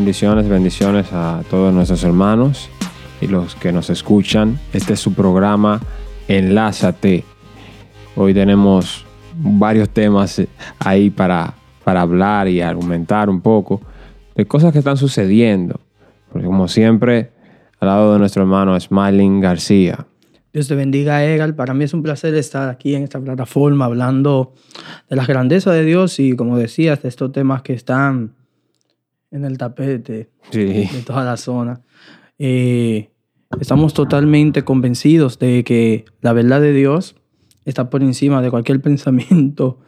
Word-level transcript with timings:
Bendiciones, 0.00 0.48
bendiciones 0.48 1.12
a 1.12 1.42
todos 1.50 1.74
nuestros 1.74 2.02
hermanos 2.04 2.70
y 3.20 3.26
los 3.26 3.54
que 3.54 3.70
nos 3.70 3.90
escuchan. 3.90 4.58
Este 4.72 4.94
es 4.94 5.00
su 5.00 5.12
programa 5.12 5.78
Enlázate. 6.26 7.22
Hoy 8.16 8.32
tenemos 8.32 9.04
varios 9.34 9.90
temas 9.90 10.40
ahí 10.78 11.10
para, 11.10 11.52
para 11.84 12.00
hablar 12.00 12.48
y 12.48 12.62
argumentar 12.62 13.28
un 13.28 13.42
poco 13.42 13.82
de 14.34 14.46
cosas 14.46 14.72
que 14.72 14.78
están 14.78 14.96
sucediendo. 14.96 15.78
Porque 16.32 16.46
como 16.46 16.66
siempre, 16.66 17.32
al 17.78 17.88
lado 17.88 18.14
de 18.14 18.20
nuestro 18.20 18.40
hermano 18.44 18.80
Smiling 18.80 19.38
García. 19.42 20.06
Dios 20.54 20.66
te 20.66 20.76
bendiga, 20.76 21.22
Egal. 21.26 21.54
Para 21.54 21.74
mí 21.74 21.84
es 21.84 21.92
un 21.92 22.02
placer 22.02 22.34
estar 22.36 22.70
aquí 22.70 22.94
en 22.94 23.02
esta 23.02 23.20
plataforma 23.20 23.84
hablando 23.84 24.54
de 25.10 25.16
las 25.16 25.26
grandezas 25.26 25.74
de 25.74 25.84
Dios 25.84 26.18
y, 26.20 26.36
como 26.36 26.56
decías, 26.56 27.02
de 27.02 27.10
estos 27.10 27.32
temas 27.32 27.60
que 27.60 27.74
están 27.74 28.39
en 29.30 29.44
el 29.44 29.58
tapete 29.58 30.30
de 30.52 31.02
toda 31.06 31.24
la 31.24 31.36
zona. 31.36 31.82
Eh, 32.38 33.10
estamos 33.60 33.94
totalmente 33.94 34.64
convencidos 34.64 35.38
de 35.38 35.64
que 35.64 36.04
la 36.20 36.32
verdad 36.32 36.60
de 36.60 36.72
Dios 36.72 37.16
está 37.64 37.90
por 37.90 38.02
encima 38.02 38.42
de 38.42 38.50
cualquier 38.50 38.80
pensamiento 38.82 39.78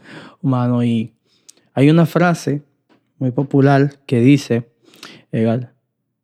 humano. 0.40 0.82
Y 0.84 1.12
hay 1.74 1.90
una 1.90 2.06
frase 2.06 2.62
muy 3.18 3.30
popular 3.30 4.00
que 4.06 4.20
dice, 4.20 4.68
Egal, 5.30 5.72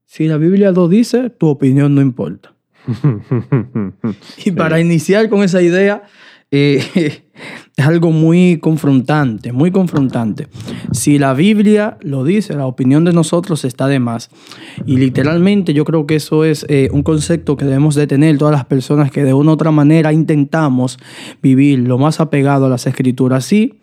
si 0.05 0.27
la 0.27 0.36
Biblia 0.36 0.72
lo 0.72 0.88
dice, 0.88 1.30
tu 1.30 1.48
opinión 1.48 1.94
no 1.94 2.00
importa. 2.00 2.55
y 4.44 4.50
para 4.52 4.80
iniciar 4.80 5.28
con 5.28 5.42
esa 5.42 5.60
idea, 5.60 6.05
eh, 6.50 7.22
es 7.77 7.86
algo 7.86 8.11
muy 8.11 8.58
confrontante, 8.58 9.53
muy 9.53 9.70
confrontante. 9.70 10.48
Si 10.92 11.19
la 11.19 11.34
Biblia 11.34 11.97
lo 12.00 12.25
dice, 12.25 12.55
la 12.55 12.67
opinión 12.67 13.05
de 13.05 13.12
nosotros 13.12 13.64
está 13.64 13.86
de 13.86 14.00
más. 14.00 14.30
Y 14.86 14.97
literalmente 14.97 15.75
yo 15.75 15.84
creo 15.84 16.06
que 16.06 16.17
eso 16.17 16.45
es 16.45 16.67
eh, 16.69 16.89
un 16.92 17.03
concepto 17.03 17.56
que 17.56 17.64
debemos 17.64 17.95
de 17.95 18.06
tener 18.06 18.39
todas 18.39 18.53
las 18.53 18.64
personas 18.64 19.11
que 19.11 19.25
de 19.25 19.34
una 19.34 19.50
u 19.50 19.55
otra 19.55 19.70
manera 19.70 20.12
intentamos 20.12 20.98
vivir 21.42 21.80
lo 21.80 21.98
más 21.98 22.20
apegado 22.20 22.67
a 22.67 22.69
las 22.69 22.86
escrituras. 22.86 23.45
Sí, 23.45 23.80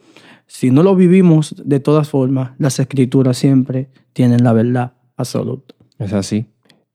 si 0.48 0.72
no 0.72 0.84
lo 0.84 0.96
vivimos 0.96 1.56
de 1.64 1.80
todas 1.80 2.10
formas, 2.10 2.52
las 2.58 2.80
escrituras 2.80 3.38
siempre 3.38 3.90
tienen 4.14 4.44
la 4.44 4.54
verdad 4.54 4.94
absoluta. 5.18 5.76
Es 6.00 6.14
así. 6.14 6.46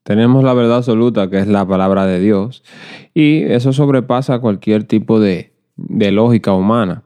Tenemos 0.02 0.42
la 0.44 0.54
verdad 0.54 0.78
absoluta, 0.78 1.28
que 1.28 1.38
es 1.38 1.46
la 1.46 1.66
palabra 1.66 2.06
de 2.06 2.20
Dios, 2.20 2.64
y 3.12 3.42
eso 3.42 3.72
sobrepasa 3.72 4.38
cualquier 4.38 4.84
tipo 4.84 5.20
de, 5.20 5.49
lógica 5.88 6.52
humana. 6.52 7.04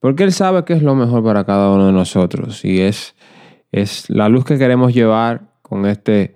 Porque 0.00 0.24
Él 0.24 0.32
sabe 0.32 0.64
qué 0.64 0.72
es 0.72 0.82
lo 0.82 0.94
mejor 0.94 1.22
para 1.22 1.44
cada 1.44 1.70
uno 1.70 1.86
de 1.86 1.92
nosotros, 1.92 2.64
y 2.64 2.80
es, 2.80 3.14
es 3.70 4.10
la 4.10 4.28
luz 4.28 4.44
que 4.44 4.58
queremos 4.58 4.92
llevar 4.92 5.52
con 5.62 5.86
este 5.86 6.34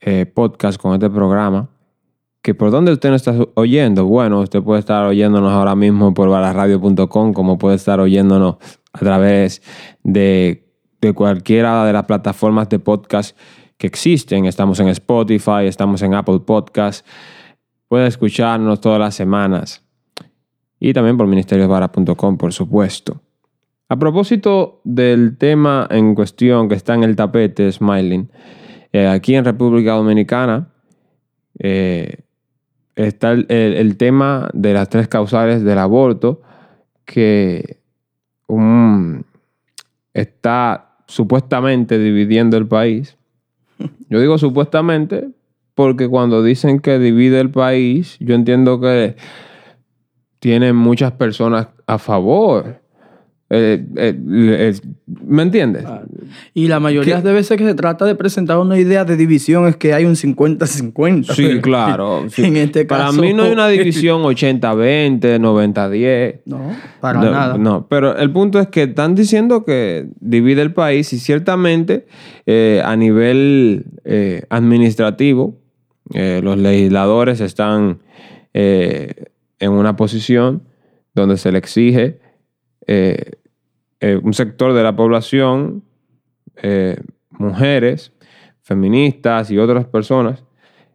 eh, 0.00 0.26
podcast, 0.26 0.80
con 0.80 0.92
este 0.92 1.08
programa. 1.08 1.70
Que 2.42 2.54
por 2.54 2.70
dónde 2.70 2.92
usted 2.92 3.10
nos 3.10 3.26
está 3.26 3.44
oyendo, 3.54 4.04
bueno, 4.04 4.40
usted 4.40 4.62
puede 4.62 4.80
estar 4.80 5.04
oyéndonos 5.04 5.52
ahora 5.52 5.74
mismo 5.74 6.14
por 6.14 6.28
balasradio.com, 6.28 7.32
como 7.32 7.58
puede 7.58 7.76
estar 7.76 7.98
oyéndonos 7.98 8.56
a 8.92 8.98
través 8.98 9.62
de, 10.02 10.68
de 11.00 11.12
cualquiera 11.12 11.84
de 11.84 11.92
las 11.92 12.04
plataformas 12.04 12.68
de 12.68 12.78
podcast 12.78 13.36
que 13.78 13.86
existen. 13.86 14.44
Estamos 14.46 14.80
en 14.80 14.88
Spotify, 14.88 15.66
estamos 15.66 16.02
en 16.02 16.14
Apple 16.14 16.40
Podcast. 16.40 17.06
Puede 17.88 18.06
escucharnos 18.06 18.80
todas 18.80 18.98
las 18.98 19.14
semanas. 19.14 19.85
Y 20.78 20.92
también 20.92 21.16
por 21.16 21.26
ministeriosvara.com, 21.26 22.36
por 22.36 22.52
supuesto. 22.52 23.20
A 23.88 23.96
propósito 23.96 24.80
del 24.84 25.38
tema 25.38 25.86
en 25.90 26.14
cuestión 26.14 26.68
que 26.68 26.74
está 26.74 26.94
en 26.94 27.04
el 27.04 27.14
tapete, 27.14 27.70
Smiling, 27.70 28.28
eh, 28.92 29.06
aquí 29.06 29.34
en 29.34 29.44
República 29.44 29.92
Dominicana 29.92 30.68
eh, 31.58 32.18
está 32.96 33.32
el, 33.32 33.96
tema 33.96 34.48
de 34.54 34.72
las 34.72 34.88
tres 34.88 35.06
causales 35.06 35.62
del 35.62 35.78
aborto 35.78 36.42
que 37.04 37.78
está 40.14 40.96
supuestamente 41.06 41.98
dividiendo 41.98 42.56
el 42.56 42.66
país. 42.66 43.16
Yo 44.08 44.20
digo 44.20 44.38
supuestamente 44.38 45.28
porque 45.74 46.08
cuando 46.08 46.42
dicen 46.42 46.80
que 46.80 46.98
divide 46.98 47.38
el 47.38 47.50
país, 47.50 48.16
yo 48.18 48.34
entiendo 48.34 48.80
que 48.80 49.14
tienen 50.46 50.76
muchas 50.76 51.10
personas 51.10 51.66
a 51.88 51.98
favor. 51.98 52.80
Eh, 53.50 53.84
eh, 53.96 54.80
¿Me 55.06 55.42
entiendes? 55.42 55.84
Y 56.54 56.68
la 56.68 56.78
mayoría 56.78 57.20
de 57.20 57.32
veces 57.32 57.58
que 57.58 57.64
se 57.64 57.74
trata 57.74 58.04
de 58.04 58.14
presentar 58.14 58.56
una 58.58 58.78
idea 58.78 59.04
de 59.04 59.16
división 59.16 59.66
es 59.66 59.76
que 59.76 59.92
hay 59.92 60.04
un 60.04 60.14
50-50. 60.14 61.34
Sí, 61.34 61.60
claro. 61.60 62.26
En 62.36 62.56
este 62.58 62.86
caso, 62.86 63.10
para 63.10 63.20
mí 63.20 63.34
no 63.34 63.42
hay 63.42 63.50
una 63.50 63.66
división 63.76 64.22
80-20, 64.22 65.40
90-10. 65.40 66.42
No, 66.44 66.76
para 67.00 67.20
nada. 67.20 67.58
No, 67.58 67.88
pero 67.88 68.16
el 68.16 68.30
punto 68.30 68.60
es 68.60 68.68
que 68.68 68.84
están 68.84 69.16
diciendo 69.16 69.64
que 69.64 70.06
divide 70.20 70.62
el 70.62 70.72
país 70.72 71.12
y 71.12 71.18
ciertamente 71.18 72.06
eh, 72.46 72.80
a 72.84 72.94
nivel 72.94 73.86
administrativo 74.48 75.58
los 76.14 76.56
legisladores 76.56 77.40
están 77.40 77.98
en 79.58 79.72
una 79.72 79.96
posición 79.96 80.62
donde 81.14 81.36
se 81.36 81.50
le 81.50 81.58
exige 81.58 82.20
eh, 82.86 83.32
eh, 84.00 84.20
un 84.22 84.34
sector 84.34 84.74
de 84.74 84.82
la 84.82 84.94
población, 84.94 85.82
eh, 86.56 87.00
mujeres, 87.30 88.12
feministas 88.62 89.50
y 89.50 89.58
otras 89.58 89.86
personas, 89.86 90.44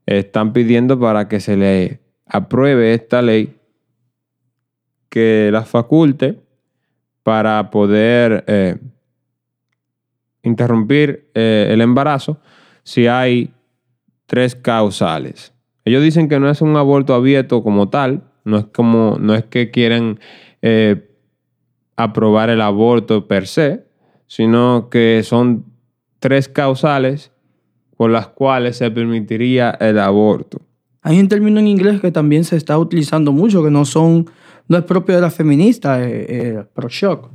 están 0.05 0.53
pidiendo 0.53 0.99
para 0.99 1.27
que 1.27 1.39
se 1.39 1.57
le 1.57 1.99
apruebe 2.25 2.93
esta 2.93 3.21
ley 3.21 3.57
que 5.09 5.49
la 5.51 5.63
faculte 5.63 6.39
para 7.23 7.69
poder 7.69 8.79
interrumpir 10.41 11.29
el 11.33 11.81
embarazo 11.81 12.39
si 12.83 13.07
hay 13.07 13.53
tres 14.25 14.55
causales. 14.55 15.53
Ellos 15.85 16.01
dicen 16.01 16.29
que 16.29 16.39
no 16.39 16.49
es 16.49 16.61
un 16.61 16.75
aborto 16.77 17.13
abierto 17.13 17.63
como 17.63 17.89
tal, 17.89 18.30
no 18.43 18.57
es 18.57 18.65
como, 18.65 19.17
no 19.19 19.35
es 19.35 19.45
que 19.45 19.71
quieren 19.71 20.19
aprobar 21.95 22.49
el 22.49 22.61
aborto 22.61 23.27
per 23.27 23.47
se, 23.47 23.85
sino 24.27 24.89
que 24.89 25.21
son 25.23 25.65
tres 26.19 26.47
causales 26.47 27.31
por 27.97 28.09
las 28.09 28.27
cuales 28.27 28.77
se 28.77 28.89
permitiría 28.89 29.71
el 29.79 29.99
aborto. 29.99 30.61
Hay 31.01 31.19
un 31.19 31.27
término 31.27 31.59
en 31.59 31.67
inglés 31.67 31.99
que 31.99 32.11
también 32.11 32.43
se 32.43 32.55
está 32.55 32.77
utilizando 32.77 33.31
mucho, 33.31 33.63
que 33.63 33.71
no 33.71 33.85
son, 33.85 34.29
no 34.67 34.77
es 34.77 34.83
propio 34.83 35.15
de 35.15 35.21
la 35.21 35.31
feminista, 35.31 36.01
eh, 36.03 36.25
eh, 36.29 36.63
pro-shock. 36.73 37.29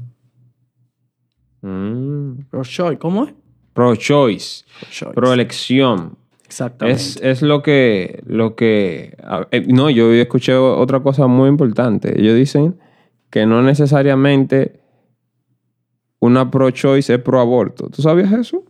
Mm. 1.63 2.47
Pro-choice, 2.51 2.99
¿cómo 2.99 3.25
es? 3.25 3.35
Pro-choice, 3.73 4.65
pro-elección. 5.15 6.17
Exactamente. 6.47 7.03
Es, 7.29 7.43
lo 7.43 7.63
que, 7.63 8.23
lo 8.25 8.55
que, 8.55 9.17
eh, 9.51 9.67
no, 9.69 9.91
yo 9.91 10.13
escuché 10.13 10.55
otra 10.55 11.01
cosa 11.01 11.27
muy 11.27 11.49
importante. 11.49 12.19
Ellos 12.21 12.37
dicen 12.37 12.79
que 13.31 13.47
no 13.47 13.63
necesariamente 13.63 14.81
una 16.21 16.51
pro-choice 16.51 17.15
es 17.15 17.21
pro-aborto. 17.21 17.91
¿Tú 17.91 18.01
sabías 18.01 18.33
eso? 18.33 18.65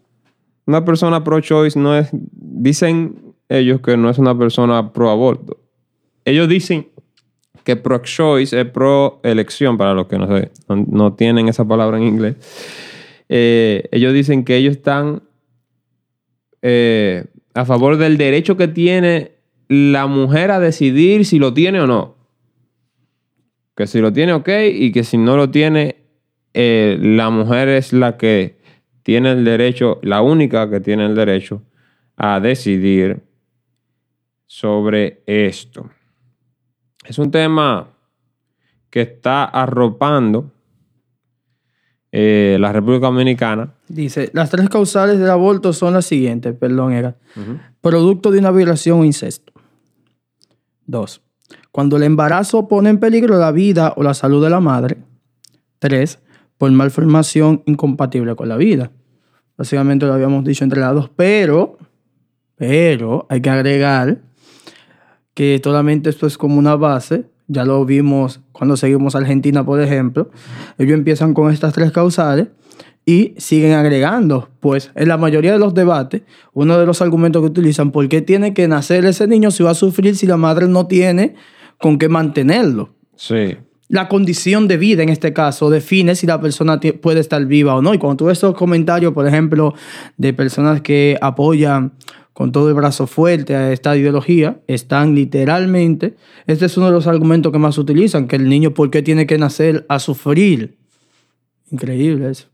Una 0.66 0.84
persona 0.84 1.22
pro-choice 1.22 1.78
no 1.78 1.96
es, 1.96 2.08
dicen 2.12 3.34
ellos 3.48 3.80
que 3.80 3.96
no 3.96 4.10
es 4.10 4.18
una 4.18 4.36
persona 4.36 4.92
pro-aborto. 4.92 5.58
Ellos 6.24 6.48
dicen 6.48 6.88
que 7.62 7.76
pro-choice 7.76 8.58
es 8.58 8.66
pro-elección, 8.70 9.76
para 9.76 9.92
los 9.92 10.06
que 10.06 10.18
no, 10.18 10.26
sé, 10.28 10.50
no, 10.68 11.12
tienen 11.14 11.48
esa 11.48 11.64
palabra 11.64 11.98
en 11.98 12.04
inglés. 12.04 12.36
Eh, 13.28 13.88
ellos 13.92 14.14
dicen 14.14 14.44
que 14.44 14.56
ellos 14.56 14.76
están 14.76 15.22
eh, 16.62 17.26
a 17.56 17.64
favor 17.64 17.96
del 17.96 18.18
derecho 18.18 18.56
que 18.56 18.68
tiene 18.68 19.32
la 19.68 20.06
mujer 20.06 20.50
a 20.50 20.60
decidir 20.60 21.24
si 21.24 21.38
lo 21.38 21.54
tiene 21.54 21.80
o 21.80 21.86
no. 21.86 22.16
Que 23.74 23.86
si 23.86 24.00
lo 24.00 24.12
tiene, 24.12 24.34
ok, 24.34 24.48
y 24.72 24.92
que 24.92 25.04
si 25.04 25.16
no 25.16 25.36
lo 25.36 25.50
tiene, 25.50 25.96
eh, 26.52 26.98
la 27.00 27.30
mujer 27.30 27.68
es 27.68 27.92
la 27.92 28.16
que 28.16 28.58
tiene 29.02 29.32
el 29.32 29.44
derecho, 29.44 29.98
la 30.02 30.20
única 30.20 30.68
que 30.68 30.80
tiene 30.80 31.06
el 31.06 31.14
derecho 31.14 31.62
a 32.16 32.40
decidir 32.40 33.22
sobre 34.46 35.22
esto. 35.26 35.90
Es 37.04 37.18
un 37.18 37.30
tema 37.30 37.88
que 38.90 39.00
está 39.00 39.44
arropando 39.44 40.52
eh, 42.12 42.56
la 42.60 42.72
República 42.72 43.06
Dominicana. 43.06 43.74
Dice, 43.88 44.30
las 44.32 44.50
tres 44.50 44.68
causales 44.68 45.18
del 45.18 45.30
aborto 45.30 45.72
son 45.72 45.94
las 45.94 46.06
siguientes, 46.06 46.54
perdón, 46.54 46.92
era 46.92 47.16
producto 47.80 48.30
de 48.30 48.38
una 48.38 48.50
violación 48.50 49.00
o 49.00 49.04
incesto. 49.04 49.52
Dos, 50.86 51.22
cuando 51.72 51.96
el 51.96 52.04
embarazo 52.04 52.68
pone 52.68 52.90
en 52.90 52.98
peligro 52.98 53.38
la 53.38 53.52
vida 53.52 53.92
o 53.96 54.02
la 54.02 54.14
salud 54.14 54.42
de 54.42 54.50
la 54.50 54.60
madre. 54.60 54.96
Tres, 55.78 56.20
por 56.58 56.70
malformación 56.70 57.62
incompatible 57.66 58.34
con 58.34 58.48
la 58.48 58.56
vida. 58.56 58.90
Básicamente 59.56 60.06
lo 60.06 60.14
habíamos 60.14 60.44
dicho 60.44 60.64
entre 60.64 60.80
las 60.80 60.94
dos, 60.94 61.10
pero, 61.14 61.78
pero 62.54 63.26
hay 63.28 63.40
que 63.40 63.50
agregar 63.50 64.20
que 65.34 65.60
solamente 65.62 66.10
esto 66.10 66.26
es 66.26 66.38
como 66.38 66.58
una 66.58 66.76
base. 66.76 67.26
Ya 67.48 67.64
lo 67.64 67.84
vimos 67.84 68.40
cuando 68.52 68.76
seguimos 68.76 69.14
Argentina, 69.14 69.64
por 69.64 69.80
ejemplo. 69.80 70.30
Ellos 70.78 70.94
empiezan 70.94 71.34
con 71.34 71.52
estas 71.52 71.72
tres 71.72 71.92
causales 71.92 72.48
y 73.04 73.34
siguen 73.38 73.72
agregando. 73.72 74.48
Pues 74.60 74.90
en 74.94 75.08
la 75.08 75.16
mayoría 75.16 75.52
de 75.52 75.58
los 75.58 75.72
debates, 75.72 76.22
uno 76.52 76.78
de 76.78 76.84
los 76.84 77.00
argumentos 77.00 77.40
que 77.40 77.46
utilizan, 77.46 77.92
¿por 77.92 78.08
qué 78.08 78.20
tiene 78.20 78.52
que 78.52 78.66
nacer 78.66 79.04
ese 79.04 79.28
niño 79.28 79.50
si 79.50 79.62
va 79.62 79.70
a 79.70 79.74
sufrir 79.74 80.16
si 80.16 80.26
la 80.26 80.36
madre 80.36 80.66
no 80.66 80.86
tiene 80.86 81.34
con 81.78 81.98
qué 81.98 82.08
mantenerlo? 82.08 82.90
Sí. 83.14 83.56
La 83.88 84.08
condición 84.08 84.66
de 84.66 84.76
vida 84.76 85.04
en 85.04 85.10
este 85.10 85.32
caso 85.32 85.70
define 85.70 86.16
si 86.16 86.26
la 86.26 86.40
persona 86.40 86.80
puede 87.00 87.20
estar 87.20 87.46
viva 87.46 87.76
o 87.76 87.82
no. 87.82 87.94
Y 87.94 87.98
cuando 87.98 88.16
tú 88.16 88.24
ves 88.24 88.38
esos 88.38 88.56
comentarios, 88.56 89.12
por 89.12 89.28
ejemplo, 89.28 89.74
de 90.16 90.32
personas 90.32 90.80
que 90.80 91.16
apoyan 91.20 91.92
con 92.36 92.52
todo 92.52 92.68
el 92.68 92.74
brazo 92.74 93.06
fuerte 93.06 93.56
a 93.56 93.72
esta 93.72 93.96
ideología, 93.96 94.60
están 94.66 95.14
literalmente, 95.14 96.16
este 96.46 96.66
es 96.66 96.76
uno 96.76 96.84
de 96.84 96.92
los 96.92 97.06
argumentos 97.06 97.50
que 97.50 97.58
más 97.58 97.78
utilizan, 97.78 98.28
que 98.28 98.36
el 98.36 98.46
niño, 98.46 98.72
¿por 98.72 98.90
qué 98.90 99.00
tiene 99.00 99.26
que 99.26 99.38
nacer 99.38 99.86
a 99.88 99.98
sufrir? 99.98 100.76
Increíble 101.70 102.30
eso. 102.30 102.48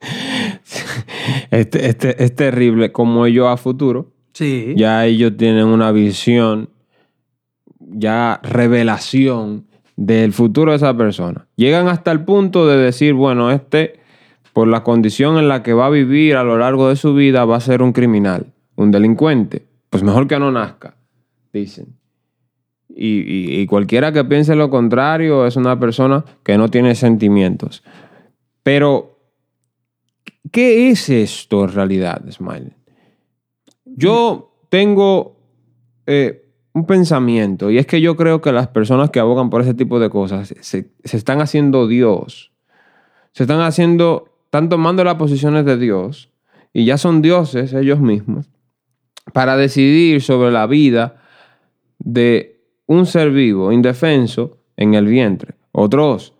Este, 1.50 1.86
este, 1.86 2.24
es 2.24 2.34
terrible 2.34 2.92
como 2.92 3.26
ellos 3.26 3.46
a 3.46 3.58
futuro. 3.58 4.10
Sí. 4.32 4.72
Ya 4.74 5.04
ellos 5.04 5.36
tienen 5.36 5.66
una 5.66 5.92
visión, 5.92 6.70
ya 7.78 8.40
revelación 8.42 9.66
del 9.96 10.32
futuro 10.32 10.70
de 10.70 10.78
esa 10.78 10.96
persona. 10.96 11.46
Llegan 11.56 11.88
hasta 11.88 12.10
el 12.10 12.24
punto 12.24 12.66
de 12.66 12.78
decir, 12.78 13.12
bueno, 13.12 13.50
este, 13.50 14.00
por 14.54 14.66
la 14.66 14.82
condición 14.82 15.36
en 15.36 15.48
la 15.48 15.62
que 15.62 15.74
va 15.74 15.86
a 15.86 15.90
vivir 15.90 16.36
a 16.36 16.42
lo 16.42 16.56
largo 16.56 16.88
de 16.88 16.96
su 16.96 17.14
vida, 17.14 17.44
va 17.44 17.56
a 17.56 17.60
ser 17.60 17.82
un 17.82 17.92
criminal, 17.92 18.46
un 18.76 18.90
delincuente. 18.90 19.66
Pues 19.90 20.02
mejor 20.02 20.26
que 20.26 20.38
no 20.38 20.50
nazca, 20.50 20.96
dicen. 21.52 21.96
Y, 22.88 23.60
y 23.60 23.66
cualquiera 23.66 24.12
que 24.12 24.24
piense 24.24 24.54
lo 24.54 24.68
contrario 24.68 25.46
es 25.46 25.56
una 25.56 25.78
persona 25.78 26.24
que 26.42 26.58
no 26.58 26.68
tiene 26.68 26.94
sentimientos. 26.94 27.82
Pero 28.62 29.12
¿Qué 30.52 30.90
es 30.90 31.08
esto 31.08 31.64
en 31.64 31.72
realidad, 31.72 32.22
Smile? 32.30 32.76
Yo 33.84 34.54
tengo 34.68 35.38
eh, 36.06 36.44
un 36.74 36.86
pensamiento 36.86 37.70
y 37.70 37.78
es 37.78 37.86
que 37.86 38.02
yo 38.02 38.16
creo 38.16 38.42
que 38.42 38.52
las 38.52 38.68
personas 38.68 39.10
que 39.10 39.18
abogan 39.18 39.48
por 39.48 39.62
ese 39.62 39.72
tipo 39.72 39.98
de 39.98 40.10
cosas 40.10 40.54
se, 40.60 40.90
están 41.04 41.40
haciendo 41.40 41.86
Dios. 41.86 42.52
Se 43.32 43.44
están 43.44 43.60
haciendo, 43.60 44.28
están 44.44 44.68
tomando 44.68 45.04
las 45.04 45.14
posiciones 45.14 45.64
de 45.64 45.78
Dios 45.78 46.30
y 46.74 46.84
ya 46.84 46.98
son 46.98 47.22
dioses 47.22 47.72
ellos 47.72 48.00
mismos 48.00 48.50
para 49.32 49.56
decidir 49.56 50.20
sobre 50.22 50.50
la 50.50 50.66
vida 50.66 51.22
de 51.98 52.60
un 52.86 53.06
ser 53.06 53.30
vivo, 53.30 53.72
indefenso, 53.72 54.58
en 54.76 54.94
el 54.94 55.06
vientre. 55.06 55.54
Otros 55.72 56.34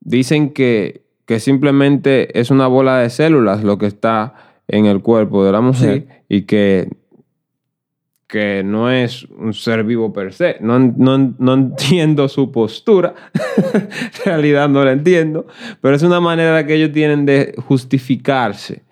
dicen 0.00 0.52
que 0.52 1.08
que 1.28 1.40
simplemente 1.40 2.40
es 2.40 2.50
una 2.50 2.68
bola 2.68 3.00
de 3.00 3.10
células 3.10 3.62
lo 3.62 3.76
que 3.76 3.84
está 3.84 4.32
en 4.66 4.86
el 4.86 5.02
cuerpo 5.02 5.44
de 5.44 5.52
la 5.52 5.60
mujer 5.60 6.24
y 6.26 6.42
que, 6.42 6.88
que 8.26 8.62
no 8.64 8.90
es 8.90 9.24
un 9.36 9.52
ser 9.52 9.84
vivo 9.84 10.10
per 10.10 10.32
se. 10.32 10.56
No, 10.60 10.78
no, 10.78 11.52
entiendo 11.52 12.28
su 12.28 12.50
postura, 12.50 13.14
en 13.74 13.90
realidad 14.24 14.70
no 14.70 14.82
la 14.82 14.92
entiendo, 14.92 15.46
pero 15.82 15.96
es 15.96 16.02
una 16.02 16.18
manera 16.18 16.66
que 16.66 16.76
ellos 16.76 16.92
tienen 16.92 17.26
de 17.26 17.54
justificarse, 17.58 18.84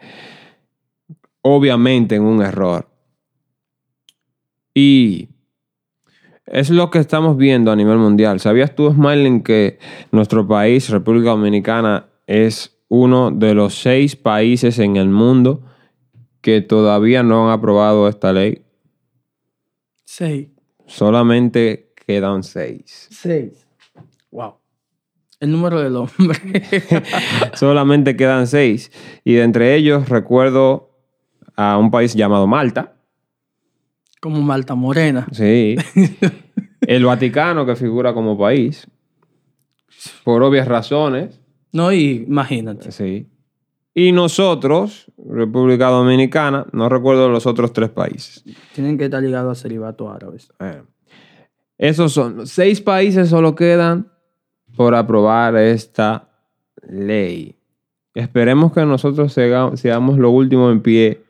obviamente 1.41 2.17
en 2.17 2.23
un 2.23 2.43
error. 2.43 2.87
Y 4.79 5.31
es 6.45 6.69
lo 6.69 6.91
que 6.91 6.99
estamos 6.99 7.39
viendo 7.39 7.73
a 7.73 7.77
nivel 7.77 7.97
mundial. 7.97 8.41
¿Sabías 8.41 8.75
tú, 8.75 8.93
Smiling, 8.93 9.43
que 9.43 9.79
nuestro 10.13 10.47
país, 10.47 10.91
República 10.91 11.31
Dominicana, 11.31 12.11
es 12.27 12.79
uno 12.89 13.31
de 13.31 13.55
los 13.55 13.75
seis 13.75 14.17
países 14.17 14.79
en 14.79 14.97
el 14.97 15.09
mundo 15.09 15.63
que 16.43 16.61
todavía 16.61 17.23
no 17.23 17.47
han 17.47 17.59
aprobado 17.59 18.07
esta 18.07 18.35
ley. 18.35 18.67
Seis. 20.05 20.51
Solamente 20.85 21.95
quedan 22.07 22.43
seis. 22.43 23.09
Seis. 23.11 23.67
Wow. 24.31 24.57
El 25.41 25.53
número 25.53 25.81
del 25.81 25.97
hombre. 25.97 26.63
Solamente 27.55 28.15
quedan 28.15 28.47
seis. 28.47 28.93
Y 29.25 29.37
de 29.37 29.43
entre 29.43 29.75
ellos 29.75 30.11
recuerdo 30.11 30.91
a 31.57 31.79
un 31.79 31.91
país 31.91 32.15
llamado 32.15 32.47
Malta. 32.47 32.96
Como 34.27 34.43
Malta 34.43 34.75
Morena. 34.75 35.25
Sí. 35.31 35.77
El 36.81 37.05
Vaticano, 37.05 37.65
que 37.65 37.77
figura 37.77 38.13
como 38.13 38.37
país. 38.37 38.85
Por 40.25 40.43
obvias 40.43 40.67
razones. 40.67 41.41
No, 41.71 41.93
y 41.93 42.25
imagínate. 42.27 42.91
Sí. 42.91 43.29
Y 43.95 44.11
nosotros, 44.11 45.13
República 45.17 45.91
Dominicana, 45.91 46.67
no 46.73 46.89
recuerdo 46.89 47.29
los 47.29 47.47
otros 47.47 47.73
tres 47.73 47.91
países. 47.91 48.43
Tienen 48.75 48.99
que 48.99 49.05
estar 49.05 49.23
ligados 49.23 49.57
a 49.57 49.63
celibato 49.63 50.11
árabes. 50.11 50.53
Eh. 50.59 50.83
Esos 51.79 52.13
son. 52.13 52.49
Seis 52.49 52.81
países 52.81 53.29
solo 53.29 53.55
quedan 53.55 54.11
por 54.77 54.97
aprobar 54.97 55.57
esta 55.57 56.31
ley. 56.83 57.55
Esperemos 58.13 58.73
que 58.73 58.85
nosotros 58.85 59.33
seamos 59.33 60.19
lo 60.19 60.31
último 60.31 60.73
en 60.73 60.81
pie. 60.81 61.23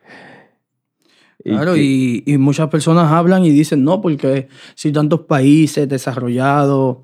Claro, 1.47 1.77
y, 1.77 2.23
y, 2.27 2.39
muchas 2.39 2.69
personas 2.69 3.11
hablan 3.13 3.45
y 3.45 3.51
dicen, 3.51 3.85
no, 3.85 4.01
porque 4.01 4.49
si 4.75 4.93
tantos 4.93 5.21
países 5.21 5.89
desarrollados 5.89 6.99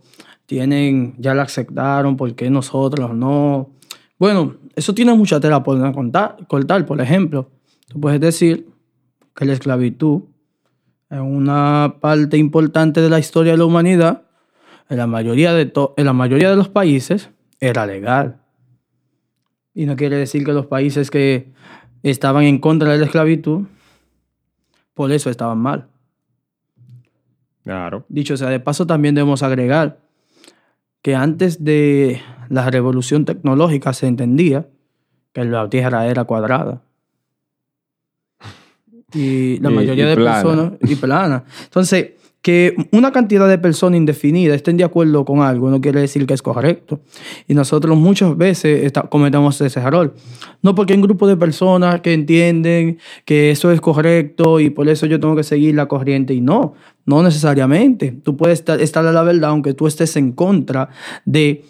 tienen, 0.47 1.15
ya 1.19 1.35
la 1.35 1.43
aceptaron, 1.43 2.17
¿por 2.17 2.35
qué 2.35 2.51
nosotros 2.51 3.15
no? 3.15 3.71
Bueno, 4.19 4.55
eso 4.77 4.95
tiene 4.95 5.15
mucha 5.15 5.41
tela 5.41 5.63
por 5.63 5.93
contar, 5.93 6.37
cortar. 6.47 6.87
Por 6.87 7.01
ejemplo, 7.01 7.51
tú 7.89 8.01
puedes 8.01 8.21
decir 8.21 8.69
que 9.35 9.45
la 9.45 9.55
esclavitud 9.55 10.23
es 11.11 11.21
una 11.21 11.97
parte 12.01 12.39
importante 12.39 13.01
de 13.01 13.11
la 13.11 13.19
historia 13.19 13.53
de 13.53 13.59
la 13.59 13.65
humanidad. 13.65 14.23
En 14.89 14.99
la 14.99 15.07
mayoría 15.07 15.53
de, 15.53 15.73
en 15.97 16.05
la 16.05 16.13
mayoría 16.13 16.51
de 16.51 16.57
los 16.57 16.69
países 16.69 17.31
era 17.61 17.87
legal. 17.87 18.41
Y 19.75 19.87
no 19.87 19.97
quiere 19.97 20.17
decir 20.17 20.45
que 20.45 20.53
los 20.53 20.67
países 20.67 21.11
que 21.11 21.53
estaban 22.03 22.45
en 22.45 22.59
contra 22.59 22.93
de 22.93 22.99
la 22.99 23.07
esclavitud, 23.07 23.67
por 24.95 25.13
eso 25.13 25.31
estaban 25.31 25.59
mal. 25.59 25.89
Claro. 27.65 28.05
Dicho 28.09 28.37
sea 28.37 28.49
de 28.49 28.61
paso, 28.61 28.87
también 28.87 29.15
debemos 29.15 29.43
agregar 29.43 29.99
que 31.01 31.15
antes 31.15 31.65
de 31.65 32.21
la 32.49 32.71
revolución 32.71 33.25
tecnológica 33.25 33.93
se 33.93 34.07
entendía 34.07 34.69
que 35.33 35.45
la 35.45 35.69
Tierra 35.69 36.07
era 36.07 36.25
cuadrada. 36.25 36.83
Y 39.15 39.59
la 39.59 39.71
mayoría 39.71 40.07
de 40.07 40.17
personas... 40.17 40.73
Y 40.81 40.95
plana. 40.97 41.45
Entonces, 41.65 42.13
que 42.43 42.75
una 42.91 43.13
cantidad 43.13 43.49
de 43.49 43.57
personas 43.57 43.97
indefinidas 43.97 44.57
estén 44.57 44.77
de 44.77 44.83
acuerdo 44.83 45.25
con 45.25 45.41
algo 45.41 45.71
no 45.71 45.81
quiere 45.81 46.01
decir 46.01 46.27
que 46.27 46.35
es 46.35 46.43
correcto. 46.43 47.01
Y 47.47 47.55
nosotros 47.55 47.97
muchas 47.97 48.37
veces 48.37 48.93
cometemos 49.09 49.61
ese 49.61 49.79
error. 49.79 50.15
No 50.61 50.75
porque 50.75 50.93
hay 50.93 50.99
un 50.99 51.05
grupo 51.05 51.29
de 51.29 51.37
personas 51.37 52.01
que 52.01 52.13
entienden 52.13 52.99
que 53.25 53.53
eso 53.53 53.71
es 53.71 53.81
correcto 53.81 54.59
y 54.59 54.71
por 54.71 54.89
eso 54.89 55.07
yo 55.07 55.21
tengo 55.21 55.37
que 55.37 55.45
seguir 55.45 55.77
la 55.77 55.87
corriente. 55.87 56.35
Y 56.35 56.41
no, 56.41 56.75
no 57.07 57.23
necesariamente. 57.23 58.11
Tú 58.11 58.37
puedes 58.37 58.59
estar, 58.59 58.81
estar 58.81 59.07
a 59.07 59.13
la 59.13 59.23
verdad 59.23 59.51
aunque 59.51 59.73
tú 59.73 59.87
estés 59.87 60.17
en 60.17 60.33
contra 60.33 60.89
de 61.25 61.65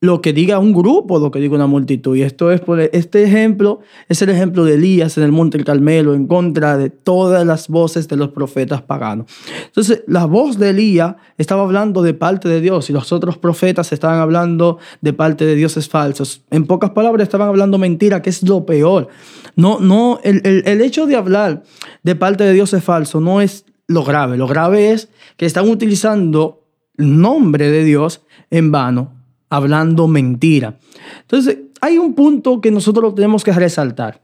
lo 0.00 0.20
que 0.20 0.32
diga 0.32 0.60
un 0.60 0.72
grupo, 0.72 1.18
lo 1.18 1.32
que 1.32 1.40
diga 1.40 1.56
una 1.56 1.66
multitud. 1.66 2.16
Y 2.16 2.22
esto 2.22 2.52
es 2.52 2.60
por 2.60 2.78
este 2.80 3.24
ejemplo, 3.24 3.80
es 4.08 4.22
el 4.22 4.28
ejemplo 4.28 4.64
de 4.64 4.74
Elías 4.74 5.18
en 5.18 5.24
el 5.24 5.32
Monte 5.32 5.58
del 5.58 5.64
Carmelo 5.64 6.14
en 6.14 6.28
contra 6.28 6.76
de 6.76 6.88
todas 6.88 7.44
las 7.44 7.68
voces 7.68 8.06
de 8.06 8.16
los 8.16 8.28
profetas 8.28 8.80
paganos. 8.82 9.26
Entonces, 9.66 10.04
la 10.06 10.26
voz 10.26 10.58
de 10.58 10.70
Elías 10.70 11.16
estaba 11.36 11.62
hablando 11.62 12.02
de 12.02 12.14
parte 12.14 12.48
de 12.48 12.60
Dios 12.60 12.90
y 12.90 12.92
los 12.92 13.12
otros 13.12 13.38
profetas 13.38 13.92
estaban 13.92 14.20
hablando 14.20 14.78
de 15.00 15.12
parte 15.12 15.44
de 15.44 15.56
dioses 15.56 15.88
falsos. 15.88 16.42
En 16.50 16.66
pocas 16.66 16.90
palabras, 16.90 17.24
estaban 17.24 17.48
hablando 17.48 17.76
mentira, 17.78 18.22
que 18.22 18.30
es 18.30 18.44
lo 18.44 18.64
peor. 18.64 19.08
No, 19.56 19.80
no, 19.80 20.20
el, 20.22 20.42
el, 20.44 20.80
hecho 20.80 21.06
de 21.06 21.16
hablar 21.16 21.64
de 22.04 22.14
parte 22.14 22.44
de 22.44 22.52
dioses 22.52 22.84
falsos 22.84 23.20
no 23.20 23.40
es 23.40 23.64
lo 23.88 24.04
grave. 24.04 24.36
Lo 24.36 24.46
grave 24.46 24.92
es 24.92 25.08
que 25.36 25.46
están 25.46 25.68
utilizando 25.68 26.62
nombre 26.96 27.70
de 27.70 27.82
Dios 27.82 28.22
en 28.50 28.70
vano 28.70 29.17
hablando 29.50 30.08
mentira. 30.08 30.78
Entonces, 31.20 31.58
hay 31.80 31.98
un 31.98 32.14
punto 32.14 32.60
que 32.60 32.70
nosotros 32.70 33.14
tenemos 33.14 33.44
que 33.44 33.52
resaltar. 33.52 34.20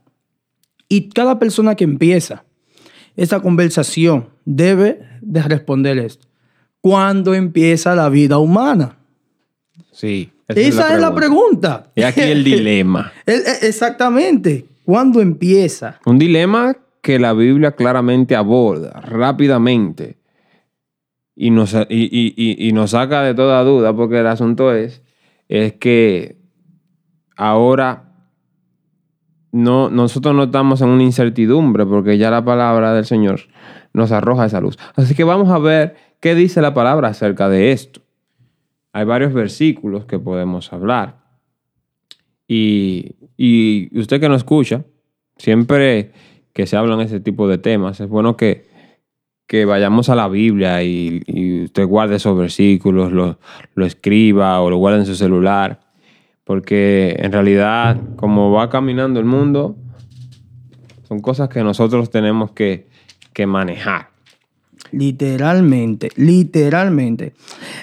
Y 0.89 1.09
cada 1.09 1.39
persona 1.39 1.75
que 1.75 1.85
empieza 1.85 2.45
esta 3.17 3.41
conversación 3.41 4.29
debe 4.45 5.01
de 5.21 5.43
responder 5.43 5.99
esto. 5.99 6.27
¿Cuándo 6.81 7.35
empieza 7.35 7.95
la 7.95 8.09
vida 8.09 8.39
humana? 8.39 8.99
Sí. 9.93 10.31
Esa, 10.49 10.95
es, 10.95 11.01
la, 11.01 11.15
pregunta. 11.15 11.91
Y 11.95 12.03
aquí 12.03 12.21
el 12.21 12.45
dilema. 12.45 13.13
Exactamente. 13.25 14.67
¿Cuándo 14.85 15.23
empieza? 15.23 15.99
Un 16.05 16.19
dilema 16.19 16.77
que 17.01 17.19
la 17.19 17.33
Biblia 17.33 17.73
claramente 17.73 18.37
aborda 18.37 18.91
rápidamente 19.01 20.19
y 21.35 21.51
nos, 21.51 21.75
y, 21.89 22.71
nos 22.75 22.91
saca 22.91 23.23
de 23.23 23.35
toda 23.35 23.63
duda, 23.63 23.95
porque 23.95 24.21
el 24.21 24.27
asunto 24.27 24.73
es, 24.75 25.03
es 25.55 25.75
que 25.75 26.37
ahora 27.37 28.13
no, 29.53 29.89
nosotros 29.89 30.35
no 30.35 30.45
estamos 30.45 30.81
en 30.81 30.89
una 30.89 31.05
incertidumbre, 31.05 31.87
porque 31.87 32.19
ya 32.19 32.29
la 32.29 32.45
palabra 32.45 32.93
del 32.93 33.05
Señor 33.05 33.43
nos 33.93 34.11
arroja 34.11 34.47
esa 34.47 34.61
luz. 34.61 34.77
Así 34.97 35.15
que 35.15 35.23
vamos 35.23 35.51
a 35.51 35.59
ver 35.61 35.95
qué 36.19 36.35
dice 36.35 36.61
la 36.61 36.75
palabra 36.75 37.09
acerca 37.09 37.49
de 37.49 37.71
esto. 37.71 38.01
Hay 38.93 39.05
varios 39.05 39.33
versículos 39.33 40.07
que 40.07 40.19
podemos 40.19 40.73
hablar. 40.73 41.19
Y, 42.49 43.15
y 43.37 43.97
usted 43.97 44.21
que 44.21 44.29
no 44.29 44.35
escucha, 44.35 44.85
siempre 45.37 46.11
que 46.53 46.67
se 46.67 46.77
hablan 46.77 47.01
ese 47.01 47.21
tipo 47.21 47.47
de 47.47 47.59
temas, 47.59 48.01
es 48.01 48.09
bueno 48.09 48.37
que, 48.37 48.67
que 49.47 49.65
vayamos 49.65 50.09
a 50.09 50.15
la 50.15 50.29
Biblia 50.29 50.83
y, 50.83 51.65
usted 51.65 51.87
guarde 51.87 52.17
esos 52.17 52.37
versículos, 52.37 53.13
lo, 53.13 53.39
lo, 53.75 53.87
escriba 53.87 54.61
o 54.61 54.71
lo 54.71 54.77
guarde 54.77 55.01
en 55.01 55.07
su 55.07 55.15
celular, 55.15 55.81
porque 56.45 57.17
en 57.19 57.33
realidad 57.33 58.01
como 58.17 58.53
va 58.53 58.71
caminando 58.71 59.21
el 59.21 59.27
mundo, 59.27 59.77
son 61.09 61.21
cosas 61.21 61.49
que 61.49 61.63
nosotros 61.63 62.11
tenemos 62.11 62.53
que, 62.53 62.89
que 63.33 63.47
manejar. 63.47 64.11
Literalmente, 64.93 66.11
literalmente. 66.17 67.35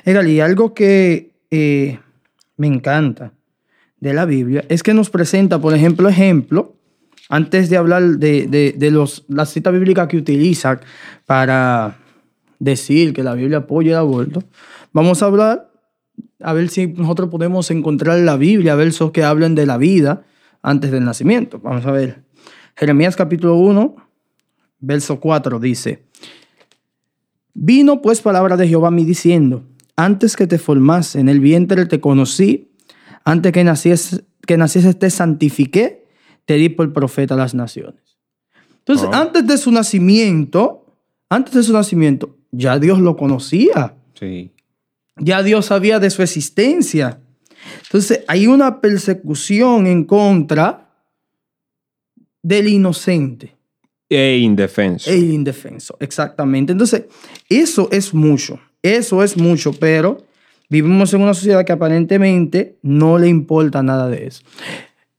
Y 0.05 0.39
algo 0.39 0.73
que 0.73 1.31
eh, 1.49 1.99
me 2.57 2.67
encanta 2.67 3.33
de 3.99 4.13
la 4.13 4.25
Biblia 4.25 4.63
es 4.69 4.81
que 4.81 4.93
nos 4.93 5.09
presenta, 5.09 5.59
por 5.59 5.73
ejemplo, 5.73 6.09
ejemplo, 6.09 6.75
antes 7.31 7.69
de 7.69 7.77
hablar 7.77 8.03
de, 8.17 8.75
de, 8.77 8.91
los, 8.91 9.23
la 9.29 9.45
cita 9.45 9.71
bíblica 9.71 10.09
que 10.09 10.17
utilizan 10.17 10.81
para 11.25 11.97
decir 12.59 13.13
que 13.13 13.23
la 13.23 13.35
Biblia 13.35 13.59
apoya 13.59 13.91
el 13.91 13.97
aborto, 13.99 14.43
vamos 14.91 15.23
a 15.23 15.27
hablar, 15.27 15.71
a 16.41 16.51
ver 16.51 16.67
si 16.67 16.87
nosotros 16.87 17.29
podemos 17.29 17.71
encontrar 17.71 18.19
en 18.19 18.25
la 18.25 18.35
Biblia 18.35 18.75
versos 18.75 19.11
que 19.11 19.23
hablen 19.23 19.55
de 19.55 19.65
la 19.65 19.77
vida 19.77 20.23
antes 20.61 20.91
del 20.91 21.05
nacimiento. 21.05 21.59
Vamos 21.59 21.85
a 21.85 21.91
ver. 21.91 22.21
Jeremías 22.75 23.15
capítulo 23.15 23.55
1, 23.55 23.95
verso 24.81 25.21
4 25.21 25.57
dice, 25.61 26.03
Vino 27.53 28.01
pues 28.01 28.19
palabra 28.19 28.57
de 28.57 28.67
Jehová 28.67 28.89
a 28.89 28.91
mí 28.91 29.05
diciendo, 29.05 29.63
antes 29.95 30.35
que 30.35 30.47
te 30.47 30.57
formase 30.57 31.21
en 31.21 31.29
el 31.29 31.39
vientre 31.39 31.85
te 31.85 32.01
conocí, 32.01 32.73
antes 33.23 33.53
que 33.53 33.63
naciese, 33.63 34.25
que 34.45 34.57
naciese 34.57 34.93
te 34.95 35.09
santifiqué, 35.09 36.00
te 36.45 36.55
di 36.55 36.69
por 36.69 36.91
profeta 36.93 37.33
a 37.33 37.37
las 37.37 37.53
naciones. 37.53 38.17
Entonces, 38.79 39.07
oh. 39.09 39.13
antes 39.13 39.45
de 39.45 39.57
su 39.57 39.71
nacimiento, 39.71 40.85
antes 41.29 41.53
de 41.53 41.63
su 41.63 41.73
nacimiento, 41.73 42.37
ya 42.51 42.79
Dios 42.79 42.99
lo 42.99 43.15
conocía. 43.15 43.95
Sí. 44.13 44.51
Ya 45.17 45.43
Dios 45.43 45.67
sabía 45.67 45.99
de 45.99 46.09
su 46.09 46.23
existencia. 46.23 47.21
Entonces, 47.83 48.23
hay 48.27 48.47
una 48.47 48.81
persecución 48.81 49.87
en 49.87 50.03
contra 50.03 50.89
del 52.41 52.67
inocente. 52.67 53.55
E 54.09 54.39
indefenso. 54.39 55.09
E 55.09 55.17
indefenso, 55.17 55.95
exactamente. 55.99 56.73
Entonces, 56.73 57.05
eso 57.47 57.87
es 57.91 58.13
mucho, 58.13 58.59
eso 58.81 59.23
es 59.23 59.37
mucho, 59.37 59.71
pero 59.71 60.17
vivimos 60.69 61.13
en 61.13 61.21
una 61.21 61.33
sociedad 61.33 61.63
que 61.63 61.71
aparentemente 61.71 62.77
no 62.81 63.17
le 63.17 63.29
importa 63.29 63.81
nada 63.83 64.09
de 64.09 64.27
eso. 64.27 64.43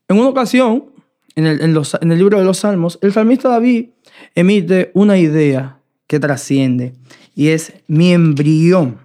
En 0.09 0.19
una 0.19 0.29
ocasión, 0.29 0.91
en 1.34 1.46
el, 1.46 2.18
libro 2.18 2.38
de 2.38 2.44
los 2.44 2.58
Salmos, 2.58 2.98
el 3.02 3.12
salmista 3.12 3.48
David 3.48 3.90
emite 4.34 4.90
una 4.94 5.18
idea 5.18 5.80
que 6.06 6.20
trasciende 6.20 6.94
y 7.34 7.48
es 7.48 7.72
mi 7.86 8.12
embrión. 8.12 9.00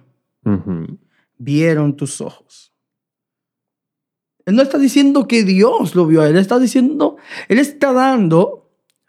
Vieron 1.38 1.96
tus 1.96 2.20
ojos. 2.20 2.72
Él 4.46 4.56
no 4.56 4.62
está 4.62 4.78
diciendo 4.78 5.28
que 5.28 5.44
Dios 5.44 5.94
lo 5.94 6.06
vio, 6.06 6.24
él 6.24 6.36
está 6.36 6.58
diciendo, 6.58 7.16
él 7.48 7.58
está 7.58 7.92
dando 7.92 8.68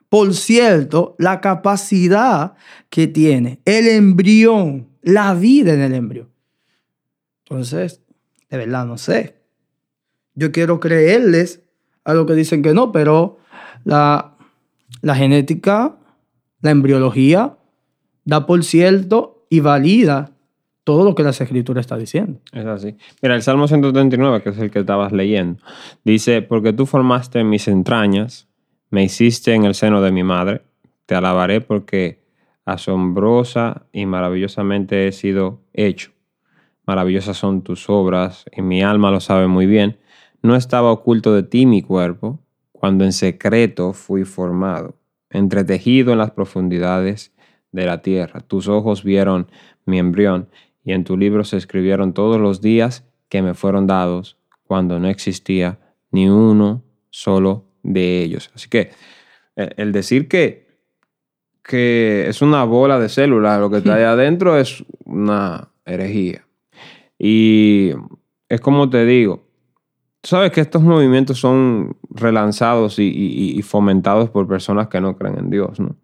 por 0.09 0.33
cierto, 0.33 1.15
la 1.19 1.39
capacidad 1.39 2.55
que 2.89 3.07
tiene 3.07 3.61
el 3.63 3.87
embrión, 3.87 4.89
la 5.03 5.35
vida 5.35 5.73
en 5.73 5.81
el 5.81 5.93
embrión. 5.93 6.29
Entonces, 7.43 8.01
de 8.49 8.57
verdad, 8.57 8.85
no 8.85 8.97
sé. 8.97 9.35
Yo 10.33 10.51
quiero 10.51 10.79
creerles 10.79 11.61
a 12.09 12.25
que 12.25 12.33
dicen 12.33 12.61
que 12.61 12.73
no, 12.73 12.91
pero 12.91 13.37
la, 13.83 14.35
la 15.01 15.15
genética, 15.15 15.95
la 16.61 16.71
embriología, 16.71 17.57
da 18.25 18.45
por 18.45 18.63
cierto 18.63 19.45
y 19.49 19.59
valida 19.59 20.31
todo 20.83 21.03
lo 21.03 21.13
que 21.13 21.21
las 21.21 21.39
escrituras 21.39 21.83
está 21.83 21.97
diciendo. 21.97 22.39
Es 22.51 22.65
así. 22.65 22.95
Mira, 23.21 23.35
el 23.35 23.43
Salmo 23.43 23.67
139, 23.67 24.41
que 24.41 24.49
es 24.49 24.57
el 24.57 24.71
que 24.71 24.79
estabas 24.79 25.11
leyendo, 25.11 25.61
dice, 26.03 26.41
porque 26.41 26.73
tú 26.73 26.87
formaste 26.87 27.43
mis 27.43 27.67
entrañas, 27.67 28.47
me 28.89 29.03
hiciste 29.03 29.53
en 29.53 29.65
el 29.65 29.75
seno 29.75 30.01
de 30.01 30.11
mi 30.11 30.23
madre, 30.23 30.63
te 31.05 31.13
alabaré 31.13 31.61
porque 31.61 32.23
asombrosa 32.65 33.85
y 33.93 34.07
maravillosamente 34.07 35.07
he 35.07 35.11
sido 35.11 35.61
hecho. 35.73 36.11
Maravillosas 36.87 37.37
son 37.37 37.61
tus 37.61 37.87
obras 37.87 38.45
y 38.51 38.63
mi 38.63 38.81
alma 38.81 39.11
lo 39.11 39.19
sabe 39.19 39.45
muy 39.45 39.67
bien. 39.67 39.98
No 40.41 40.55
estaba 40.55 40.91
oculto 40.91 41.33
de 41.33 41.43
ti 41.43 41.65
mi 41.65 41.81
cuerpo, 41.81 42.39
cuando 42.71 43.03
en 43.03 43.11
secreto 43.11 43.93
fui 43.93 44.23
formado, 44.23 44.95
entretejido 45.29 46.13
en 46.13 46.19
las 46.19 46.31
profundidades 46.31 47.33
de 47.71 47.85
la 47.85 48.01
tierra. 48.01 48.39
Tus 48.39 48.67
ojos 48.67 49.03
vieron 49.03 49.51
mi 49.85 49.99
embrión 49.99 50.49
y 50.83 50.93
en 50.93 51.03
tu 51.03 51.17
libro 51.17 51.43
se 51.43 51.57
escribieron 51.57 52.13
todos 52.13 52.39
los 52.39 52.61
días 52.61 53.05
que 53.27 53.41
me 53.41 53.53
fueron 53.53 53.85
dados 53.85 54.37
cuando 54.63 54.99
no 54.99 55.09
existía 55.09 55.79
ni 56.11 56.29
uno 56.29 56.83
solo 57.09 57.65
de 57.83 58.23
ellos. 58.23 58.49
Así 58.55 58.69
que 58.69 58.91
eh, 59.55 59.69
el 59.77 59.91
decir 59.91 60.27
que, 60.27 60.67
que 61.63 62.25
es 62.27 62.41
una 62.41 62.63
bola 62.63 62.99
de 62.99 63.09
células 63.09 63.59
lo 63.59 63.69
que 63.69 63.77
está 63.77 63.95
ahí 63.95 64.03
adentro 64.05 64.57
es 64.57 64.83
una 65.05 65.69
herejía. 65.85 66.45
Y 67.17 67.91
es 68.47 68.61
como 68.61 68.89
te 68.89 69.05
digo, 69.05 69.48
sabes 70.23 70.51
que 70.51 70.61
estos 70.61 70.81
movimientos 70.81 71.39
son 71.39 71.97
relanzados 72.09 72.97
y, 72.99 73.61
fomentados 73.63 74.29
por 74.29 74.47
personas 74.47 74.87
que 74.87 75.01
no 75.01 75.17
creen 75.17 75.37
en 75.39 75.49
Dios. 75.49 75.79
¿no? 75.79 75.95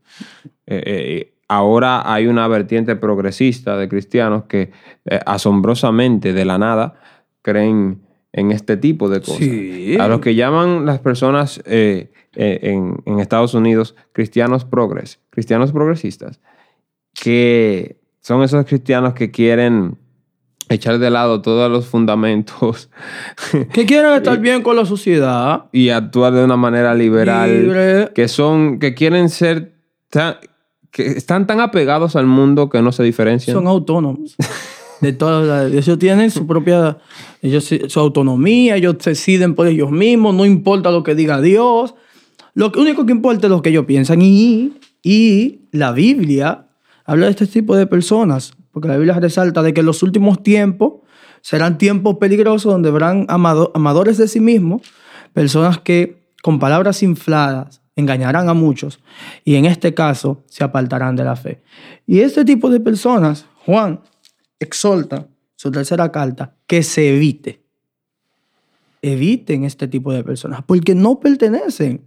Eh, 0.68 0.84
eh, 0.86 1.34
ahora 1.48 2.12
hay 2.12 2.28
una 2.28 2.48
vertiente 2.48 2.96
progresista 2.96 3.78
de 3.78 3.90
cristianos 3.90 4.44
que 4.46 4.72
asombrosamente 5.26 6.34
de 6.34 6.46
la 6.46 6.58
nada 6.58 6.96
creen 7.42 8.06
en 8.36 8.52
este 8.52 8.76
tipo 8.76 9.08
de 9.08 9.22
cosas. 9.22 9.48
A 10.00 10.10
los 10.10 10.20
que 10.20 10.36
llaman 10.36 10.86
las 10.86 11.00
personas 11.00 11.62
eh, 11.66 12.12
eh, 12.36 12.60
en, 13.06 13.20
Estados 13.20 13.54
Unidos 13.54 13.96
cristianos 14.12 14.66
progres, 14.66 15.20
cristianos 15.30 15.72
progresistas, 15.72 16.42
que 17.14 17.98
son 18.20 18.44
esos 18.44 18.66
cristianos 18.66 19.14
que 19.14 19.32
quieren 19.32 19.98
echar 20.70 21.00
de 21.00 21.10
lado 21.10 21.42
todos 21.42 21.72
los 21.72 21.86
fundamentos. 21.86 22.90
Que 23.74 23.86
quieren 23.86 24.14
estar 24.14 24.40
bien 24.40 24.62
con 24.62 24.76
la 24.76 24.86
sociedad. 24.86 25.66
Y 25.72 25.90
actuar 25.90 26.34
de 26.34 26.44
una 26.44 26.58
manera 26.58 26.94
liberal. 26.94 28.12
Que 28.14 28.28
son, 28.28 28.80
que 28.80 28.94
quieren 28.94 29.30
ser 29.30 29.76
que 30.92 31.08
están 31.08 31.46
tan 31.46 31.60
apegados 31.60 32.16
al 32.16 32.26
mundo 32.26 32.70
que 32.70 32.82
no 32.82 32.92
se 32.92 33.04
diferencian. 33.04 33.56
Son 33.56 33.68
autónomos. 33.68 34.36
de 35.02 35.14
todas 35.14 35.72
ellos 35.74 36.00
tienen 36.00 36.32
su 36.32 36.48
propia 36.48 36.98
ellos, 37.42 37.70
su 37.88 38.00
autonomía, 38.00 38.78
ellos 38.78 38.98
deciden 39.04 39.56
por 39.56 39.68
ellos 39.68 39.92
mismos, 39.92 40.34
no 40.34 40.46
importa 40.46 40.92
lo 40.92 41.04
que 41.04 41.16
diga 41.16 41.42
Dios. 41.42 41.96
Lo 42.54 42.72
único 42.78 43.06
que 43.06 43.12
importa 43.12 43.48
es 43.48 43.52
lo 43.52 43.62
que 43.62 43.70
ellos 43.70 43.86
piensan. 43.86 44.22
Y, 44.22 44.74
y 45.04 45.60
la 45.72 45.92
Biblia 45.92 46.68
habla 47.04 47.26
de 47.26 47.32
este 47.32 47.48
tipo 47.48 47.76
de 47.76 47.86
personas, 47.86 48.54
porque 48.76 48.90
la 48.90 48.98
Biblia 48.98 49.18
resalta 49.18 49.64
de 49.64 49.74
que 49.74 49.82
los 49.82 50.04
últimos 50.04 50.44
tiempos 50.44 50.96
serán 51.40 51.78
tiempos 51.78 52.18
peligrosos 52.18 52.74
donde 52.74 52.90
habrán 52.90 53.26
amadores 53.30 54.18
de 54.18 54.28
sí 54.28 54.42
mismos, 54.42 54.82
personas 55.32 55.80
que 55.80 56.28
con 56.44 56.60
palabras 56.60 57.02
infladas 57.02 57.82
engañarán 57.96 58.50
a 58.50 58.54
muchos 58.54 59.00
y 59.46 59.56
en 59.56 59.64
este 59.64 59.94
caso 59.94 60.44
se 60.48 60.66
apartarán 60.66 61.16
de 61.16 61.24
la 61.24 61.38
fe. 61.38 61.62
Y 62.06 62.20
este 62.20 62.44
tipo 62.44 62.70
de 62.70 62.82
personas, 62.82 63.46
Juan, 63.66 64.02
exhorta, 64.60 65.30
su 65.56 65.72
tercera 65.72 66.12
carta, 66.12 66.58
que 66.68 66.84
se 66.84 67.16
evite. 67.16 67.64
Eviten 69.02 69.64
este 69.64 69.88
tipo 69.88 70.12
de 70.12 70.22
personas, 70.22 70.64
porque 70.68 70.96
no 70.96 71.22
pertenecen, 71.22 72.02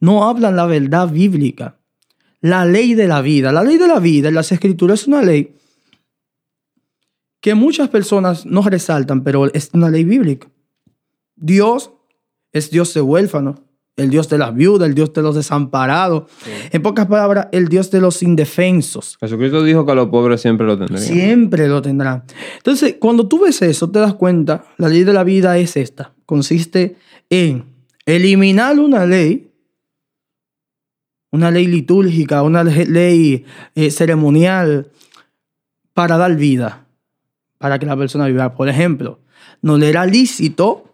no 0.00 0.26
hablan 0.26 0.56
la 0.56 0.64
verdad 0.64 1.10
bíblica. 1.10 1.76
La 2.40 2.64
ley 2.64 2.94
de 2.94 3.08
la 3.08 3.20
vida, 3.20 3.52
la 3.52 3.62
ley 3.62 3.76
de 3.76 3.88
la 3.88 3.98
vida 3.98 4.28
en 4.28 4.36
las 4.36 4.52
escrituras 4.52 5.02
es 5.02 5.06
una 5.06 5.20
ley 5.20 5.54
que 7.40 7.54
muchas 7.54 7.88
personas 7.88 8.46
no 8.46 8.62
resaltan, 8.62 9.22
pero 9.22 9.52
es 9.52 9.70
una 9.72 9.90
ley 9.90 10.04
bíblica. 10.04 10.48
Dios 11.36 11.92
es 12.52 12.70
Dios 12.70 12.92
de 12.94 13.00
huérfanos, 13.00 13.60
el 13.96 14.10
Dios 14.10 14.28
de 14.28 14.38
las 14.38 14.54
viudas, 14.54 14.88
el 14.88 14.94
Dios 14.94 15.12
de 15.12 15.22
los 15.22 15.34
desamparados. 15.34 16.30
En 16.70 16.82
pocas 16.82 17.06
palabras, 17.06 17.48
el 17.52 17.68
Dios 17.68 17.90
de 17.90 18.00
los 18.00 18.22
indefensos. 18.22 19.16
Jesucristo 19.20 19.62
dijo 19.62 19.84
que 19.84 19.92
a 19.92 19.94
los 19.94 20.08
pobres 20.08 20.40
siempre 20.40 20.66
lo 20.66 20.78
tendrán. 20.78 21.00
Siempre 21.00 21.68
lo 21.68 21.82
tendrán. 21.82 22.24
Entonces, 22.56 22.96
cuando 23.00 23.28
tú 23.28 23.40
ves 23.40 23.60
eso, 23.62 23.90
te 23.90 23.98
das 23.98 24.14
cuenta, 24.14 24.64
la 24.76 24.88
ley 24.88 25.04
de 25.04 25.12
la 25.12 25.24
vida 25.24 25.58
es 25.58 25.76
esta. 25.76 26.14
Consiste 26.26 26.96
en 27.28 27.64
eliminar 28.06 28.78
una 28.78 29.04
ley, 29.04 29.50
una 31.30 31.50
ley 31.50 31.66
litúrgica, 31.66 32.42
una 32.42 32.64
ley 32.64 33.44
eh, 33.74 33.90
ceremonial, 33.90 34.90
para 35.92 36.16
dar 36.16 36.36
vida, 36.36 36.86
para 37.58 37.78
que 37.78 37.86
la 37.86 37.96
persona 37.96 38.26
viva. 38.26 38.54
Por 38.54 38.68
ejemplo, 38.68 39.20
no 39.62 39.76
le 39.76 39.88
era 39.88 40.06
lícito 40.06 40.84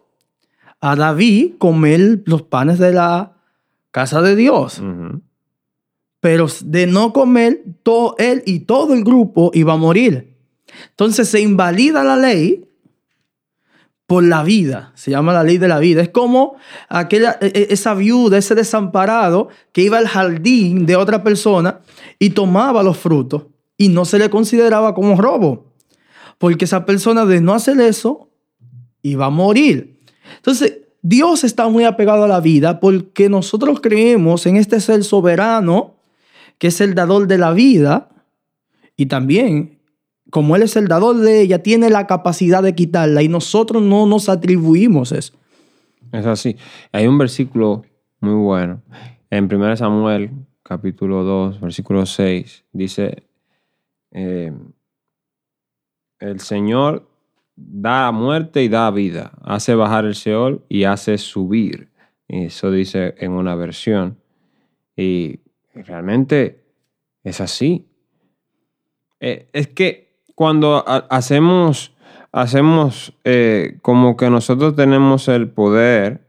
a 0.81 0.95
David 0.95 1.53
comer 1.57 2.23
los 2.25 2.43
panes 2.43 2.79
de 2.79 2.91
la 2.91 3.33
casa 3.91 4.21
de 4.21 4.35
Dios. 4.35 4.81
Pero 6.19 6.47
de 6.63 6.87
no 6.87 7.13
comer, 7.13 7.63
todo 7.83 8.15
él 8.17 8.43
y 8.45 8.61
todo 8.61 8.93
el 8.93 9.03
grupo 9.03 9.51
iba 9.53 9.73
a 9.73 9.77
morir. 9.77 10.35
Entonces 10.89 11.29
se 11.29 11.39
invalida 11.39 12.03
la 12.03 12.17
ley 12.17 12.67
por 14.07 14.23
la 14.23 14.43
vida. 14.43 14.91
Se 14.95 15.11
llama 15.11 15.33
la 15.33 15.43
ley 15.43 15.57
de 15.57 15.67
la 15.67 15.79
vida. 15.79 16.01
Es 16.01 16.09
como 16.09 16.55
aquella, 16.89 17.37
e, 17.41 17.47
e, 17.47 17.67
esa 17.71 17.93
viuda, 17.93 18.37
ese 18.37 18.55
desamparado 18.55 19.49
que 19.71 19.81
iba 19.81 19.97
al 19.97 20.07
jardín 20.07 20.85
de 20.85 20.95
otra 20.95 21.23
persona 21.23 21.81
y 22.19 22.31
tomaba 22.31 22.83
los 22.83 22.97
frutos 22.97 23.43
y 23.77 23.89
no 23.89 24.05
se 24.05 24.19
le 24.19 24.29
consideraba 24.29 24.93
como 24.93 25.19
robo. 25.19 25.64
Porque 26.45 26.65
esa 26.65 26.85
persona 26.85 27.25
de 27.25 27.41
no 27.41 27.55
hacer 27.55 27.81
eso 27.81 28.29
iba 29.01 29.25
a 29.25 29.29
morir. 29.31 29.99
Entonces, 30.35 30.81
Dios 31.01 31.43
está 31.43 31.69
muy 31.69 31.85
apegado 31.85 32.25
a 32.25 32.27
la 32.27 32.39
vida 32.39 32.79
porque 32.79 33.29
nosotros 33.29 33.81
creemos 33.81 34.45
en 34.45 34.57
este 34.57 34.79
ser 34.79 35.03
soberano 35.03 35.95
que 36.59 36.67
es 36.67 36.81
el 36.81 36.93
dador 36.93 37.25
de 37.25 37.39
la 37.39 37.51
vida 37.51 38.09
y 38.95 39.07
también, 39.07 39.79
como 40.29 40.55
Él 40.55 40.61
es 40.61 40.75
el 40.75 40.87
dador 40.87 41.17
de 41.17 41.41
ella, 41.41 41.63
tiene 41.63 41.89
la 41.89 42.05
capacidad 42.05 42.61
de 42.61 42.75
quitarla 42.75 43.23
y 43.23 43.27
nosotros 43.27 43.81
no 43.81 44.05
nos 44.05 44.29
atribuimos 44.29 45.13
eso. 45.13 45.33
Es 46.11 46.27
así. 46.27 46.57
Hay 46.91 47.07
un 47.07 47.17
versículo 47.17 47.85
muy 48.19 48.35
bueno 48.35 48.83
en 49.31 49.45
1 49.51 49.77
Samuel 49.77 50.29
capítulo 50.61 51.23
2, 51.23 51.59
versículo 51.59 52.05
6. 52.05 52.65
Dice, 52.71 53.23
eh, 54.11 54.53
el 56.19 56.39
Señor 56.39 57.09
da 57.55 58.11
muerte 58.11 58.63
y 58.63 58.69
da 58.69 58.91
vida, 58.91 59.31
hace 59.43 59.75
bajar 59.75 60.05
el 60.05 60.15
Seol 60.15 60.63
y 60.69 60.83
hace 60.83 61.17
subir. 61.17 61.89
Eso 62.27 62.71
dice 62.71 63.15
en 63.17 63.31
una 63.31 63.55
versión. 63.55 64.17
Y 64.95 65.39
realmente 65.73 66.63
es 67.23 67.41
así. 67.41 67.87
Eh, 69.19 69.49
es 69.53 69.67
que 69.67 70.15
cuando 70.35 70.83
hacemos, 71.09 71.95
hacemos 72.31 73.13
eh, 73.23 73.77
como 73.81 74.17
que 74.17 74.29
nosotros 74.29 74.75
tenemos 74.75 75.27
el 75.27 75.49
poder 75.49 76.27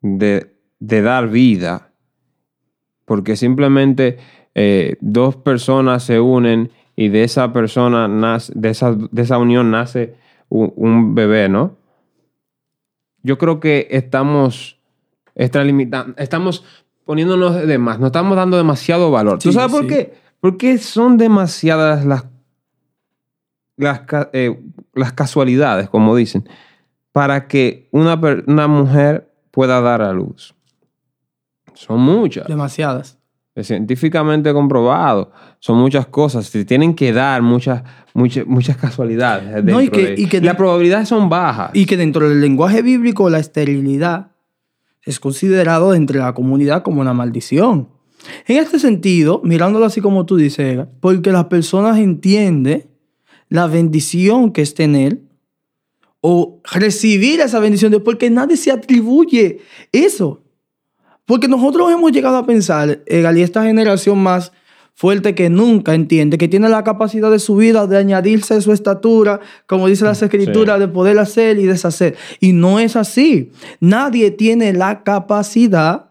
de, 0.00 0.50
dar 0.78 1.28
vida, 1.28 1.92
porque 3.04 3.36
simplemente 3.36 4.18
eh, 4.54 4.96
dos 5.00 5.36
personas 5.36 6.04
se 6.04 6.20
unen 6.20 6.70
y 6.96 7.08
de 7.08 7.24
esa 7.24 7.52
persona 7.52 8.08
nace, 8.08 8.52
de 8.54 8.70
esa, 8.70 8.92
de 8.92 9.22
esa 9.22 9.38
unión 9.38 9.70
nace 9.70 10.16
un, 10.48 11.14
bebé, 11.14 11.48
¿no? 11.48 11.76
Yo 13.22 13.38
creo 13.38 13.60
que 13.60 13.88
estamos 13.90 14.78
extralimitando, 15.34 16.14
estamos 16.18 16.64
poniéndonos 17.04 17.66
de 17.66 17.78
más, 17.78 17.98
no 17.98 18.06
estamos 18.06 18.36
dando 18.36 18.56
demasiado 18.56 19.10
valor. 19.10 19.38
¿Tú 19.38 19.52
sabes 19.52 19.70
por 19.70 19.86
qué? 19.86 20.14
Porque 20.40 20.76
son 20.78 21.16
demasiadas 21.16 22.04
las, 22.04 22.26
las, 23.76 24.02
eh, 24.32 24.60
las, 24.92 25.12
casualidades, 25.12 25.88
como 25.88 26.16
dicen, 26.16 26.48
para 27.12 27.46
que 27.46 27.88
una, 27.92 28.20
una 28.46 28.66
mujer 28.66 29.32
pueda 29.50 29.80
dar 29.80 30.02
a 30.02 30.12
luz. 30.12 30.54
Son 31.74 32.00
muchas. 32.00 32.46
Demasiadas. 32.48 33.21
Es 33.54 33.66
científicamente 33.66 34.52
comprobado. 34.52 35.30
Son 35.58 35.76
muchas 35.78 36.06
cosas. 36.06 36.46
Se 36.46 36.64
tienen 36.64 36.94
que 36.94 37.12
dar 37.12 37.42
muchas, 37.42 37.82
muchas, 38.14 38.46
muchas 38.46 38.76
casualidades. 38.78 39.62
No, 39.64 39.82
y 39.82 39.88
que, 39.88 40.40
las 40.40 40.56
probabilidades 40.56 41.08
son 41.08 41.28
bajas. 41.28 41.70
Y 41.74 41.84
que 41.84 41.96
dentro 41.96 42.28
del 42.28 42.40
lenguaje 42.40 42.80
bíblico 42.80 43.28
la 43.28 43.38
esterilidad 43.38 44.32
es 45.02 45.20
considerado 45.20 45.94
entre 45.94 46.18
la 46.18 46.32
comunidad 46.32 46.82
como 46.82 47.00
una 47.00 47.12
maldición. 47.12 47.88
En 48.46 48.56
este 48.56 48.78
sentido, 48.78 49.40
mirándolo 49.44 49.84
así 49.84 50.00
como 50.00 50.24
tú 50.24 50.36
dices, 50.36 50.86
porque 51.00 51.32
las 51.32 51.46
personas 51.46 51.98
entienden 51.98 52.88
la 53.48 53.66
bendición 53.66 54.52
que 54.52 54.62
es 54.62 54.74
tener 54.74 55.20
o 56.20 56.60
recibir 56.72 57.40
esa 57.40 57.58
bendición 57.58 57.92
de 57.92 58.00
porque 58.00 58.30
nadie 58.30 58.56
se 58.56 58.70
atribuye 58.70 59.60
eso. 59.90 60.41
Porque 61.24 61.48
nosotros 61.48 61.90
hemos 61.92 62.12
llegado 62.12 62.36
a 62.36 62.46
pensar, 62.46 63.02
Egal, 63.06 63.38
y 63.38 63.42
esta 63.42 63.62
generación 63.62 64.18
más 64.18 64.52
fuerte 64.94 65.34
que 65.34 65.48
nunca 65.48 65.94
entiende, 65.94 66.38
que 66.38 66.48
tiene 66.48 66.68
la 66.68 66.84
capacidad 66.84 67.30
de 67.30 67.38
su 67.38 67.56
vida, 67.56 67.86
de 67.86 67.96
añadirse 67.96 68.54
a 68.54 68.60
su 68.60 68.72
estatura, 68.72 69.40
como 69.66 69.88
dice 69.88 70.04
las 70.04 70.22
escrituras, 70.22 70.78
de 70.78 70.88
poder 70.88 71.18
hacer 71.18 71.58
y 71.58 71.64
deshacer. 71.64 72.16
Y 72.40 72.52
no 72.52 72.78
es 72.78 72.96
así. 72.96 73.52
Nadie 73.80 74.30
tiene 74.30 74.72
la 74.72 75.02
capacidad 75.02 76.10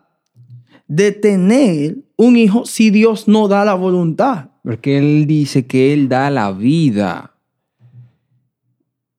de 0.87 1.11
tener 1.11 1.97
un 2.17 2.35
hijo 2.35 2.65
si 2.65 2.89
Dios 2.89 3.27
no 3.27 3.47
da 3.47 3.63
la 3.65 3.75
voluntad. 3.75 4.49
Porque 4.63 4.97
Él 4.97 5.25
dice 5.25 5.65
que 5.65 5.93
Él 5.93 6.09
da 6.09 6.29
la 6.29 6.51
vida. 6.51 7.35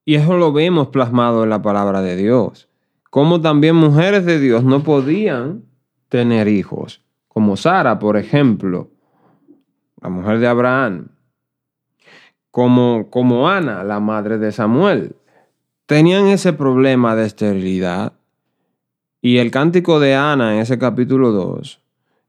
Y 0.05 0.15
eso 0.15 0.37
lo 0.37 0.51
vemos 0.51 0.89
plasmado 0.89 1.43
en 1.43 1.49
la 1.49 1.61
palabra 1.61 2.01
de 2.01 2.15
Dios. 2.15 2.67
Como 3.09 3.41
también 3.41 3.75
mujeres 3.75 4.25
de 4.25 4.39
Dios 4.39 4.63
no 4.63 4.83
podían 4.83 5.63
tener 6.13 6.47
hijos, 6.47 7.01
como 7.27 7.57
Sara, 7.57 7.97
por 7.97 8.17
ejemplo, 8.17 8.91
la 9.99 10.09
mujer 10.09 10.37
de 10.37 10.45
Abraham, 10.45 11.07
como, 12.51 13.09
como 13.09 13.49
Ana, 13.49 13.83
la 13.83 13.99
madre 13.99 14.37
de 14.37 14.51
Samuel, 14.51 15.15
tenían 15.87 16.27
ese 16.27 16.53
problema 16.53 17.15
de 17.15 17.25
esterilidad. 17.25 18.13
Y 19.23 19.39
el 19.39 19.49
cántico 19.49 19.99
de 19.99 20.13
Ana 20.13 20.53
en 20.53 20.59
ese 20.59 20.77
capítulo 20.77 21.31
2, 21.31 21.81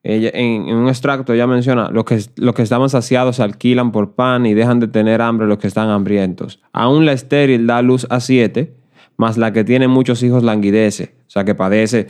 ella, 0.02 0.30
en, 0.32 0.62
un 0.62 0.88
extracto 0.88 1.34
ella 1.34 1.46
menciona, 1.46 1.90
los 1.90 2.06
que, 2.06 2.22
los 2.36 2.54
que 2.54 2.62
estaban 2.62 2.88
saciados 2.88 3.36
se 3.36 3.42
alquilan 3.42 3.92
por 3.92 4.14
pan 4.14 4.46
y 4.46 4.54
dejan 4.54 4.80
de 4.80 4.88
tener 4.88 5.20
hambre 5.20 5.46
los 5.46 5.58
que 5.58 5.66
están 5.66 5.90
hambrientos. 5.90 6.62
Aún 6.72 7.04
la 7.04 7.12
estéril 7.12 7.66
da 7.66 7.82
luz 7.82 8.06
a 8.08 8.20
siete, 8.20 8.78
más 9.18 9.36
la 9.36 9.52
que 9.52 9.62
tiene 9.62 9.88
muchos 9.88 10.22
hijos 10.22 10.42
languidece, 10.42 11.16
o 11.26 11.30
sea 11.30 11.44
que 11.44 11.54
padece 11.54 12.08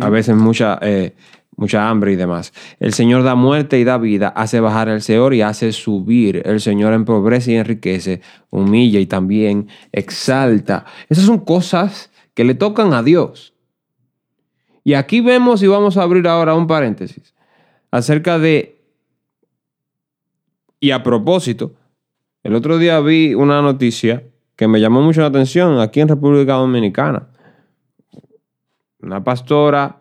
a 0.00 0.08
veces 0.08 0.36
mucha, 0.36 0.78
eh, 0.82 1.14
mucha 1.56 1.88
hambre 1.88 2.12
y 2.12 2.16
demás. 2.16 2.52
El 2.80 2.92
Señor 2.92 3.22
da 3.22 3.34
muerte 3.34 3.78
y 3.78 3.84
da 3.84 3.98
vida, 3.98 4.28
hace 4.28 4.60
bajar 4.60 4.88
el 4.88 5.02
Señor 5.02 5.34
y 5.34 5.42
hace 5.42 5.72
subir. 5.72 6.42
El 6.44 6.60
Señor 6.60 6.92
empobrece 6.92 7.52
y 7.52 7.56
enriquece, 7.56 8.20
humilla 8.50 9.00
y 9.00 9.06
también 9.06 9.68
exalta. 9.92 10.84
Esas 11.08 11.24
son 11.24 11.40
cosas 11.40 12.10
que 12.34 12.44
le 12.44 12.54
tocan 12.54 12.92
a 12.92 13.02
Dios. 13.02 13.54
Y 14.84 14.94
aquí 14.94 15.20
vemos 15.20 15.62
y 15.62 15.66
vamos 15.66 15.96
a 15.96 16.02
abrir 16.02 16.26
ahora 16.28 16.54
un 16.54 16.66
paréntesis 16.66 17.34
acerca 17.90 18.38
de, 18.38 18.80
y 20.80 20.90
a 20.90 21.02
propósito, 21.02 21.74
el 22.42 22.54
otro 22.54 22.78
día 22.78 23.00
vi 23.00 23.34
una 23.34 23.60
noticia 23.62 24.24
que 24.56 24.68
me 24.68 24.80
llamó 24.80 25.02
mucho 25.02 25.20
la 25.20 25.28
atención 25.28 25.80
aquí 25.80 26.00
en 26.00 26.08
República 26.08 26.54
Dominicana 26.54 27.28
una 29.08 29.24
pastora 29.24 29.96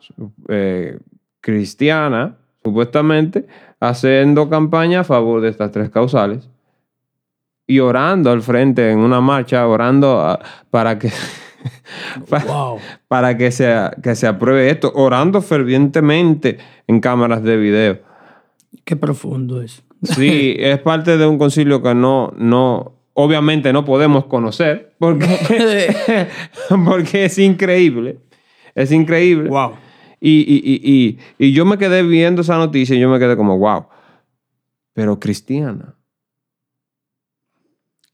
eh, 0.49 0.99
cristiana, 1.39 2.35
supuestamente, 2.61 3.47
haciendo 3.79 4.49
campaña 4.49 4.99
a 4.99 5.03
favor 5.05 5.39
de 5.41 5.49
estas 5.49 5.71
tres 5.71 5.89
causales 5.89 6.49
y 7.65 7.79
orando 7.79 8.31
al 8.31 8.41
frente 8.41 8.91
en 8.91 8.99
una 8.99 9.21
marcha, 9.21 9.65
orando 9.65 10.19
ah, 10.21 10.39
para 10.69 10.99
que, 10.99 11.09
para, 13.07 13.37
que, 13.37 13.51
se, 13.51 13.73
que 14.03 14.15
se 14.15 14.27
apruebe 14.27 14.69
esto, 14.69 14.91
orando 14.93 15.41
fervientemente 15.41 16.57
en 16.87 16.99
cámaras 16.99 17.43
de 17.43 17.57
video. 17.57 17.99
Qué 18.83 18.97
profundo 18.97 19.61
es. 19.61 19.83
Sí, 20.03 20.55
es 20.59 20.79
parte 20.79 21.17
de 21.17 21.25
un 21.25 21.37
concilio 21.37 21.81
que 21.81 21.95
no, 21.95 22.33
no, 22.37 22.93
obviamente 23.13 23.71
no 23.71 23.85
podemos 23.85 24.25
conocer 24.25 24.93
porque, 24.99 26.27
porque 26.85 27.25
es 27.25 27.37
increíble. 27.39 28.26
Es 28.77 28.91
increíble. 28.91 29.49
Wow. 29.49 29.71
Y, 30.21 31.17
yo 31.39 31.65
me 31.65 31.79
quedé 31.79 32.03
viendo 32.03 32.43
esa 32.43 32.57
noticia 32.57 32.95
y 32.95 32.99
yo 32.99 33.09
me 33.09 33.17
quedé 33.17 33.35
como, 33.35 33.57
wow. 33.57 33.87
Pero 34.93 35.19
cristiana. 35.19 35.95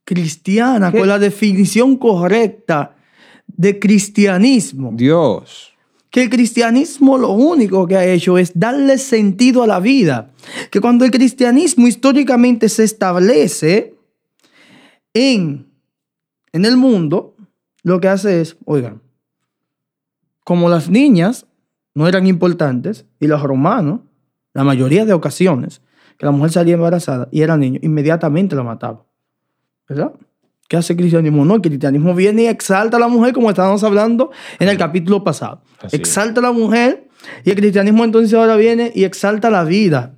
Cristiana, 0.06 0.91
con 0.91 1.08
la 1.08 1.19
definición 1.19 1.97
correcta 1.97 2.95
de 3.45 3.78
cristianismo. 3.78 4.91
Dios. 4.93 5.73
que 6.10 6.23
el 6.23 6.30
cristianismo 6.30 7.17
lo 7.17 7.32
único 7.32 7.86
que 7.88 7.97
ha 7.97 8.06
hecho 8.06 8.38
es 8.38 8.52
darle 8.54 8.97
sentido 8.99 9.63
a 9.63 9.67
la 9.67 9.82
vida. 9.82 10.32
Que 10.71 10.80
cuando 10.80 11.04
el 11.04 11.12
cristianismo 11.12 11.88
históricamente 11.88 12.69
se 12.69 12.86
establece 12.86 13.95
en, 15.13 15.67
en 16.54 16.65
el 16.65 16.78
mundo, 16.78 17.36
lo 17.82 17.99
que 17.99 18.08
hace 18.08 18.41
es, 18.41 18.56
oigan, 18.65 19.03
como 20.43 20.69
las 20.69 20.89
niñas 20.89 21.45
no 21.95 22.08
eran 22.08 22.27
importantes 22.27 23.06
y 23.19 23.27
los 23.27 23.41
romanos, 23.41 24.01
la 24.53 24.63
mayoría 24.63 25.06
de 25.06 25.13
ocasiones, 25.13 25.82
que 26.17 26.25
la 26.25 26.32
mujer 26.32 26.51
salía 26.51 26.75
embarazada 26.75 27.27
y 27.32 27.41
era 27.41 27.58
niño, 27.58 27.79
inmediatamente 27.82 28.56
la 28.56 28.63
mataban. 28.63 29.03
¿Verdad? 29.88 30.13
¿Qué 30.67 30.77
hace 30.77 30.93
el 30.93 30.99
cristianismo? 30.99 31.45
No, 31.45 31.56
el 31.56 31.62
cristianismo 31.62 32.15
viene 32.15 32.43
y 32.43 32.47
exalta 32.47 32.97
a 32.97 32.99
la 32.99 33.08
mujer, 33.08 33.34
como 33.34 33.49
estábamos 33.49 33.84
hablando 33.84 34.32
en 34.60 34.69
el 34.69 34.77
capítulo 34.77 35.23
pasado. 35.23 35.62
exalta 35.91 36.39
a 36.39 36.43
la 36.43 36.51
mujer 36.51 37.10
y 37.43 37.49
el 37.51 37.56
cristianismo 37.56 38.03
entonces 38.03 38.34
ahora 38.34 38.56
viene 38.56 38.91
y 38.95 39.03
exalta 39.03 39.49
la 39.49 39.63
vida. 39.63 40.15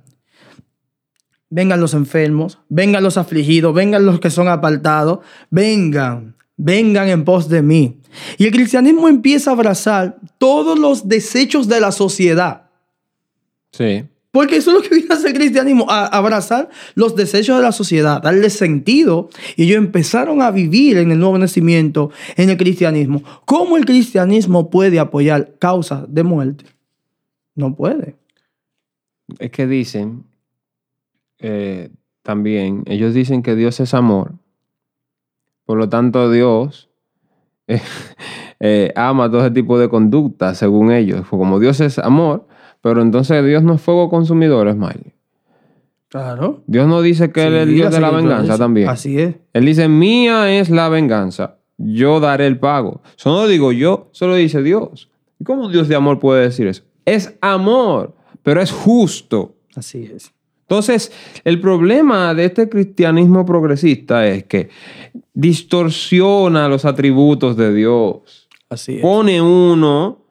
Vengan 1.48 1.80
los 1.80 1.94
enfermos, 1.94 2.58
vengan 2.68 3.02
los 3.02 3.16
afligidos, 3.18 3.74
vengan 3.74 4.04
los 4.04 4.20
que 4.20 4.30
son 4.30 4.48
apartados, 4.48 5.20
vengan, 5.50 6.36
vengan 6.56 7.08
en 7.08 7.24
pos 7.24 7.48
de 7.48 7.62
mí. 7.62 8.00
Y 8.38 8.44
el 8.46 8.52
cristianismo 8.52 9.08
empieza 9.08 9.50
a 9.50 9.54
abrazar 9.54 10.18
todos 10.38 10.78
los 10.78 11.08
desechos 11.08 11.68
de 11.68 11.80
la 11.80 11.92
sociedad. 11.92 12.70
Sí. 13.72 14.04
Porque 14.30 14.56
eso 14.56 14.70
es 14.70 14.76
lo 14.76 14.82
que 14.82 14.94
viene 14.94 15.14
a 15.14 15.16
hacer 15.16 15.30
el 15.30 15.38
cristianismo, 15.38 15.86
a 15.88 16.06
abrazar 16.06 16.68
los 16.94 17.16
desechos 17.16 17.56
de 17.56 17.62
la 17.62 17.72
sociedad, 17.72 18.20
darle 18.20 18.50
sentido. 18.50 19.30
Y 19.56 19.64
ellos 19.64 19.78
empezaron 19.78 20.42
a 20.42 20.50
vivir 20.50 20.98
en 20.98 21.10
el 21.10 21.18
nuevo 21.18 21.38
nacimiento, 21.38 22.10
en 22.36 22.50
el 22.50 22.58
cristianismo. 22.58 23.22
¿Cómo 23.46 23.78
el 23.78 23.86
cristianismo 23.86 24.68
puede 24.68 24.98
apoyar 24.98 25.54
causas 25.58 26.04
de 26.08 26.22
muerte? 26.22 26.66
No 27.54 27.74
puede. 27.74 28.16
Es 29.38 29.50
que 29.50 29.66
dicen, 29.66 30.24
eh, 31.38 31.90
también, 32.22 32.82
ellos 32.86 33.14
dicen 33.14 33.42
que 33.42 33.54
Dios 33.54 33.80
es 33.80 33.94
amor. 33.94 34.34
Por 35.66 35.78
lo 35.78 35.88
tanto, 35.88 36.30
Dios 36.30 36.88
eh, 37.66 37.82
eh, 38.60 38.92
ama 38.96 39.28
todo 39.30 39.42
ese 39.42 39.50
tipo 39.50 39.78
de 39.78 39.88
conducta, 39.88 40.54
según 40.54 40.92
ellos. 40.92 41.26
Como 41.28 41.58
Dios 41.58 41.80
es 41.80 41.98
amor, 41.98 42.46
pero 42.80 43.02
entonces 43.02 43.44
Dios 43.44 43.62
no 43.62 43.74
es 43.74 43.80
fuego 43.80 44.08
consumidor, 44.08 44.72
Smiley. 44.72 45.12
Claro. 46.08 46.62
Dios 46.66 46.86
no 46.86 47.02
dice 47.02 47.32
que 47.32 47.46
Él 47.46 47.54
es 47.54 47.62
el 47.64 47.74
Dios 47.74 47.92
de 47.92 48.00
la 48.00 48.10
venganza 48.10 48.56
también. 48.56 48.88
Así 48.88 49.18
es. 49.18 49.34
Él 49.52 49.66
dice, 49.66 49.88
mía 49.88 50.56
es 50.58 50.70
la 50.70 50.88
venganza, 50.88 51.56
yo 51.76 52.20
daré 52.20 52.46
el 52.46 52.58
pago. 52.58 53.02
Eso 53.18 53.30
no 53.30 53.42
lo 53.42 53.48
digo 53.48 53.72
yo, 53.72 54.08
solo 54.12 54.36
dice 54.36 54.62
Dios. 54.62 55.10
¿Y 55.38 55.44
cómo 55.44 55.68
Dios 55.68 55.88
de 55.88 55.96
amor 55.96 56.20
puede 56.20 56.42
decir 56.42 56.68
eso? 56.68 56.84
Es 57.04 57.36
amor, 57.40 58.14
pero 58.42 58.62
es 58.62 58.70
justo. 58.70 59.56
Así 59.74 60.10
es. 60.14 60.32
Entonces, 60.68 61.12
el 61.44 61.60
problema 61.60 62.34
de 62.34 62.46
este 62.46 62.68
cristianismo 62.68 63.46
progresista 63.46 64.26
es 64.26 64.44
que 64.44 64.68
distorsiona 65.32 66.68
los 66.68 66.84
atributos 66.84 67.56
de 67.56 67.72
Dios. 67.72 68.48
Así 68.68 68.96
es. 68.96 69.02
Pone 69.02 69.40
uno 69.40 70.24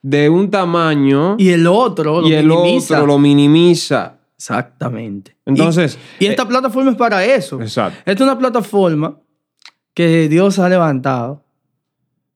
de 0.00 0.30
un 0.30 0.50
tamaño 0.50 1.36
y 1.38 1.50
el 1.50 1.66
otro 1.66 2.22
lo 2.22 2.28
y 2.28 2.32
el 2.32 2.46
minimiza. 2.46 2.94
otro 2.96 3.06
lo 3.06 3.18
minimiza. 3.18 4.18
Exactamente. 4.36 5.36
Entonces, 5.44 5.98
y, 6.18 6.24
y 6.24 6.28
esta 6.28 6.44
eh, 6.44 6.46
plataforma 6.46 6.90
es 6.90 6.96
para 6.96 7.24
eso. 7.24 7.60
Exacto. 7.60 7.98
Esta 8.00 8.12
es 8.12 8.20
una 8.22 8.38
plataforma 8.38 9.18
que 9.92 10.28
Dios 10.28 10.58
ha 10.58 10.68
levantado 10.68 11.44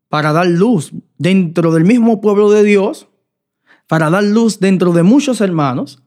para 0.09 0.33
dar 0.33 0.47
luz 0.47 0.93
dentro 1.17 1.73
del 1.73 1.85
mismo 1.85 2.21
pueblo 2.21 2.51
de 2.51 2.63
Dios, 2.63 3.09
para 3.87 4.11
dar 4.11 4.25
luz 4.25 4.61
dentro 4.61 4.93
de 4.93 5.03
muchos 5.03 5.41
hermanos. 5.41 6.03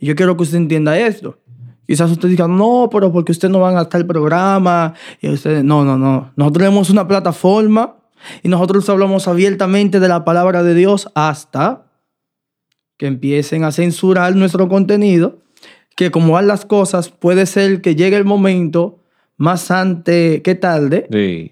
Y 0.00 0.06
yo 0.06 0.16
quiero 0.16 0.36
que 0.36 0.42
usted 0.42 0.56
entienda 0.56 0.98
esto. 0.98 1.38
Quizás 1.86 2.10
usted 2.10 2.28
diga, 2.28 2.48
no, 2.48 2.88
pero 2.90 3.12
porque 3.12 3.32
usted 3.32 3.48
no 3.48 3.60
van 3.60 3.76
a 3.76 3.82
estar 3.82 4.00
el 4.00 4.06
programa. 4.06 4.94
Y 5.20 5.28
usted, 5.28 5.62
no, 5.62 5.84
no, 5.84 5.98
no. 5.98 6.32
Nosotros 6.36 6.62
tenemos 6.62 6.90
una 6.90 7.06
plataforma 7.06 7.96
y 8.42 8.48
nosotros 8.48 8.88
hablamos 8.88 9.28
abiertamente 9.28 10.00
de 10.00 10.08
la 10.08 10.24
palabra 10.24 10.62
de 10.62 10.74
Dios 10.74 11.10
hasta 11.14 11.86
que 12.96 13.06
empiecen 13.06 13.64
a 13.64 13.72
censurar 13.72 14.36
nuestro 14.36 14.68
contenido, 14.68 15.38
que 15.96 16.10
como 16.10 16.34
van 16.34 16.46
las 16.46 16.64
cosas, 16.64 17.08
puede 17.08 17.46
ser 17.46 17.80
que 17.80 17.96
llegue 17.96 18.16
el 18.16 18.24
momento 18.24 19.00
más 19.36 19.70
antes 19.70 20.42
que 20.42 20.54
tarde. 20.54 21.08
Sí. 21.10 21.50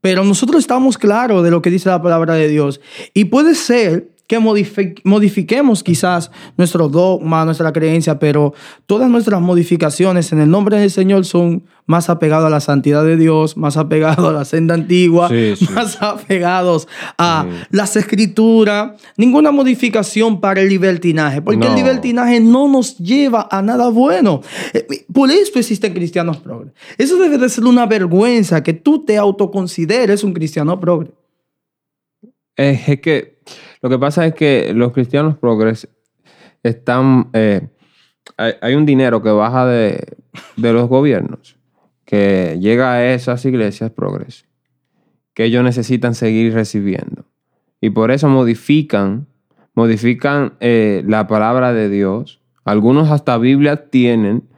Pero 0.00 0.24
nosotros 0.24 0.60
estamos 0.60 0.98
claros 0.98 1.42
de 1.42 1.50
lo 1.50 1.62
que 1.62 1.70
dice 1.70 1.88
la 1.88 2.02
palabra 2.02 2.34
de 2.34 2.48
Dios. 2.48 2.80
Y 3.14 3.26
puede 3.26 3.54
ser 3.54 4.10
que 4.28 4.38
modifi 4.38 4.94
modifiquemos 5.04 5.82
quizás 5.82 6.30
nuestro 6.56 6.88
dogma, 6.88 7.44
nuestra 7.46 7.72
creencia, 7.72 8.18
pero 8.18 8.52
todas 8.86 9.10
nuestras 9.10 9.40
modificaciones 9.40 10.30
en 10.32 10.38
el 10.40 10.50
nombre 10.50 10.78
del 10.78 10.90
Señor 10.90 11.24
son 11.24 11.64
más 11.86 12.10
apegados 12.10 12.46
a 12.46 12.50
la 12.50 12.60
santidad 12.60 13.02
de 13.02 13.16
Dios, 13.16 13.56
más 13.56 13.78
apegados 13.78 14.28
a 14.28 14.32
la 14.32 14.44
senda 14.44 14.74
antigua, 14.74 15.30
Sí, 15.30 15.56
sí. 15.56 15.66
más 15.72 16.00
apegados 16.02 16.86
a 17.16 17.46
Sí. 17.48 17.56
las 17.70 17.96
escrituras. 17.96 19.00
Ninguna 19.16 19.50
modificación 19.50 20.40
para 20.40 20.60
el 20.60 20.68
libertinaje, 20.68 21.40
porque 21.40 21.66
el 21.66 21.74
libertinaje 21.74 22.38
no 22.40 22.68
nos 22.68 22.98
lleva 22.98 23.48
a 23.50 23.62
nada 23.62 23.88
bueno. 23.88 24.42
Eh, 24.74 24.86
Por 25.10 25.30
esto 25.30 25.58
existen 25.58 25.94
cristianos 25.94 26.36
progres. 26.36 26.74
Eso 26.98 27.16
debe 27.16 27.38
de 27.38 27.48
ser 27.48 27.64
una 27.64 27.86
vergüenza 27.86 28.62
que 28.62 28.74
tú 28.74 29.06
te 29.06 29.16
autoconsideres 29.16 30.22
un 30.22 30.34
cristiano 30.34 30.78
progre. 30.78 31.12
Es 32.56 33.00
que 33.00 33.37
lo 33.80 33.88
que 33.88 33.98
pasa 33.98 34.26
es 34.26 34.34
que 34.34 34.72
los 34.74 34.92
cristianos 34.92 35.36
progres 35.36 35.88
están. 36.62 37.30
eh, 37.32 37.68
hay, 38.36 38.74
un 38.74 38.86
dinero 38.86 39.22
que 39.22 39.30
baja 39.30 39.66
de, 39.66 40.16
de 40.56 40.72
los 40.72 40.88
gobiernos 40.88 41.56
que 42.04 42.58
llega 42.60 42.92
a 42.92 43.12
esas 43.12 43.44
iglesias 43.44 43.90
progres 43.90 44.46
que 45.34 45.44
ellos 45.44 45.62
necesitan 45.62 46.16
seguir 46.16 46.52
recibiendo. 46.52 47.26
Y 47.80 47.90
por 47.90 48.10
eso 48.10 48.28
modifican, 48.28 49.28
modifican 49.74 50.54
eh, 50.58 51.04
la 51.06 51.28
palabra 51.28 51.72
de 51.72 51.88
Dios. 51.88 52.40
Algunos 52.64 53.10
hasta 53.10 53.38
Biblia 53.38 53.88
tienen 53.88 54.48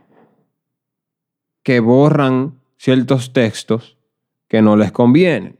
que 1.62 1.80
borran 1.80 2.60
ciertos 2.78 3.32
textos 3.34 3.98
que 4.48 4.62
no 4.62 4.76
les 4.76 4.90
convienen. 4.90 5.58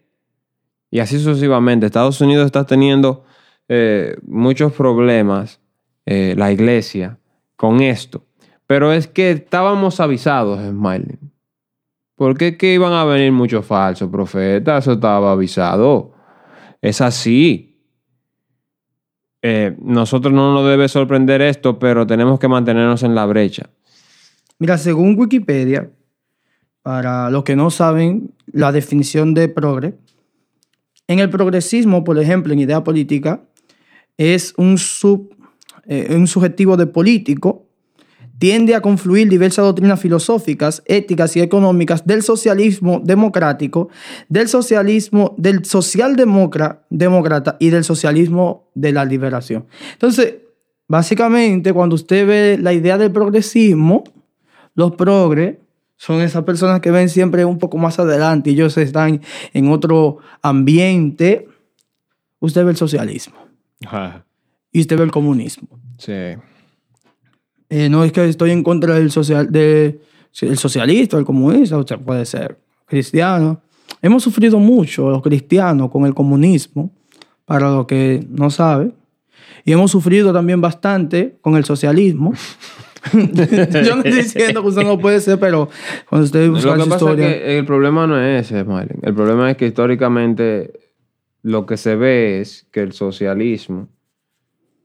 Y 0.91 1.01
así 1.01 1.19
sucesivamente. 1.19 1.85
Estados 1.85 2.21
Unidos 2.23 2.47
está 2.47 2.65
teniendo 2.65 3.25
eh, 3.73 4.17
muchos 4.27 4.73
problemas, 4.73 5.61
eh, 6.05 6.35
la 6.37 6.51
iglesia, 6.51 7.21
con 7.55 7.81
esto. 7.81 8.27
Pero 8.67 8.93
es 8.93 9.07
que 9.07 9.31
estábamos 9.31 10.01
avisados, 10.01 10.59
Smiley. 10.59 11.19
¿Por 12.17 12.37
qué 12.37 12.57
que 12.57 12.75
iban 12.75 12.93
a 12.93 13.05
venir 13.05 13.31
muchos 13.31 13.65
falsos 13.65 14.11
profetas? 14.11 14.83
Eso 14.83 14.95
estaba 14.95 15.31
avisado. 15.31 16.13
Es 16.83 17.01
así. 17.01 17.81
Eh, 19.41 19.77
nosotros 19.81 20.35
no 20.35 20.53
nos 20.53 20.67
debe 20.67 20.89
sorprender 20.89 21.41
esto, 21.41 21.79
pero 21.79 22.05
tenemos 22.09 22.41
que 22.41 22.49
mantenernos 22.49 23.05
en 23.05 23.15
la 23.15 23.25
brecha. 23.25 23.71
Mira, 24.59 24.79
según 24.79 25.17
Wikipedia, 25.17 25.89
para 26.83 27.31
los 27.31 27.45
que 27.45 27.55
no 27.55 27.71
saben 27.71 28.35
la 28.51 28.73
definición 28.73 29.33
de 29.33 29.49
progre, 29.49 29.95
en 31.07 31.21
el 31.21 31.31
progresismo, 31.31 32.03
por 32.03 32.19
ejemplo, 32.19 32.53
en 32.53 32.59
idea 32.59 32.85
política, 32.85 33.43
es 34.17 34.55
un, 34.57 34.79
sub, 34.79 35.35
eh, 35.87 36.15
un 36.15 36.27
subjetivo 36.27 36.77
de 36.77 36.87
político, 36.87 37.67
tiende 38.41 38.75
a 38.75 38.81
confluir 38.81 39.29
diversas 39.29 39.67
doctrinas 39.67 40.01
filosóficas, 40.01 40.83
éticas 40.87 41.37
y 41.37 41.41
económicas 41.41 42.07
del 42.07 42.23
socialismo 42.23 43.01
democrático, 43.05 43.91
del 44.31 44.49
socialismo, 44.49 45.35
del 45.37 45.67
socialdemócrata 45.67 46.87
demócrata 46.89 47.57
y 47.61 47.69
del 47.69 47.85
socialismo 47.85 48.71
de 48.75 48.93
la 48.93 49.05
liberación. 49.05 49.67
Entonces, 49.93 50.37
básicamente, 50.89 51.75
cuando 51.75 51.95
usted 51.95 52.27
ve 52.27 52.59
la 52.59 52.73
idea 52.73 52.97
del 52.97 53.13
progresismo, 53.13 54.05
los 54.75 54.93
progres 54.93 55.59
son 55.97 56.23
esas 56.23 56.45
personas 56.45 56.81
que 56.81 56.91
ven 56.91 57.11
siempre 57.11 57.45
un 57.45 57.59
poco 57.59 57.77
más 57.77 57.99
adelante 57.99 58.49
y 58.49 58.55
ellos 58.55 58.75
están 58.79 59.21
en 59.53 59.69
otro 59.69 60.17
ambiente. 60.41 61.47
Usted 62.39 62.65
ve 62.65 62.71
el 62.71 62.79
socialismo 62.79 63.50
y 64.73 64.81
usted 64.81 64.97
ve 64.97 65.05
el 65.05 65.11
comunismo. 65.11 65.69
Sí. 65.99 66.13
Eh, 67.69 67.89
no 67.89 68.05
es 68.05 68.13
que 68.13 68.29
estoy 68.29 68.51
en 68.51 68.63
contra 68.63 68.95
del 68.95 69.11
social, 69.11 69.51
de, 69.51 70.01
el 70.41 70.59
socialista, 70.59 71.17
el 71.19 71.25
comunista, 71.25 71.79
usted 71.79 71.99
puede 71.99 72.25
ser 72.27 72.59
cristiano. 72.87 73.63
Hemos 74.03 74.23
sufrido 74.23 74.59
mucho 74.59 75.11
los 75.11 75.23
cristianos 75.23 75.91
con 75.91 76.05
el 76.05 76.15
comunismo, 76.15 76.91
para 77.45 77.69
los 77.71 77.87
que 77.87 78.25
no 78.29 78.49
saben. 78.51 78.95
Y 79.65 79.73
hemos 79.73 79.91
sufrido 79.91 80.33
también 80.33 80.61
bastante 80.61 81.37
con 81.41 81.57
el 81.57 81.65
socialismo. 81.65 82.33
Yo 83.13 83.97
no 83.97 84.03
estoy 84.03 84.13
diciendo 84.13 84.63
que 84.63 84.69
usted 84.69 84.85
no 84.85 84.99
puede 84.99 85.21
ser, 85.21 85.41
pero 85.41 85.69
cuando 86.09 86.27
usted 86.27 86.49
busca 86.49 86.71
Lo 86.71 86.77
que 86.77 86.83
su 86.83 86.89
pasa 86.89 87.05
historia... 87.05 87.29
es 87.29 87.35
que 87.35 87.59
el 87.59 87.65
problema 87.65 88.07
no 88.07 88.21
es 88.21 88.47
ese, 88.47 88.63
Smiley. 88.63 88.99
El 89.03 89.15
problema 89.15 89.51
es 89.51 89.57
que 89.57 89.67
históricamente 89.67 90.90
lo 91.43 91.67
que 91.67 91.77
se 91.77 91.97
ve 91.97 92.41
es 92.41 92.67
que 92.71 92.81
el 92.81 92.93
socialismo 92.93 93.89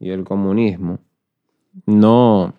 y 0.00 0.10
el 0.10 0.24
comunismo 0.24 0.98
no, 1.84 2.54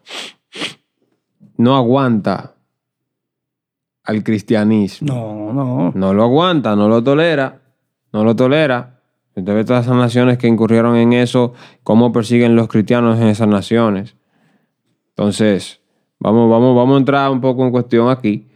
no 1.58 1.76
aguanta 1.76 2.56
al 4.04 4.24
cristianismo. 4.24 5.14
No, 5.14 5.54
no. 5.54 5.92
No 5.94 6.14
lo 6.14 6.24
aguanta, 6.24 6.76
no 6.76 6.88
lo 6.88 7.04
tolera, 7.04 7.62
no 8.14 8.24
lo 8.24 8.36
tolera. 8.36 9.02
Usted 9.36 9.54
ve 9.54 9.64
todas 9.66 9.86
esas 9.86 9.98
naciones 9.98 10.38
que 10.38 10.48
incurrieron 10.48 10.96
en 10.96 11.14
eso, 11.14 11.54
cómo 11.84 12.12
persiguen 12.12 12.56
los 12.56 12.68
cristianos 12.68 13.20
en 13.20 13.28
esas 13.28 13.48
naciones. 13.48 14.16
Entonces, 15.10 15.82
vamos, 16.20 16.50
vamos, 16.50 16.76
vamos 16.76 16.96
a 16.96 17.00
entrar 17.00 17.32
un 17.32 17.42
poco 17.42 17.64
en 17.66 17.72
cuestión 17.72 18.10
aquí. 18.10 18.47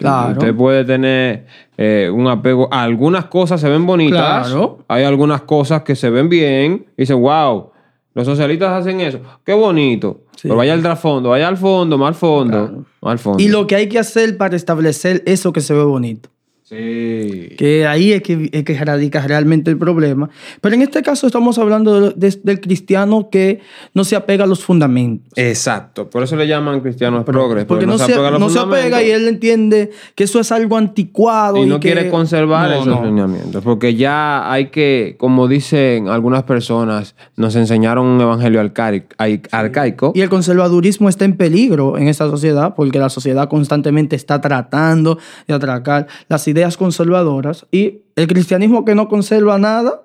Claro. 0.00 0.32
Usted 0.32 0.54
puede 0.54 0.84
tener 0.84 1.46
eh, 1.76 2.10
un 2.12 2.26
apego. 2.26 2.68
Algunas 2.72 3.26
cosas 3.26 3.60
se 3.60 3.68
ven 3.68 3.86
bonitas. 3.86 4.48
Claro. 4.48 4.78
Hay 4.88 5.04
algunas 5.04 5.42
cosas 5.42 5.82
que 5.82 5.94
se 5.94 6.08
ven 6.08 6.28
bien. 6.28 6.86
Y 6.96 7.02
dice, 7.02 7.12
wow, 7.12 7.70
los 8.14 8.26
socialistas 8.26 8.72
hacen 8.72 9.00
eso. 9.00 9.20
Qué 9.44 9.52
bonito. 9.52 10.22
Sí. 10.36 10.42
Pero 10.48 10.56
vaya 10.56 10.72
al 10.72 10.82
trasfondo, 10.82 11.28
vaya 11.28 11.48
al 11.48 11.58
fondo, 11.58 11.98
más 11.98 12.08
al 12.08 12.14
fondo. 12.14 12.66
Claro. 12.66 12.84
Más 13.02 13.12
al 13.12 13.18
fondo. 13.18 13.42
Y 13.42 13.48
lo 13.48 13.66
que 13.66 13.76
hay 13.76 13.88
que 13.88 13.98
hacer 13.98 14.38
para 14.38 14.56
establecer 14.56 15.22
eso 15.26 15.52
que 15.52 15.60
se 15.60 15.74
ve 15.74 15.82
bonito. 15.82 16.30
Sí. 16.70 17.48
Que 17.58 17.84
ahí 17.84 18.12
es 18.12 18.22
que, 18.22 18.48
es 18.52 18.62
que 18.62 18.78
radica 18.84 19.26
realmente 19.26 19.72
el 19.72 19.76
problema. 19.76 20.30
Pero 20.60 20.76
en 20.76 20.82
este 20.82 21.02
caso 21.02 21.26
estamos 21.26 21.58
hablando 21.58 22.12
de- 22.12 22.14
de- 22.30 22.40
del 22.44 22.60
cristiano 22.60 23.28
que 23.28 23.58
no 23.92 24.04
se 24.04 24.14
apega 24.14 24.44
a 24.44 24.46
los 24.46 24.62
fundamentos. 24.62 25.32
Exacto. 25.36 26.08
Por 26.08 26.22
eso 26.22 26.36
le 26.36 26.46
llaman 26.46 26.80
cristianos 26.80 27.24
progres. 27.24 27.64
Porque 27.64 27.86
no, 27.86 27.98
se, 27.98 28.04
apega 28.04 28.28
a 28.28 28.30
los 28.30 28.38
no 28.38 28.50
se 28.50 28.60
apega 28.60 29.02
y 29.02 29.10
él 29.10 29.26
entiende 29.26 29.90
que 30.14 30.22
eso 30.24 30.38
es 30.38 30.52
algo 30.52 30.76
anticuado. 30.76 31.56
y 31.56 31.66
no 31.66 31.80
que- 31.80 31.90
quiere 31.92 32.08
conservar 32.08 32.70
No, 32.70 32.82
esos 32.82 33.04
lineamientos. 33.04 33.64
Porque 33.64 33.96
ya 33.96 34.48
hay 34.52 34.66
que, 34.66 35.16
como 35.18 35.48
dicen 35.48 36.06
algunas 36.06 36.44
personas, 36.44 37.16
nos 37.36 37.56
enseñaron 37.56 38.06
un 38.06 38.20
evangelio 38.20 38.60
arcaico. 38.60 39.08
arcaico. 39.50 40.12
Y 40.14 40.20
el 40.20 40.28
conservadurismo 40.28 41.08
está 41.08 41.24
en 41.24 41.36
peligro 41.36 41.98
en 41.98 42.06
esta 42.06 42.28
sociedad 42.30 42.74
porque 42.76 43.00
la 43.00 43.08
sociedad 43.08 43.48
constantemente 43.48 44.14
está 44.14 44.40
tratando 44.40 45.18
de 45.48 45.54
atracar 45.54 46.06
las 46.28 46.42
ideas 46.60 46.76
conservadoras 46.76 47.66
y 47.72 48.02
el 48.16 48.26
cristianismo 48.26 48.84
que 48.84 48.94
no 48.94 49.08
conserva 49.08 49.58
nada 49.58 50.04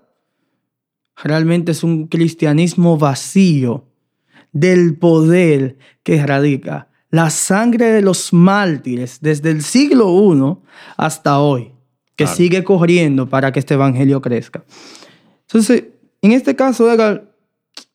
realmente 1.21 1.73
es 1.73 1.83
un 1.83 2.07
cristianismo 2.07 2.97
vacío 2.97 3.83
del 4.51 4.97
poder 4.97 5.77
que 6.03 6.25
radica 6.25 6.87
la 7.09 7.29
sangre 7.29 7.87
de 7.87 8.01
los 8.01 8.31
mártires 8.33 9.19
desde 9.21 9.49
el 9.51 9.61
siglo 9.63 10.09
I 10.33 10.57
hasta 10.97 11.39
hoy, 11.39 11.71
que 12.15 12.23
Claro. 12.23 12.37
sigue 12.37 12.63
corriendo 12.63 13.27
para 13.29 13.51
que 13.51 13.59
este 13.59 13.73
evangelio 13.73 14.21
crezca. 14.21 14.63
Entonces, 15.41 15.85
en 16.21 16.31
este 16.31 16.55
caso, 16.55 16.91
Edgar, 16.91 17.35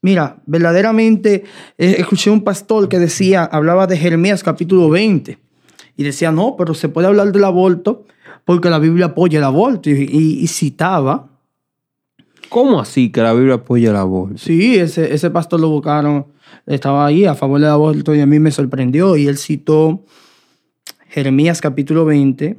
Mira, 0.02 0.42
verdaderamente 0.46 1.44
eh, 1.76 1.96
escuché 1.98 2.30
un 2.30 2.42
pastor 2.42 2.88
que 2.88 2.98
decía, 2.98 3.44
hablaba 3.44 3.86
de 3.86 3.96
Jeremías 3.96 4.42
capítulo 4.42 4.88
20 4.88 5.38
y 6.00 6.04
decía, 6.04 6.32
no, 6.32 6.54
pero 6.56 6.72
se 6.72 6.88
puede 6.88 7.08
hablar 7.08 7.30
del 7.30 7.44
aborto 7.44 8.06
porque 8.46 8.70
la 8.70 8.78
Biblia 8.78 9.06
apoya 9.06 9.36
el 9.38 9.44
aborto 9.44 9.90
y, 9.90 9.92
y- 10.10 10.38
y 10.42 10.46
citaba, 10.46 11.28
¿Cómo 12.48 12.80
así 12.80 13.10
que 13.12 13.20
la 13.22 13.34
Biblia 13.34 13.56
apoya 13.56 13.90
el 13.90 13.96
aborto? 13.96 14.38
sí, 14.38 14.76
ese, 14.76 15.12
ese 15.14 15.30
pastor 15.30 15.60
lo 15.60 15.68
buscaron, 15.68 16.26
estaba 16.66 17.04
ahí 17.04 17.26
a 17.26 17.34
favor 17.34 17.60
del 17.60 17.68
aborto 17.68 18.14
y 18.14 18.20
a 18.20 18.26
mí 18.26 18.38
me 18.38 18.50
sorprendió 18.50 19.16
y 19.18 19.26
él 19.28 19.36
citó 19.36 20.04
Jeremías 21.08 21.60
capítulo 21.60 22.04
20 22.06 22.58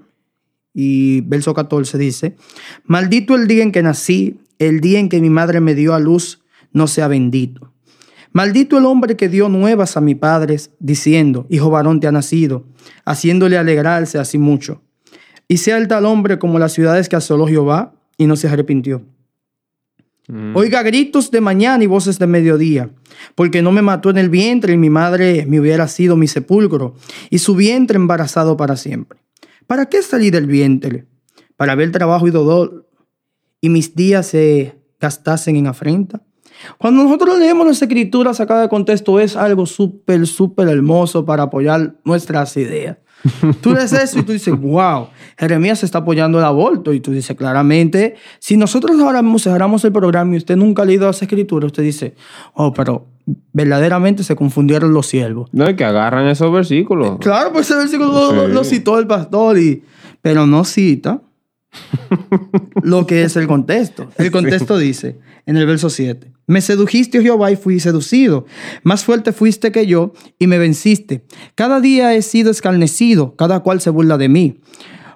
y 0.75 1.21
verso 1.21 1.54
14 1.56 1.97
dice, 1.97 2.36
maldito 2.86 3.36
el 3.36 3.47
día 3.47 3.63
en 3.63 3.71
que 3.71 3.82
nací, 3.82 4.39
el 4.60 4.82
día 4.82 4.99
en 4.99 5.10
que 5.10 5.19
mi 5.19 5.32
madre 5.32 5.60
me 5.62 5.73
dio 5.73 5.93
a 5.95 5.99
luz, 5.99 6.41
no 6.71 6.86
sea 6.88 7.08
bendito. 7.08 7.70
Maldito 8.33 8.77
el 8.77 8.85
hombre 8.85 9.17
que 9.17 9.27
dio 9.27 9.49
nuevas 9.49 9.97
a 9.97 10.01
mi 10.01 10.15
padre, 10.15 10.57
diciendo, 10.79 11.45
hijo 11.49 11.69
varón 11.69 11.99
te 11.99 12.07
ha 12.07 12.11
nacido, 12.11 12.65
haciéndole 13.03 13.57
alegrarse 13.57 14.19
así 14.19 14.37
mucho. 14.37 14.81
Y 15.47 15.57
sea 15.57 15.77
el 15.77 15.87
tal 15.89 16.05
hombre 16.05 16.39
como 16.39 16.57
las 16.57 16.71
ciudades 16.71 17.09
que 17.09 17.17
asoló 17.17 17.47
Jehová, 17.47 17.93
y 18.17 18.27
no 18.27 18.35
se 18.35 18.47
arrepintió. 18.47 19.01
Mm. 20.27 20.55
Oiga 20.55 20.83
gritos 20.83 21.31
de 21.31 21.41
mañana 21.41 21.83
y 21.83 21.87
voces 21.87 22.19
de 22.19 22.27
mediodía, 22.27 22.89
porque 23.35 23.61
no 23.61 23.71
me 23.71 23.81
mató 23.81 24.11
en 24.11 24.17
el 24.17 24.29
vientre 24.29 24.73
y 24.73 24.77
mi 24.77 24.89
madre 24.89 25.45
me 25.47 25.59
hubiera 25.59 25.87
sido 25.87 26.15
mi 26.15 26.27
sepulcro, 26.27 26.95
y 27.29 27.39
su 27.39 27.55
vientre 27.55 27.97
embarazado 27.97 28.55
para 28.55 28.77
siempre. 28.77 29.19
¿Para 29.67 29.87
qué 29.87 30.01
salí 30.01 30.29
del 30.29 30.47
vientre? 30.47 31.05
Para 31.57 31.75
ver 31.75 31.91
trabajo 31.91 32.27
y 32.27 32.31
dolor, 32.31 32.87
y 33.59 33.69
mis 33.69 33.93
días 33.95 34.27
se 34.27 34.75
gastasen 34.99 35.57
en 35.57 35.67
afrenta. 35.67 36.21
Cuando 36.78 37.04
nosotros 37.04 37.38
leemos 37.39 37.65
las 37.67 37.82
escrituras 37.82 38.38
sacadas 38.38 38.63
de 38.63 38.69
contexto, 38.69 39.19
es 39.19 39.36
algo 39.36 39.65
súper, 39.65 40.26
súper 40.28 40.67
hermoso 40.69 41.26
para 41.26 41.43
apoyar 41.43 41.95
nuestras 42.04 42.56
ideas. 42.58 42.97
Tú 43.62 43.74
lees 43.74 43.93
eso 43.93 44.17
y 44.19 44.24
tú 44.24 44.32
dices, 44.32 44.60
wow, 44.60 45.08
Jeremías 45.38 45.84
está 45.84 46.00
apoyando 46.00 46.39
el 46.39 46.43
aborto. 46.45 46.91
Y 46.91 47.00
tú 47.02 47.12
dices, 47.12 47.36
claramente, 47.38 48.15
si 48.39 48.58
nosotros 48.58 49.00
ahora 49.00 49.21
mismo 49.21 49.38
cerramos 49.38 49.86
el 49.86 49.91
programa 49.91 50.34
y 50.34 50.38
usted 50.38 50.56
nunca 50.58 50.82
ha 50.82 50.86
leído 50.86 51.06
las 51.06 51.21
escrituras, 51.21 51.67
usted 51.67 51.84
dice, 51.84 52.15
oh, 52.56 52.74
pero 52.74 53.06
verdaderamente 53.54 54.24
se 54.24 54.36
confundieron 54.36 54.91
los 54.93 55.06
siervos. 55.06 55.50
No, 55.52 55.65
es 55.67 55.76
que 55.76 55.86
agarran 55.86 56.28
esos 56.28 56.52
versículos. 56.52 57.17
Claro, 57.19 57.52
pues 57.54 57.69
ese 57.69 57.78
versículo 57.78 58.12
lo, 58.12 58.32
lo- 58.34 58.47
Sí. 58.47 58.54
lo 58.54 58.63
citó 58.63 58.97
el 58.97 59.06
pastor, 59.06 59.60
y, 59.60 59.84
pero 60.24 60.47
no 60.47 60.63
cita 60.63 61.21
lo 62.84 63.05
que 63.05 63.23
es 63.23 63.36
el 63.36 63.47
contexto. 63.47 64.10
El 64.17 64.31
contexto 64.31 64.77
dice, 64.77 65.19
en 65.45 65.57
el 65.57 65.65
verso 65.65 65.89
7, 65.89 66.31
me 66.47 66.62
sedujiste, 66.62 67.19
oh 67.19 67.21
Jehová, 67.21 67.51
y 67.51 67.55
fui 67.55 67.79
seducido. 67.79 68.45
Más 68.84 69.03
fuerte 69.03 69.31
fuiste 69.31 69.71
que 69.71 69.88
yo 69.88 70.13
y 70.38 70.47
me 70.47 70.57
venciste. 70.57 71.25
Cada 71.55 71.79
día 71.79 72.13
he 72.13 72.21
sido 72.21 72.51
escarnecido, 72.51 73.36
cada 73.36 73.62
cual 73.62 73.81
se 73.81 73.89
burla 73.89 74.17
de 74.17 74.29
mí. 74.29 74.60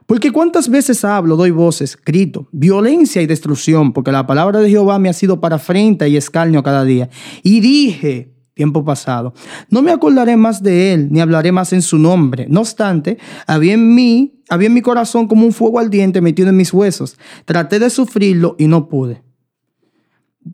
Porque 0.05 0.31
cuántas 0.31 0.69
veces 0.69 1.03
hablo, 1.03 1.35
doy 1.35 1.49
voces, 1.49 1.97
grito, 2.05 2.47
violencia 2.51 3.23
y 3.23 3.25
destrucción, 3.25 3.91
porque 3.91 4.11
la 4.11 4.27
palabra 4.27 4.59
de 4.59 4.69
Jehová 4.69 4.99
me 4.99 5.09
ha 5.09 5.13
sido 5.13 5.41
para 5.41 5.55
afrenta 5.55 6.07
y 6.07 6.15
escarnio 6.15 6.61
cada 6.61 6.83
día. 6.83 7.09
Y 7.41 7.59
dije, 7.59 8.34
tiempo 8.55 8.83
pasado, 8.83 9.33
no 9.69 9.83
me 9.83 9.91
acordaré 9.91 10.35
más 10.37 10.63
de 10.63 10.93
él, 10.93 11.09
ni 11.11 11.19
hablaré 11.19 11.51
más 11.51 11.73
en 11.73 11.83
su 11.83 11.99
nombre. 11.99 12.47
No 12.49 12.61
obstante, 12.61 13.19
había 13.45 13.73
en 13.73 13.93
mí, 13.93 14.41
había 14.49 14.67
en 14.67 14.73
mi 14.73 14.81
corazón 14.81 15.27
como 15.27 15.45
un 15.45 15.51
fuego 15.51 15.79
ardiente 15.79 16.21
metido 16.21 16.49
en 16.49 16.57
mis 16.57 16.73
huesos. 16.73 17.17
Traté 17.43 17.77
de 17.77 17.89
sufrirlo 17.89 18.55
y 18.57 18.67
no 18.67 18.89
pude. 18.89 19.21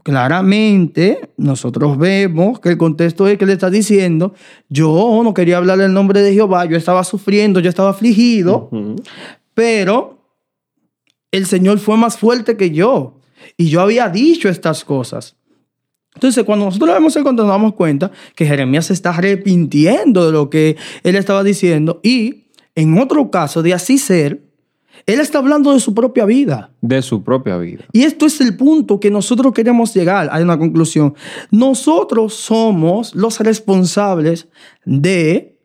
Claramente, 0.04 1.34
nosotros 1.38 1.98
vemos 1.98 2.60
que 2.60 2.70
el 2.70 2.78
contexto 2.78 3.28
es 3.28 3.38
que 3.38 3.46
le 3.46 3.54
está 3.54 3.70
diciendo, 3.70 4.34
yo 4.70 5.22
no 5.24 5.34
quería 5.34 5.58
hablar 5.58 5.80
el 5.82 5.94
nombre 5.94 6.22
de 6.22 6.34
Jehová, 6.34 6.66
yo 6.66 6.78
estaba 6.78 7.04
sufriendo, 7.04 7.60
yo 7.60 7.70
estaba 7.70 7.90
afligido, 7.90 8.70
pero 9.54 10.26
el 11.30 11.46
Señor 11.46 11.80
fue 11.80 11.98
más 11.98 12.18
fuerte 12.18 12.58
que 12.58 12.72
yo. 12.72 13.20
Y 13.58 13.68
yo 13.68 13.82
había 13.82 14.10
dicho 14.10 14.50
estas 14.50 14.86
cosas. 14.86 15.36
Entonces, 16.15 16.43
cuando 16.43 16.65
nosotros 16.65 16.93
vemos 16.93 17.15
el 17.15 17.24
contexto, 17.24 17.47
nos 17.47 17.54
damos 17.54 17.74
cuenta 17.74 18.12
que 18.36 18.45
Jeremías 18.45 18.88
se 18.88 18.93
está 18.93 19.12
arrepintiendo 19.12 20.26
de 20.26 20.32
lo 20.32 20.50
que 20.50 20.78
él 21.04 21.15
estaba 21.15 21.43
diciendo. 21.43 22.00
Y 22.04 22.45
en 22.76 22.97
otro 23.00 23.32
caso, 23.32 23.63
de 23.63 23.74
así 23.74 23.97
ser, 23.97 24.43
él 25.06 25.19
está 25.19 25.39
hablando 25.39 25.74
de 25.74 25.80
su 25.80 25.93
propia 25.93 26.26
vida. 26.26 26.71
De 26.82 27.02
su 27.02 27.24
propia 27.24 27.58
vida. 27.58 27.86
Y 27.91 28.04
esto 28.04 28.26
es 28.26 28.39
el 28.41 28.56
punto 28.56 29.00
que 29.00 29.10
nosotros 29.10 29.54
queremos 29.54 29.93
llegar 29.93 30.30
a 30.32 30.39
una 30.39 30.58
conclusión. 30.58 31.15
Nosotros 31.50 32.34
somos 32.34 33.15
los 33.15 33.39
responsables 33.39 34.47
de 34.86 35.58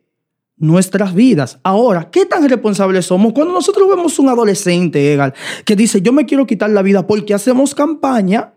nuestras 0.57 1.13
vidas. 1.13 1.59
Ahora, 1.63 2.09
¿qué 2.09 2.25
tan 2.25 2.47
responsables 2.49 3.05
somos 3.05 3.33
cuando 3.33 3.53
nosotros 3.53 3.87
vemos 3.87 4.17
un 4.17 4.29
adolescente, 4.29 5.13
Egal, 5.13 5.33
que 5.65 5.75
dice, 5.75 6.01
yo 6.01 6.11
me 6.13 6.25
quiero 6.25 6.47
quitar 6.47 6.69
la 6.71 6.81
vida 6.81 7.05
porque 7.05 7.33
hacemos 7.33 7.75
campaña 7.75 8.53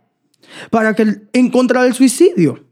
para 0.71 0.95
que 0.95 1.23
en 1.33 1.51
contra 1.51 1.83
del 1.83 1.95
suicidio? 1.95 2.65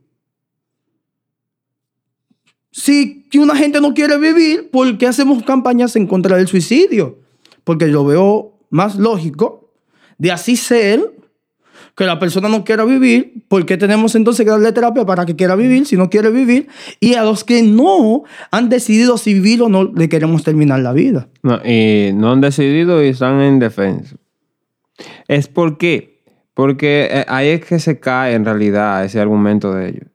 Si 2.71 3.25
una 3.35 3.57
gente 3.57 3.81
no 3.81 3.95
quiere 3.95 4.19
vivir, 4.19 4.71
¿por 4.71 4.99
qué 4.99 5.07
hacemos 5.07 5.43
campañas 5.43 5.97
en 5.97 6.07
contra 6.07 6.37
del 6.37 6.47
suicidio? 6.47 7.19
Porque 7.65 7.91
yo 7.91 8.05
veo 8.05 8.59
más 8.71 8.97
lógico 8.97 9.73
de 10.19 10.33
así 10.33 10.57
ser 10.57 11.15
que 11.97 12.05
la 12.05 12.21
persona 12.21 12.49
no 12.49 12.63
quiera 12.63 12.85
vivir, 12.85 13.45
¿por 13.49 13.67
qué 13.67 13.77
tenemos 13.77 14.15
entonces 14.15 14.45
que 14.45 14.51
darle 14.51 14.71
terapia 14.71 15.05
para 15.05 15.27
que 15.27 15.35
quiera 15.35 15.57
vivir 15.57 15.85
si 15.85 15.97
no 15.97 16.09
quiere 16.09 16.31
vivir? 16.31 16.69
Y 17.01 17.15
a 17.15 17.25
los 17.25 17.43
que 17.43 17.65
no 17.65 18.23
han 18.53 18.69
decidido 18.69 19.19
si 19.19 19.35
vivir 19.35 19.63
o 19.63 19.69
no, 19.69 19.83
le 19.83 20.09
queremos 20.09 20.45
terminar 20.45 20.79
la 20.79 20.93
vida. 20.93 21.29
No, 21.43 21.61
y 21.65 22.13
no 22.15 22.31
han 22.31 22.41
decidido 22.41 23.03
y 23.03 23.09
están 23.09 23.41
en 23.41 23.59
defensa. 23.59 24.15
Es 25.27 25.49
porque, 25.49 26.18
porque 26.59 27.09
eh, 27.09 27.25
ahí 27.29 27.51
es 27.51 27.65
que 27.65 27.79
se 27.79 28.01
cae 28.01 28.35
en 28.35 28.45
realidad 28.45 29.05
ese 29.05 29.21
argumento 29.21 29.75
de 29.75 29.91
ellos. 29.91 30.09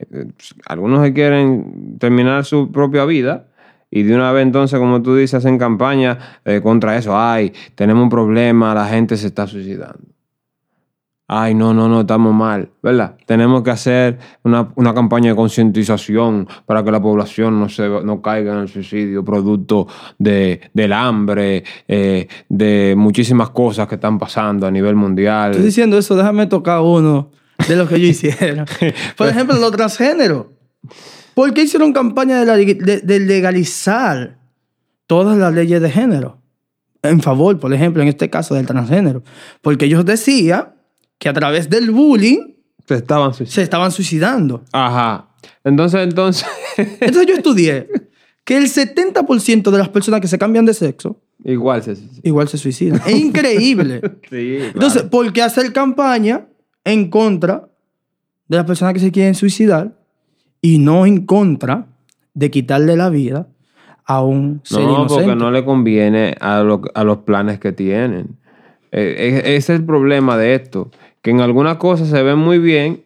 Eh, 0.00 0.26
Algunos 0.66 1.00
que 1.04 1.12
quieren 1.12 1.98
terminar 2.00 2.44
su 2.44 2.72
propia 2.72 3.04
vida 3.04 3.46
y 3.92 4.02
de 4.02 4.12
una 4.16 4.32
vez 4.32 4.42
entonces, 4.42 4.76
como 4.80 5.02
tú 5.02 5.14
dices, 5.14 5.34
hacen 5.34 5.56
campaña 5.56 6.40
eh, 6.44 6.60
contra 6.60 6.96
eso. 6.96 7.16
Ay, 7.16 7.52
tenemos 7.76 8.02
un 8.02 8.08
problema, 8.08 8.74
la 8.74 8.86
gente 8.86 9.16
se 9.16 9.28
está 9.28 9.46
suicidando. 9.46 10.00
Ay, 11.36 11.52
no, 11.52 11.74
no, 11.74 11.88
no, 11.88 12.02
estamos 12.02 12.32
mal, 12.32 12.70
¿verdad? 12.80 13.16
Tenemos 13.26 13.64
que 13.64 13.70
hacer 13.72 14.18
una, 14.44 14.94
campaña 14.94 15.30
de 15.30 15.36
concientización 15.36 16.46
para 16.64 16.84
que 16.84 16.92
la 16.92 17.02
población 17.02 17.58
no, 17.58 17.68
se, 17.68 17.88
no 17.88 18.22
caiga 18.22 18.52
en 18.52 18.60
el 18.60 18.68
suicidio, 18.68 19.24
producto 19.24 19.88
de, 20.16 20.60
del 20.72 20.92
hambre, 20.92 21.64
eh, 21.88 22.28
de 22.48 22.94
muchísimas 22.96 23.50
cosas 23.50 23.88
que 23.88 23.96
están 23.96 24.16
pasando 24.16 24.64
a 24.66 24.70
nivel 24.70 24.94
mundial. 24.94 25.50
Estoy 25.50 25.66
diciendo 25.66 25.98
eso, 25.98 26.14
déjame 26.14 26.46
tocar 26.46 26.80
uno 26.82 27.30
de 27.66 27.74
lo 27.74 27.88
que 27.88 28.00
yo 28.00 28.06
hiciera. 28.06 28.64
Por 29.16 29.26
ejemplo, 29.26 29.56
los 29.56 29.72
transgéneros. 29.72 30.46
¿Por 31.34 31.52
qué 31.52 31.62
hicieron 31.62 31.92
campaña 31.92 32.44
de, 32.44 33.20
legalizar 33.20 34.38
todas 35.08 35.36
las 35.36 35.52
leyes 35.52 35.82
de 35.82 35.90
género? 35.90 36.38
En 37.02 37.20
favor, 37.20 37.58
por 37.58 37.74
ejemplo, 37.74 38.02
en 38.02 38.08
este 38.08 38.30
caso 38.30 38.54
del 38.54 38.66
transgénero. 38.66 39.24
Porque 39.60 39.86
ellos 39.86 40.06
decían 40.06 40.73
que 41.18 41.28
a 41.28 41.32
través 41.32 41.70
del 41.70 41.90
bullying 41.90 42.54
se 42.86 42.96
estaban 42.96 43.32
suicidando. 43.32 43.54
Se 43.54 43.62
estaban 43.62 43.92
suicidando. 43.92 44.64
Ajá. 44.72 45.28
Entonces, 45.62 46.02
entonces. 46.02 46.46
entonces 46.76 47.26
yo 47.26 47.34
estudié 47.34 47.88
que 48.44 48.56
el 48.56 48.64
70% 48.64 49.70
de 49.70 49.78
las 49.78 49.88
personas 49.88 50.20
que 50.20 50.28
se 50.28 50.38
cambian 50.38 50.66
de 50.66 50.74
sexo. 50.74 51.20
Igual 51.42 51.82
se 51.82 51.96
suicidan. 51.96 52.20
Igual 52.22 52.48
se 52.48 52.58
suicidan. 52.58 53.00
Es 53.06 53.16
increíble. 53.16 54.00
sí, 54.30 54.58
Entonces, 54.74 55.02
¿por 55.04 55.32
qué 55.32 55.42
hacer 55.42 55.72
campaña 55.72 56.46
en 56.84 57.10
contra 57.10 57.68
de 58.48 58.56
las 58.58 58.66
personas 58.66 58.94
que 58.94 59.00
se 59.00 59.10
quieren 59.10 59.34
suicidar 59.34 59.98
y 60.60 60.78
no 60.78 61.06
en 61.06 61.24
contra 61.24 61.86
de 62.34 62.50
quitarle 62.50 62.96
la 62.96 63.08
vida 63.08 63.48
a 64.04 64.22
un 64.22 64.60
ser 64.64 64.82
No, 64.82 65.06
porque 65.06 65.34
no 65.34 65.50
le 65.50 65.64
conviene 65.64 66.36
a, 66.40 66.60
a 66.60 67.04
los 67.04 67.18
planes 67.18 67.58
que 67.58 67.72
tienen. 67.72 68.36
Eh, 68.92 69.40
ese 69.44 69.56
es 69.56 69.70
el 69.70 69.84
problema 69.84 70.36
de 70.36 70.54
esto 70.54 70.90
que 71.24 71.30
en 71.30 71.40
algunas 71.40 71.78
cosas 71.78 72.08
se 72.08 72.22
ven 72.22 72.38
muy 72.38 72.58
bien, 72.58 73.02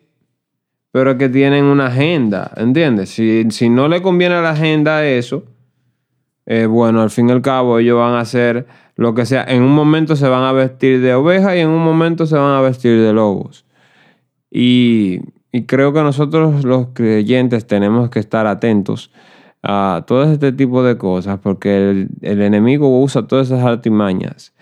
pero 0.90 1.16
que 1.16 1.28
tienen 1.28 1.64
una 1.66 1.86
agenda, 1.86 2.50
¿entiendes? 2.56 3.10
Si, 3.10 3.68
no 3.68 3.86
le 3.86 4.02
conviene 4.02 4.34
a 4.34 4.42
la 4.42 4.50
agenda 4.50 5.06
eso, 5.06 5.44
eh, 6.44 6.66
bueno, 6.66 7.00
al 7.00 7.10
fin 7.10 7.28
y 7.28 7.32
al 7.32 7.42
cabo 7.42 7.78
ellos 7.78 7.96
van 7.96 8.14
a 8.14 8.20
hacer 8.20 8.66
lo 8.96 9.14
que 9.14 9.24
sea. 9.24 9.44
En 9.44 9.62
un 9.62 9.72
momento 9.72 10.16
se 10.16 10.26
van 10.26 10.42
a 10.42 10.50
vestir 10.50 11.00
de 11.00 11.14
oveja 11.14 11.54
y 11.54 11.60
en 11.60 11.68
un 11.68 11.84
momento 11.84 12.26
se 12.26 12.36
van 12.36 12.56
a 12.56 12.60
vestir 12.60 13.00
de 13.00 13.12
lobos. 13.12 13.64
Y, 14.50 15.20
creo 15.68 15.92
que 15.92 16.02
nosotros 16.02 16.64
los 16.64 16.88
creyentes 16.94 17.68
tenemos 17.68 18.10
que 18.10 18.18
estar 18.18 18.48
atentos 18.48 19.12
a 19.62 20.02
todo 20.08 20.24
este 20.24 20.50
tipo 20.50 20.82
de 20.82 20.98
cosas 20.98 21.38
porque 21.40 21.90
el, 21.90 22.08
el 22.22 22.42
enemigo 22.42 23.00
usa 23.00 23.28
todas 23.28 23.46
esas 23.46 23.64
artimañas 23.64 24.54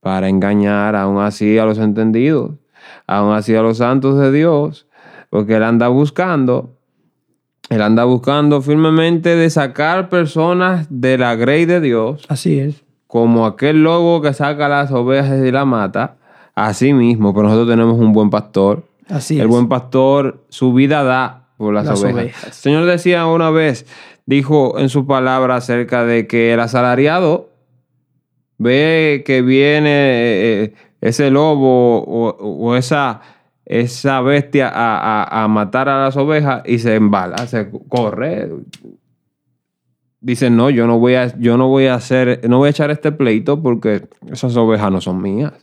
para 0.00 0.28
engañar 0.28 0.96
aún 0.96 1.18
así 1.18 1.58
a 1.58 1.64
los 1.64 1.78
entendidos 1.78 2.59
aún 3.06 3.34
así 3.34 3.54
a 3.54 3.62
los 3.62 3.78
santos 3.78 4.18
de 4.18 4.32
Dios, 4.32 4.86
porque 5.30 5.56
Él 5.56 5.62
anda 5.62 5.88
buscando, 5.88 6.76
Él 7.68 7.82
anda 7.82 8.04
buscando 8.04 8.62
firmemente 8.62 9.36
de 9.36 9.50
sacar 9.50 10.08
personas 10.08 10.86
de 10.90 11.18
la 11.18 11.36
grey 11.36 11.66
de 11.66 11.80
Dios. 11.80 12.24
Así 12.28 12.58
es. 12.58 12.84
Como 13.06 13.46
aquel 13.46 13.82
lobo 13.82 14.22
que 14.22 14.32
saca 14.32 14.68
las 14.68 14.92
ovejas 14.92 15.44
y 15.44 15.50
la 15.50 15.64
mata, 15.64 16.16
así 16.54 16.92
mismo, 16.92 17.34
pero 17.34 17.44
nosotros 17.44 17.68
tenemos 17.68 17.98
un 17.98 18.12
buen 18.12 18.30
pastor. 18.30 18.84
Así 19.08 19.40
El 19.40 19.48
buen 19.48 19.68
pastor 19.68 20.44
su 20.48 20.72
vida 20.72 21.02
da 21.02 21.48
por 21.56 21.74
las, 21.74 21.88
ovejas. 21.88 22.44
El 22.44 22.52
Señor 22.52 22.86
decía 22.86 23.26
una 23.26 23.50
vez, 23.50 23.86
dijo 24.26 24.78
en 24.78 24.88
su 24.88 25.06
palabra 25.06 25.56
acerca 25.56 26.04
de 26.04 26.26
que 26.26 26.52
el 26.54 26.60
asalariado 26.60 27.50
ve 28.58 29.22
que 29.26 29.42
viene 29.42 29.90
eh, 29.90 30.74
ese 31.00 31.30
lobo 31.30 32.02
o, 32.02 32.76
esa, 32.76 33.20
esa 33.64 34.20
bestia 34.20 34.70
a, 34.72 35.46
matar 35.48 35.88
a 35.88 36.04
las 36.04 36.16
ovejas 36.16 36.62
y 36.66 36.78
se 36.78 36.94
embala, 36.94 37.46
se 37.46 37.70
corre. 37.88 38.50
Dicen, 40.20 40.56
no, 40.56 40.68
yo 40.68 40.86
no 40.86 40.98
voy 40.98 41.14
a, 41.14 41.38
yo 41.38 41.56
no 41.56 41.68
voy 41.68 41.86
a 41.86 41.94
hacer, 41.94 42.46
no 42.48 42.58
voy 42.58 42.68
a 42.68 42.70
echar 42.70 42.90
este 42.90 43.10
pleito 43.10 43.62
porque 43.62 44.08
esas 44.30 44.54
ovejas 44.56 44.92
no 44.92 45.00
son 45.00 45.22
mías. 45.22 45.54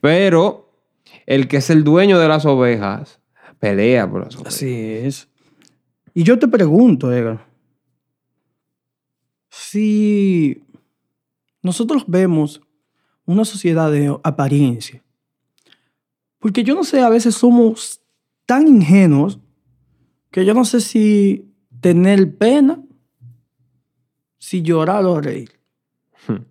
Pero 0.00 0.70
el 1.26 1.48
que 1.48 1.56
es 1.56 1.70
el 1.70 1.82
dueño 1.82 2.18
de 2.18 2.28
las 2.28 2.46
ovejas 2.46 3.20
pelea 3.58 4.08
por 4.08 4.24
las 4.24 4.36
ovejas. 4.36 4.54
Así 4.54 4.72
es. 4.72 5.28
Y 6.14 6.22
yo 6.22 6.38
te 6.38 6.46
pregunto, 6.46 7.12
Edgar, 7.12 7.44
si 9.48 10.62
nosotros 11.62 12.04
vemos 12.06 12.60
una 13.28 13.44
sociedad 13.44 13.92
de 13.92 14.18
apariencia. 14.24 15.04
Porque 16.38 16.64
yo 16.64 16.74
no 16.74 16.82
sé, 16.82 17.00
a 17.02 17.10
veces 17.10 17.34
somos 17.34 18.00
tan 18.46 18.66
ingenuos 18.66 19.38
que 20.30 20.46
yo 20.46 20.54
no 20.54 20.64
sé 20.64 20.80
si 20.80 21.44
tener 21.80 22.36
pena, 22.38 22.82
si 24.38 24.62
llorar 24.62 25.04
o 25.04 25.20
reír. 25.20 25.50
Hmm. 26.26 26.44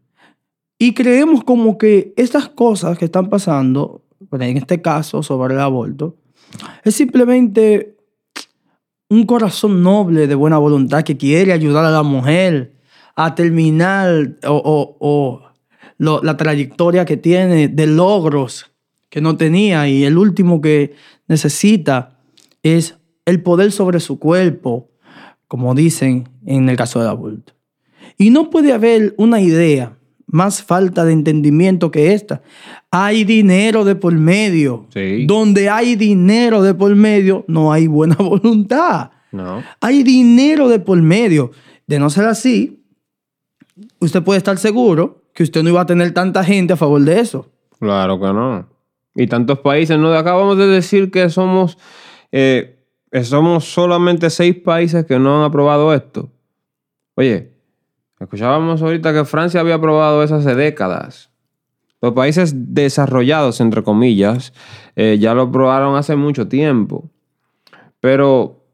Y 0.77 0.93
creemos 0.93 1.43
como 1.43 1.79
que 1.79 2.13
estas 2.15 2.47
cosas 2.47 2.95
que 2.95 3.05
están 3.05 3.27
pasando, 3.27 4.03
en 4.31 4.57
este 4.57 4.79
caso 4.79 5.23
sobre 5.23 5.55
el 5.55 5.61
aborto, 5.61 6.15
es 6.83 6.93
simplemente 6.93 7.97
un 9.09 9.25
corazón 9.25 9.81
noble 9.81 10.27
de 10.27 10.35
buena 10.35 10.59
voluntad 10.59 11.03
que 11.03 11.17
quiere 11.17 11.53
ayudar 11.53 11.85
a 11.85 11.91
la 11.91 12.03
mujer 12.03 12.75
a 13.15 13.33
terminar 13.33 14.37
o 14.43 15.46
la 15.97 16.37
trayectoria 16.37 17.05
que 17.05 17.17
tiene 17.17 17.67
de 17.67 17.87
logros 17.87 18.71
que 19.09 19.21
no 19.21 19.37
tenía 19.37 19.87
y 19.87 20.03
el 20.03 20.17
último 20.17 20.61
que 20.61 20.93
necesita 21.27 22.19
es 22.63 22.97
el 23.25 23.41
poder 23.41 23.71
sobre 23.71 23.99
su 23.99 24.19
cuerpo, 24.19 24.89
como 25.47 25.75
dicen 25.75 26.29
en 26.45 26.69
el 26.69 26.77
caso 26.77 26.99
del 26.99 27.09
aborto. 27.09 27.53
Y 28.17 28.29
no 28.29 28.49
puede 28.49 28.73
haber 28.73 29.13
una 29.17 29.41
idea 29.41 29.97
más 30.25 30.61
falta 30.61 31.05
de 31.05 31.13
entendimiento 31.13 31.89
que 31.89 32.13
esta. 32.13 32.41
Hay 32.91 33.23
dinero 33.23 33.85
de 33.85 33.95
por 33.95 34.13
medio. 34.13 34.87
Donde 35.25 35.69
hay 35.69 35.95
dinero 35.95 36.61
de 36.61 36.73
por 36.73 36.93
medio, 36.95 37.45
no 37.47 37.71
hay 37.71 37.87
buena 37.87 38.15
voluntad. 38.19 39.11
No. 39.31 39.63
Hay 39.81 40.03
dinero 40.03 40.67
de 40.67 40.79
por 40.79 41.01
medio. 41.01 41.51
De 41.85 41.99
no 41.99 42.09
ser 42.09 42.25
así, 42.25 42.83
usted 43.99 44.21
puede 44.23 44.39
estar 44.39 44.57
seguro 44.57 45.16
que 45.37 45.43
usted 45.43 45.61
no 45.61 45.69
iba 45.69 45.81
a 45.81 45.85
tener 45.85 46.15
tanta 46.15 46.43
gente 46.43 46.73
a 46.73 46.77
favor 46.77 46.99
de 46.99 47.19
eso. 47.19 47.45
Claro 47.79 48.19
que 48.19 48.25
no. 48.25 48.67
Y 49.13 49.27
tantos 49.27 49.59
países, 49.59 49.95
¿no? 49.99 50.11
Acabamos 50.15 50.57
de 50.57 50.65
decir 50.65 51.11
que 51.11 51.29
somos, 51.29 51.77
eh, 52.31 52.79
somos 53.21 53.65
solamente 53.71 54.31
seis 54.31 54.55
países 54.55 55.05
que 55.05 55.19
no 55.19 55.37
han 55.37 55.43
aprobado 55.43 55.93
esto. 55.93 56.31
Oye, 57.13 57.51
escuchábamos 58.19 58.81
ahorita 58.81 59.13
que 59.13 59.25
Francia 59.25 59.59
había 59.59 59.75
aprobado 59.75 60.23
eso 60.23 60.37
hace 60.37 60.55
décadas. 60.55 61.29
Los 62.01 62.13
países 62.13 62.73
desarrollados, 62.73 63.61
entre 63.61 63.83
comillas, 63.83 64.53
eh, 64.95 65.17
ya 65.19 65.35
lo 65.35 65.43
aprobaron 65.43 65.97
hace 65.97 66.15
mucho 66.15 66.47
tiempo. 66.47 67.11
Pero 67.99 68.65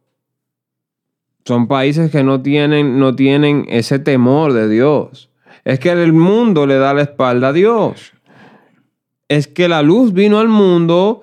son 1.43 1.67
países 1.67 2.09
que 2.09 2.23
no 2.23 2.41
tienen, 2.41 2.99
no 2.99 3.17
tienen 3.17 3.65
ese 3.67 3.99
temor 3.99 4.53
de 4.53 4.69
Dios. 4.69 5.29
Es 5.65 5.79
que 5.79 5.91
el 5.91 6.13
mundo 6.13 6.67
le 6.67 6.75
da 6.75 6.93
la 6.93 7.03
espalda 7.03 7.49
a 7.49 7.53
Dios. 7.53 8.13
Es 9.29 9.47
que 9.47 9.67
la 9.67 9.81
luz 9.81 10.13
vino 10.13 10.39
al 10.39 10.49
mundo. 10.49 11.21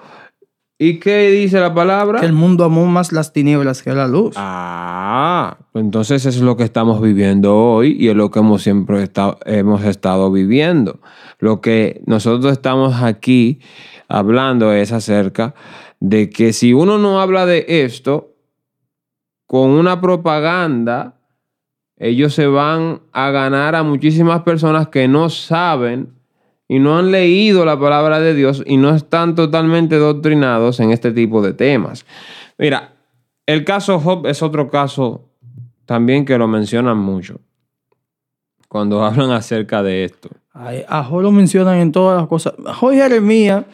¿Y 0.79 0.99
qué 0.99 1.31
dice 1.31 1.61
la 1.61 1.75
palabra? 1.75 2.21
Que 2.21 2.27
el 2.27 2.33
mundo 2.33 2.65
amó 2.65 2.87
más 2.87 3.13
las 3.13 3.35
tinieblas 3.35 3.83
que 3.83 3.93
la 3.93 4.09
luz. 4.09 4.35
Ah, 4.39 5.59
entonces 5.75 6.25
es 6.25 6.41
lo 6.41 6.57
que 6.57 6.65
estamos 6.65 7.03
viviendo 7.03 7.55
hoy 7.55 7.97
y 8.01 8.09
es 8.09 8.17
lo 8.17 8.31
que 8.31 8.39
hemos 8.39 8.63
siempre 8.63 9.03
estado, 9.03 9.39
hemos 9.45 9.85
estado 9.85 10.33
viviendo. 10.33 11.01
Lo 11.39 11.61
que 11.61 12.01
nosotros 12.07 12.51
estamos 12.51 13.03
aquí 13.03 13.61
hablando 14.09 14.73
es 14.73 14.91
acerca 14.93 15.55
de 16.01 16.31
que 16.31 16.55
si 16.55 16.73
uno 16.73 16.97
no 16.97 17.21
habla 17.21 17.45
de 17.45 17.67
esto 17.69 18.35
con 19.47 19.69
una 19.71 20.01
propaganda, 20.01 21.20
ellos 22.01 22.35
se 22.35 22.47
van 22.47 23.03
a 23.13 23.31
ganar 23.31 23.75
a 23.75 23.83
muchísimas 23.83 24.41
personas 24.41 24.89
que 24.89 25.07
no 25.07 25.29
saben 25.29 26.15
y 26.67 26.79
no 26.79 26.99
han 26.99 27.11
leído 27.11 27.67
la 27.67 27.79
palabra 27.79 28.21
de 28.21 28.35
Dios 28.35 28.63
y 28.67 28.79
no 28.79 28.95
están 28.95 29.35
totalmente 29.35 29.97
doctrinados 29.97 30.81
en 30.81 30.93
este 30.93 31.13
tipo 31.13 31.43
de 31.43 31.53
temas. 31.53 32.07
Mira, 32.57 32.95
el 33.45 33.65
caso 33.65 34.01
Job 34.01 34.27
es 34.27 34.43
otro 34.43 34.71
caso 34.71 35.29
también 35.85 36.25
que 36.25 36.39
lo 36.39 36.49
mencionan 36.49 36.97
mucho 36.97 37.41
cuando 38.69 39.05
hablan 39.05 39.33
acerca 39.33 39.83
de 39.83 40.05
esto. 40.05 40.31
A 40.53 41.05
Job 41.05 41.23
lo 41.23 41.31
mencionan 41.31 41.79
en 41.79 41.93
todas 41.93 42.19
las 42.19 42.29
cosas. 42.29 42.55
Job 42.59 42.93
y 42.93 42.97
Jeremías 42.97 43.65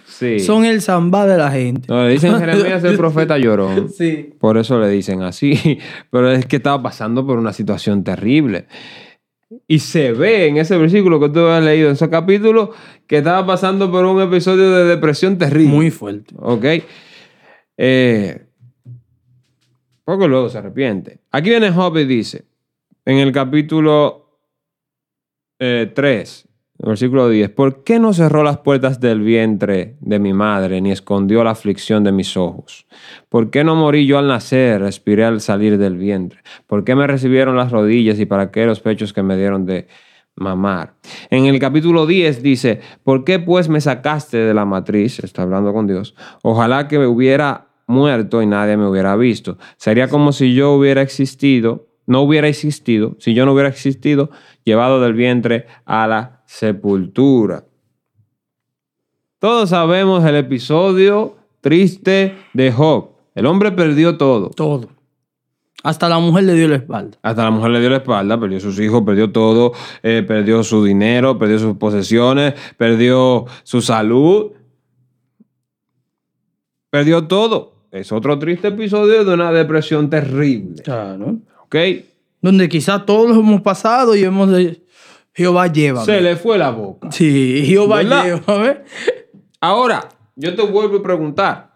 son 0.44 0.64
el 0.64 0.82
zambá 0.82 1.26
de 1.26 1.38
la 1.38 1.50
gente. 1.50 1.86
No, 1.88 2.04
le 2.04 2.10
dicen 2.10 2.34
Jeremías 2.38 2.84
el 2.84 2.96
profeta 2.96 3.38
llorón. 3.38 3.88
Sí. 3.88 4.34
Por 4.38 4.58
eso 4.58 4.78
le 4.78 4.88
dicen 4.88 5.22
así. 5.22 5.78
Pero 6.10 6.30
es 6.30 6.46
que 6.46 6.56
estaba 6.56 6.82
pasando 6.82 7.26
por 7.26 7.38
una 7.38 7.52
situación 7.52 8.04
terrible. 8.04 8.66
Y 9.68 9.78
se 9.78 10.12
ve 10.12 10.48
en 10.48 10.58
ese 10.58 10.76
versículo 10.76 11.20
que 11.20 11.28
tú 11.28 11.46
has 11.46 11.62
leído, 11.62 11.88
en 11.88 11.94
ese 11.94 12.10
capítulo, 12.10 12.72
que 13.06 13.18
estaba 13.18 13.46
pasando 13.46 13.90
por 13.90 14.04
un 14.04 14.20
episodio 14.20 14.70
de 14.70 14.84
depresión 14.84 15.38
terrible. 15.38 15.72
Muy 15.72 15.90
fuerte. 15.90 16.34
Ok. 16.38 16.64
Eh, 17.78 18.46
poco 20.04 20.28
luego 20.28 20.48
se 20.48 20.58
arrepiente. 20.58 21.20
Aquí 21.30 21.50
viene 21.50 21.70
Job 21.70 21.96
y 21.96 22.04
dice, 22.04 22.44
en 23.04 23.18
el 23.18 23.32
capítulo 23.32 24.40
3, 25.58 25.58
eh, 25.58 26.45
versículo 26.78 27.28
10, 27.28 27.50
¿por 27.50 27.84
qué 27.84 27.98
no 27.98 28.12
cerró 28.12 28.42
las 28.42 28.58
puertas 28.58 29.00
del 29.00 29.20
vientre 29.20 29.96
de 30.00 30.18
mi 30.18 30.32
madre, 30.32 30.80
ni 30.80 30.92
escondió 30.92 31.42
la 31.42 31.52
aflicción 31.52 32.04
de 32.04 32.12
mis 32.12 32.36
ojos? 32.36 32.86
¿Por 33.28 33.50
qué 33.50 33.64
no 33.64 33.74
morí 33.76 34.06
yo 34.06 34.18
al 34.18 34.28
nacer, 34.28 34.80
respiré 34.80 35.24
al 35.24 35.40
salir 35.40 35.78
del 35.78 35.96
vientre? 35.96 36.40
¿Por 36.66 36.84
qué 36.84 36.94
me 36.94 37.06
recibieron 37.06 37.56
las 37.56 37.72
rodillas 37.72 38.18
y 38.20 38.26
para 38.26 38.50
qué 38.50 38.66
los 38.66 38.80
pechos 38.80 39.12
que 39.12 39.22
me 39.22 39.36
dieron 39.36 39.64
de 39.66 39.88
mamar? 40.34 40.94
En 41.30 41.46
el 41.46 41.58
capítulo 41.58 42.06
10 42.06 42.42
dice, 42.42 42.80
¿por 43.02 43.24
qué 43.24 43.38
pues 43.38 43.68
me 43.68 43.80
sacaste 43.80 44.36
de 44.36 44.54
la 44.54 44.64
matriz? 44.64 45.18
Está 45.20 45.42
hablando 45.42 45.72
con 45.72 45.86
Dios. 45.86 46.14
Ojalá 46.42 46.88
que 46.88 46.98
me 46.98 47.06
hubiera 47.06 47.68
muerto 47.86 48.42
y 48.42 48.46
nadie 48.46 48.76
me 48.76 48.86
hubiera 48.86 49.16
visto. 49.16 49.58
Sería 49.76 50.08
como 50.08 50.32
si 50.32 50.54
yo 50.54 50.72
hubiera 50.72 51.02
existido, 51.02 51.88
no 52.06 52.22
hubiera 52.22 52.48
existido, 52.48 53.16
si 53.18 53.34
yo 53.34 53.46
no 53.46 53.52
hubiera 53.52 53.68
existido, 53.68 54.30
llevado 54.64 55.00
del 55.00 55.14
vientre 55.14 55.66
a 55.84 56.06
la 56.06 56.35
sepultura. 56.58 57.64
Todos 59.38 59.68
sabemos 59.68 60.24
el 60.24 60.36
episodio 60.36 61.36
triste 61.60 62.34
de 62.54 62.72
Job. 62.72 63.10
El 63.34 63.44
hombre 63.44 63.72
perdió 63.72 64.16
todo. 64.16 64.48
Todo. 64.50 64.88
Hasta 65.82 66.08
la 66.08 66.18
mujer 66.18 66.44
le 66.44 66.54
dio 66.54 66.68
la 66.68 66.76
espalda. 66.76 67.18
Hasta 67.22 67.44
la 67.44 67.50
mujer 67.50 67.70
le 67.72 67.80
dio 67.80 67.90
la 67.90 67.98
espalda, 67.98 68.40
perdió 68.40 68.58
sus 68.58 68.80
hijos, 68.80 69.02
perdió 69.04 69.30
todo, 69.30 69.72
eh, 70.02 70.24
perdió 70.26 70.64
su 70.64 70.82
dinero, 70.82 71.38
perdió 71.38 71.58
sus 71.58 71.76
posesiones, 71.76 72.54
perdió 72.78 73.44
su 73.62 73.82
salud. 73.82 74.52
Perdió 76.88 77.26
todo. 77.26 77.74
Es 77.90 78.10
otro 78.12 78.38
triste 78.38 78.68
episodio 78.68 79.26
de 79.26 79.34
una 79.34 79.52
depresión 79.52 80.08
terrible. 80.08 80.82
Claro. 80.82 81.36
¿Ok? 81.66 81.76
Donde 82.40 82.68
quizás 82.70 83.04
todos 83.04 83.36
hemos 83.36 83.60
pasado 83.60 84.16
y 84.16 84.24
hemos 84.24 84.48
Jehová 85.36 85.66
lleva. 85.66 86.02
Se 86.04 86.20
le 86.22 86.36
fue 86.36 86.56
la 86.56 86.70
boca. 86.70 87.12
Sí, 87.12 87.62
Jehová 87.66 88.02
lleva. 88.02 88.78
Ahora, 89.60 90.08
yo 90.34 90.54
te 90.54 90.62
vuelvo 90.62 90.96
a 90.96 91.02
preguntar. 91.02 91.72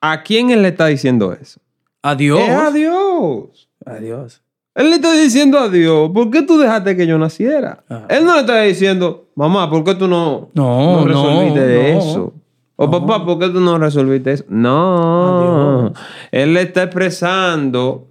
¿A 0.00 0.22
quién 0.22 0.50
él 0.50 0.62
le 0.62 0.68
está 0.68 0.86
diciendo 0.86 1.32
eso? 1.34 1.60
A 2.00 2.14
Dios. 2.14 2.40
a 2.40 2.70
Dios. 2.70 3.68
A 3.84 3.94
Dios. 3.96 4.42
Él 4.74 4.88
le 4.88 4.96
está 4.96 5.12
diciendo 5.12 5.58
a 5.58 5.68
Dios, 5.68 6.10
¿por 6.14 6.30
qué 6.30 6.40
tú 6.40 6.58
dejaste 6.58 6.96
que 6.96 7.06
yo 7.06 7.18
naciera? 7.18 7.84
Ah. 7.90 8.06
Él 8.08 8.24
no 8.24 8.34
le 8.34 8.40
está 8.40 8.62
diciendo, 8.62 9.28
mamá, 9.34 9.68
¿por 9.68 9.84
qué 9.84 9.94
tú 9.94 10.08
no, 10.08 10.48
no, 10.54 11.04
resolviste 11.04 11.98
eso? 11.98 12.32
O 12.76 12.90
papá, 12.90 13.26
¿por 13.26 13.38
qué 13.38 13.50
tú 13.50 13.60
no 13.60 13.76
resolviste 13.76 14.32
eso? 14.32 14.44
No. 14.48 15.92
Él 16.30 16.54
le 16.54 16.62
está 16.62 16.84
expresando 16.84 18.08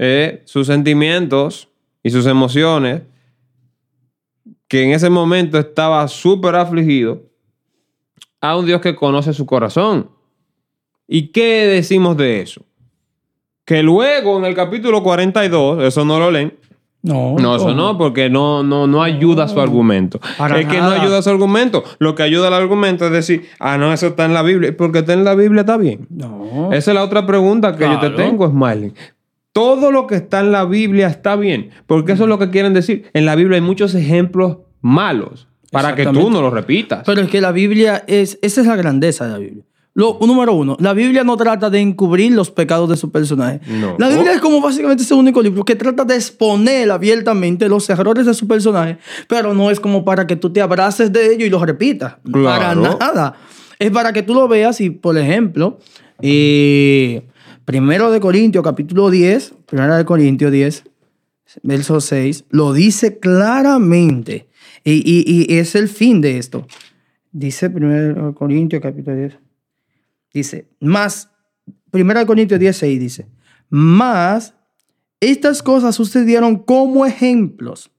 eh, 0.00 0.42
sus 0.44 0.68
sentimientos 0.68 1.68
y 2.04 2.10
sus 2.10 2.24
emociones, 2.26 3.02
que 4.68 4.84
en 4.84 4.92
ese 4.92 5.10
momento 5.10 5.58
estaba 5.58 6.06
súper 6.06 6.54
afligido, 6.54 7.24
a 8.40 8.56
un 8.56 8.64
Dios 8.64 8.80
que 8.80 8.94
conoce 8.94 9.34
su 9.34 9.44
corazón. 9.44 10.10
¿Y 11.08 11.32
qué 11.32 11.66
decimos 11.66 12.16
de 12.16 12.42
eso? 12.42 12.62
Que 13.64 13.82
luego 13.82 14.38
en 14.38 14.44
el 14.44 14.54
capítulo 14.54 15.02
42, 15.02 15.82
eso 15.82 16.04
no 16.04 16.20
lo 16.20 16.30
leen, 16.30 16.56
no, 17.02 17.34
no, 17.36 17.56
eso 17.56 17.74
no, 17.74 17.98
porque 17.98 18.30
no, 18.30 18.62
no, 18.62 18.86
no 18.86 19.02
ayuda 19.02 19.48
su 19.48 19.60
argumento. 19.60 20.20
es 20.22 20.66
que 20.66 20.78
no 20.78 20.90
ayuda 20.90 21.22
su 21.22 21.30
argumento. 21.30 21.82
Lo 21.98 22.14
que 22.14 22.22
ayuda 22.22 22.48
al 22.48 22.54
argumento 22.54 23.06
es 23.06 23.12
decir, 23.12 23.48
ah, 23.58 23.78
no, 23.78 23.92
eso 23.92 24.08
está 24.08 24.24
en 24.24 24.34
la 24.34 24.42
Biblia. 24.42 24.76
Porque 24.76 25.00
está 25.00 25.12
en 25.12 25.24
la 25.24 25.34
Biblia, 25.34 25.60
está 25.60 25.76
bien. 25.76 26.06
No. 26.10 26.72
Esa 26.72 26.90
es 26.90 26.94
la 26.94 27.04
otra 27.04 27.24
pregunta 27.24 27.76
que 27.76 27.84
yo 27.84 27.98
te 28.00 28.10
tengo, 28.10 28.48
Smiley 28.48 28.92
todo 29.58 29.90
lo 29.90 30.06
que 30.06 30.14
está 30.14 30.38
en 30.38 30.52
la 30.52 30.64
Biblia 30.64 31.08
está 31.08 31.34
bien, 31.34 31.70
porque 31.88 32.12
eso 32.12 32.22
es 32.22 32.28
lo 32.28 32.38
que 32.38 32.50
quieren 32.50 32.74
decir. 32.74 33.10
En 33.12 33.26
la 33.26 33.34
Biblia 33.34 33.56
hay 33.56 33.60
muchos 33.60 33.92
ejemplos 33.96 34.58
malos 34.80 35.48
para 35.72 35.96
que 35.96 36.04
tú 36.06 36.30
no 36.30 36.40
los 36.40 36.52
repitas. 36.52 37.02
Pero 37.04 37.22
es 37.22 37.28
que 37.28 37.40
la 37.40 37.50
Biblia 37.50 38.04
es, 38.06 38.38
esa 38.40 38.60
es 38.60 38.66
la 38.68 38.76
grandeza 38.76 39.26
de 39.26 39.32
la 39.32 39.38
Biblia. 39.38 39.64
Lo, 39.94 40.16
número 40.20 40.52
uno, 40.52 40.76
la 40.78 40.92
Biblia 40.92 41.24
no 41.24 41.36
trata 41.36 41.70
de 41.70 41.80
encubrir 41.80 42.30
los 42.30 42.52
pecados 42.52 42.88
de 42.88 42.96
su 42.96 43.10
personaje. 43.10 43.60
La 43.98 44.08
Biblia 44.08 44.34
es 44.34 44.40
como 44.40 44.60
básicamente 44.60 45.02
ese 45.02 45.14
único 45.14 45.42
libro 45.42 45.64
que 45.64 45.74
trata 45.74 46.04
de 46.04 46.14
exponer 46.14 46.88
abiertamente 46.92 47.68
los 47.68 47.90
errores 47.90 48.26
de 48.26 48.34
su 48.34 48.46
personaje, 48.46 48.98
pero 49.26 49.54
no 49.54 49.72
es 49.72 49.80
como 49.80 50.04
para 50.04 50.28
que 50.28 50.36
tú 50.36 50.52
te 50.52 50.60
abraces 50.60 51.12
de 51.12 51.34
ello 51.34 51.44
y 51.44 51.50
los 51.50 51.62
repitas. 51.62 52.14
Para 52.32 52.76
nada. 52.76 53.34
Es 53.80 53.90
para 53.90 54.12
que 54.12 54.22
tú 54.22 54.34
lo 54.34 54.46
veas 54.46 54.80
y, 54.80 54.90
por 54.90 55.18
ejemplo, 55.18 55.78
eh, 56.22 57.27
Primero 57.68 58.10
de 58.10 58.18
Corintios, 58.18 58.64
capítulo 58.64 59.10
10, 59.10 59.52
primero 59.66 59.94
de 59.94 60.06
Corintios 60.06 60.50
10, 60.50 60.84
verso 61.64 62.00
6, 62.00 62.46
lo 62.48 62.72
dice 62.72 63.18
claramente. 63.18 64.48
Y, 64.84 65.54
es 65.54 65.74
el 65.74 65.90
fin 65.90 66.22
de 66.22 66.38
esto. 66.38 66.66
Dice 67.30 67.68
primero 67.68 68.28
de 68.28 68.34
Corintios, 68.34 68.80
capítulo 68.80 69.14
10. 69.16 69.38
Dice, 70.32 70.70
más, 70.80 71.30
primero 71.90 72.20
de 72.20 72.24
Corintios 72.24 72.58
10, 72.58 72.74
6 72.74 73.00
dice, 73.00 73.26
más 73.68 74.54
estas 75.20 75.62
cosas 75.62 75.94
sucedieron 75.94 76.56
como 76.56 77.04
ejemplos 77.04 77.90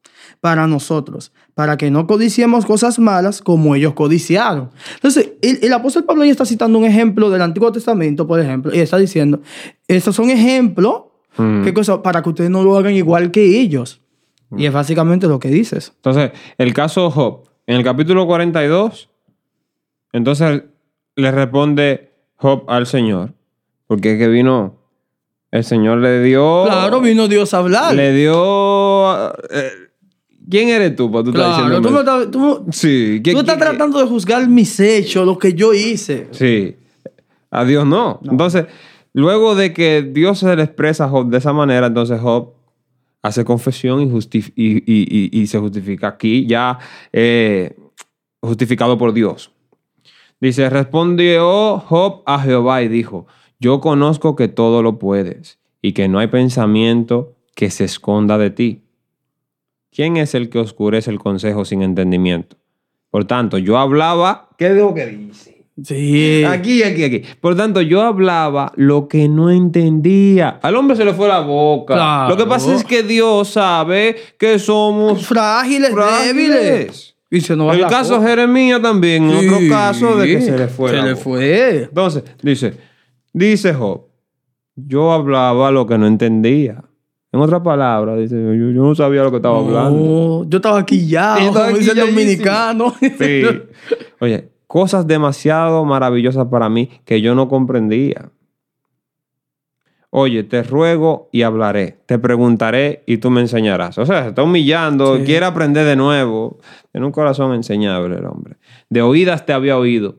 para 0.41 0.67
nosotros, 0.67 1.31
para 1.53 1.77
que 1.77 1.91
no 1.91 2.07
codiciemos 2.07 2.65
cosas 2.65 2.99
malas 2.99 3.41
como 3.41 3.75
ellos 3.75 3.93
codiciaron. 3.93 4.69
Entonces, 4.95 5.31
el, 5.41 5.73
apóstol 5.73 6.05
Pablo 6.05 6.23
ya 6.23 6.31
está 6.31 6.45
citando 6.45 6.77
un 6.79 6.85
ejemplo 6.85 7.29
del 7.29 7.41
Antiguo 7.41 7.71
Testamento, 7.71 8.25
por 8.27 8.39
ejemplo, 8.39 8.73
y 8.73 8.79
está 8.79 8.97
diciendo, 8.97 9.41
estos 9.87 10.15
son 10.15 10.29
ejemplos, 10.29 11.03
mm. 11.37 11.63
¿qué 11.63 11.73
cosa? 11.73 12.01
Para 12.01 12.21
que 12.21 12.29
ustedes 12.29 12.49
no 12.49 12.63
lo 12.63 12.77
hagan 12.77 12.93
igual 12.93 13.31
que 13.31 13.59
ellos. 13.59 14.01
Y 14.57 14.65
es 14.65 14.73
básicamente 14.73 15.27
lo 15.27 15.39
que 15.39 15.49
dices. 15.49 15.93
Entonces, 15.97 16.31
el 16.57 16.73
caso 16.73 17.11
Job, 17.11 17.43
en 17.67 17.75
el 17.75 17.83
capítulo 17.83 18.25
42, 18.25 19.09
entonces 20.11 20.63
le 21.15 21.31
responde 21.31 22.13
Job 22.35 22.63
al 22.67 22.87
Señor, 22.87 23.33
porque 23.85 24.13
es 24.13 24.17
que 24.17 24.27
vino, 24.27 24.79
el 25.51 25.63
Señor 25.63 25.99
le 25.99 26.21
dio... 26.23 26.63
Claro, 26.65 27.01
vino 27.01 27.27
Dios 27.27 27.53
a 27.53 27.59
hablar. 27.59 27.93
Le 27.93 28.11
dio... 28.13 29.33
Eh, 29.51 29.88
¿Quién 30.49 30.69
eres 30.69 30.95
tú? 30.95 31.11
Pues, 31.11 31.25
tú 31.25 31.31
claro, 31.31 31.81
tú, 31.81 31.99
estás, 31.99 32.31
tú, 32.31 32.65
sí. 32.71 33.21
tú 33.23 33.39
estás 33.39 33.57
tratando 33.57 33.99
de 33.99 34.05
juzgar 34.05 34.47
mis 34.49 34.79
hechos, 34.79 35.25
lo 35.25 35.37
que 35.37 35.53
yo 35.53 35.73
hice. 35.73 36.27
Sí. 36.31 36.75
A 37.51 37.65
Dios 37.65 37.85
no. 37.85 38.19
Entonces, 38.29 38.65
luego 39.13 39.55
de 39.55 39.73
que 39.73 40.01
Dios 40.01 40.39
se 40.39 40.55
le 40.55 40.63
expresa 40.63 41.05
a 41.05 41.09
Job 41.09 41.29
de 41.29 41.37
esa 41.37 41.53
manera, 41.53 41.87
entonces 41.87 42.19
Job 42.19 42.53
hace 43.21 43.43
confesión 43.45 44.01
y, 44.01 45.47
se 45.47 45.59
justifica 45.59 46.07
aquí 46.07 46.47
ya 46.47 46.79
eh, 47.11 47.75
justificado 48.41 48.97
por 48.97 49.13
Dios. 49.13 49.51
Dice, 50.41 50.69
respondió 50.69 51.79
Job 51.79 52.23
a 52.25 52.39
Jehová 52.39 52.81
y 52.81 52.87
dijo, 52.87 53.27
yo 53.59 53.81
conozco 53.81 54.35
que 54.35 54.47
todo 54.47 54.81
lo 54.81 54.97
puedes 54.97 55.59
y 55.81 55.91
que 55.91 56.07
no 56.07 56.19
hay 56.19 56.27
pensamiento 56.27 57.35
que 57.55 57.69
se 57.69 57.83
esconda 57.83 58.37
de 58.37 58.49
ti. 58.49 58.83
¿Quién 59.99 60.15
es 60.15 60.33
el 60.33 60.47
que 60.49 60.59
oscurece 60.59 61.11
el 61.11 61.19
consejo 61.19 61.65
sin 61.65 61.81
entendimiento? 61.81 62.55
Por 63.09 63.25
tanto, 63.25 63.57
yo 63.57 63.77
hablaba, 63.77 64.47
¿qué 64.57 64.69
lo 64.69 64.93
que 64.93 65.05
dice? 65.07 65.65
Sí. 65.83 66.41
Aquí, 66.45 66.83
aquí, 66.83 67.03
aquí. 67.03 67.23
Por 67.41 67.57
tanto, 67.57 67.81
yo 67.81 68.03
hablaba 68.03 68.71
lo 68.77 69.09
que 69.09 69.27
no 69.27 69.49
entendía. 69.49 70.57
Al 70.61 70.77
hombre 70.77 70.95
se 70.95 71.03
le 71.03 71.13
fue 71.13 71.27
la 71.27 71.41
boca. 71.41 72.29
Lo 72.29 72.37
que 72.37 72.45
pasa 72.45 72.73
es 72.75 72.85
que 72.85 73.03
Dios 73.03 73.49
sabe 73.49 74.15
que 74.37 74.57
somos 74.57 75.27
frágiles, 75.27 75.93
débiles. 75.93 77.17
Y 77.29 77.41
se 77.41 77.57
nos 77.57 77.75
el 77.75 77.85
caso 77.87 78.21
de 78.21 78.27
Jeremías 78.29 78.81
también, 78.81 79.29
otro 79.29 79.57
caso 79.67 80.15
de 80.15 80.27
que 80.27 80.41
se 80.41 80.57
le 80.57 80.69
fue. 80.69 80.91
Se 80.91 81.01
le 81.01 81.15
fue. 81.17 81.83
Entonces, 81.83 82.23
dice, 82.41 82.73
dice 83.33 83.73
Job, 83.73 84.05
yo 84.77 85.11
hablaba 85.11 85.71
lo 85.71 85.85
que 85.85 85.97
no 85.97 86.07
entendía. 86.07 86.85
En 87.31 87.39
otras 87.39 87.61
palabras, 87.61 88.17
dice, 88.17 88.35
yo, 88.35 88.83
no 88.83 88.95
sabía 88.95 89.21
lo 89.23 89.29
que 89.29 89.37
estaba 89.37 89.59
hablando. 89.59 90.45
Yo 90.47 90.57
estaba 90.57 90.79
aquí 90.79 91.07
ya, 91.07 91.37
como 91.47 91.77
dice 91.77 91.91
el 91.91 91.97
dominicano. 91.97 92.93
Sí. 93.19 93.43
Oye, 94.19 94.49
cosas 94.65 95.05
demasiado 95.05 95.85
maravillosas 95.85 96.47
para 96.47 96.69
mí 96.69 96.89
que 97.05 97.21
yo 97.21 97.35
no 97.35 97.47
comprendía. 97.47 98.31
Oye, 100.11 100.43
te 100.43 100.63
ruego 100.63 101.29
y 101.31 101.43
hablaré, 101.43 101.99
te 102.07 102.17
preguntaré 102.17 103.03
y 103.05 103.17
tú 103.17 103.29
me 103.29 103.41
enseñarás. 103.41 103.99
O 103.99 104.05
sea, 104.07 104.23
se 104.23 104.29
está 104.29 104.41
humillando, 104.41 105.19
quiere 105.23 105.45
aprender 105.45 105.85
de 105.85 105.95
nuevo. 105.95 106.57
Tiene 106.91 107.05
un 107.05 107.11
corazón 107.11 107.53
enseñable 107.53 108.17
el 108.17 108.25
hombre. 108.25 108.57
De 108.89 109.03
oídas 109.03 109.45
te 109.45 109.53
había 109.53 109.77
oído, 109.77 110.15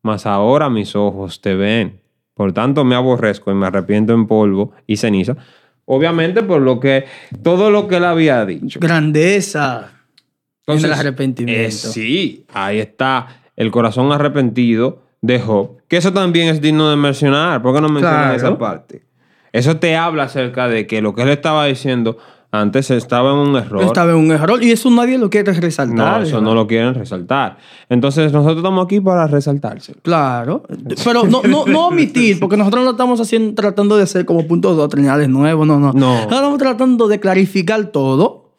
mas 0.00 0.24
ahora 0.24 0.70
mis 0.70 0.96
ojos 0.96 1.42
te 1.42 1.54
ven. 1.54 2.00
Por 2.32 2.54
tanto 2.54 2.84
me 2.84 2.94
aborrezco 2.94 3.50
y 3.50 3.54
me 3.54 3.66
arrepiento 3.66 4.14
en 4.14 4.26
polvo 4.26 4.72
y 4.86 4.96
ceniza 4.96 5.36
Obviamente 5.84 6.42
por 6.42 6.62
lo 6.62 6.80
que, 6.80 7.04
todo 7.42 7.70
lo 7.70 7.88
que 7.88 7.96
él 7.96 8.04
había 8.04 8.44
dicho. 8.46 8.78
Grandeza. 8.80 9.90
Entonces, 10.60 10.90
el 10.90 10.92
arrepentimiento. 10.92 11.68
Eh, 11.68 11.70
sí, 11.70 12.46
ahí 12.52 12.78
está 12.78 13.42
el 13.56 13.70
corazón 13.70 14.12
arrepentido 14.12 15.02
de 15.20 15.40
Job. 15.40 15.78
Que 15.88 15.96
eso 15.96 16.12
también 16.12 16.48
es 16.48 16.60
digno 16.60 16.88
de 16.88 16.96
mencionar. 16.96 17.62
¿Por 17.62 17.74
qué 17.74 17.80
no 17.80 17.88
mencionas 17.88 18.36
esa 18.36 18.56
parte? 18.56 19.02
Eso 19.52 19.76
te 19.76 19.96
habla 19.96 20.24
acerca 20.24 20.68
de 20.68 20.86
que 20.86 21.02
lo 21.02 21.14
que 21.14 21.22
él 21.22 21.28
estaba 21.28 21.66
diciendo 21.66 22.16
antes 22.54 22.90
estaba 22.90 23.32
en 23.32 23.48
un 23.48 23.56
error. 23.56 23.82
Estaba 23.82 24.12
en 24.12 24.18
un 24.18 24.30
error 24.30 24.62
y 24.62 24.70
eso 24.70 24.90
nadie 24.90 25.16
lo 25.16 25.30
quiere 25.30 25.54
resaltar. 25.54 26.20
No, 26.20 26.26
eso 26.26 26.40
no 26.42 26.54
lo 26.54 26.66
quieren 26.66 26.94
resaltar. 26.94 27.56
Entonces 27.88 28.30
nosotros 28.30 28.58
estamos 28.58 28.84
aquí 28.84 29.00
para 29.00 29.26
resaltarse. 29.26 29.94
Claro, 30.02 30.62
pero 31.02 31.24
no, 31.24 31.42
no, 31.42 31.64
no 31.64 31.86
omitir, 31.88 32.38
porque 32.38 32.58
nosotros 32.58 32.84
no 32.84 32.90
estamos 32.90 33.18
haciendo, 33.22 33.54
tratando 33.54 33.96
de 33.96 34.02
hacer 34.02 34.26
como 34.26 34.46
puntos 34.46 34.76
doctrinales 34.76 35.30
nuevos, 35.30 35.66
no, 35.66 35.80
no. 35.80 35.94
No. 35.94 36.18
Estamos 36.18 36.58
tratando 36.58 37.08
de 37.08 37.18
clarificar 37.18 37.86
todo 37.86 38.50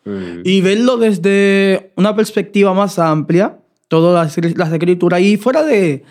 y 0.43 0.59
verlo 0.61 0.97
desde 0.97 1.93
una 1.95 2.15
perspectiva 2.15 2.73
más 2.73 2.97
amplia, 2.97 3.59
todas 3.89 4.35
las, 4.35 4.57
las 4.57 4.73
escrituras 4.73 5.21
y 5.21 5.37
fuera 5.37 5.63
de... 5.63 6.03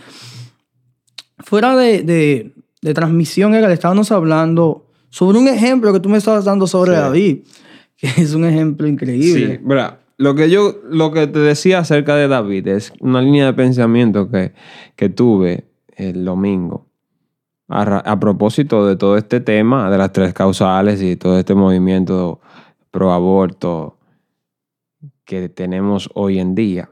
Fuera 1.45 1.77
de, 1.77 2.03
de, 2.05 2.55
de 2.81 2.95
transmisión, 2.95 3.51
le 3.51 3.73
estábamos 3.73 4.13
hablando 4.13 4.87
sobre 5.11 5.39
un 5.39 5.49
ejemplo 5.49 5.93
que 5.93 5.99
tú 5.99 6.09
me 6.09 6.19
estabas 6.19 6.45
dando 6.45 6.69
sobre 6.69 6.93
David 6.93 7.41
es 8.19 8.35
un 8.35 8.45
ejemplo 8.45 8.87
increíble. 8.89 9.57
Sí, 9.57 9.61
verdad. 9.63 10.01
Lo 10.19 10.35
que 10.35 10.51
yo, 10.51 10.81
lo 10.89 11.13
que 11.13 11.27
te 11.27 11.39
decía 11.39 11.79
acerca 11.79 12.15
de 12.17 12.29
David 12.29 12.69
es 12.69 12.93
una 13.01 13.23
línea 13.23 13.47
de 13.47 13.55
pensamiento 13.55 14.31
que, 14.31 14.53
que 14.95 15.09
tuve 15.09 15.65
el 15.97 16.25
domingo. 16.25 16.87
A, 17.69 18.21
propósito 18.21 18.87
de 18.87 18.97
todo 18.97 19.17
este 19.17 19.41
tema 19.41 19.91
de 19.91 19.97
las 19.97 20.13
tres 20.13 20.35
causales 20.35 21.01
y 21.01 21.17
todo 21.17 21.39
este 21.39 21.55
movimiento 21.55 22.39
pro 22.91 23.13
aborto 23.13 23.99
que 25.25 25.49
tenemos 25.49 26.11
hoy 26.13 26.39
en 26.39 26.55
día. 26.55 26.91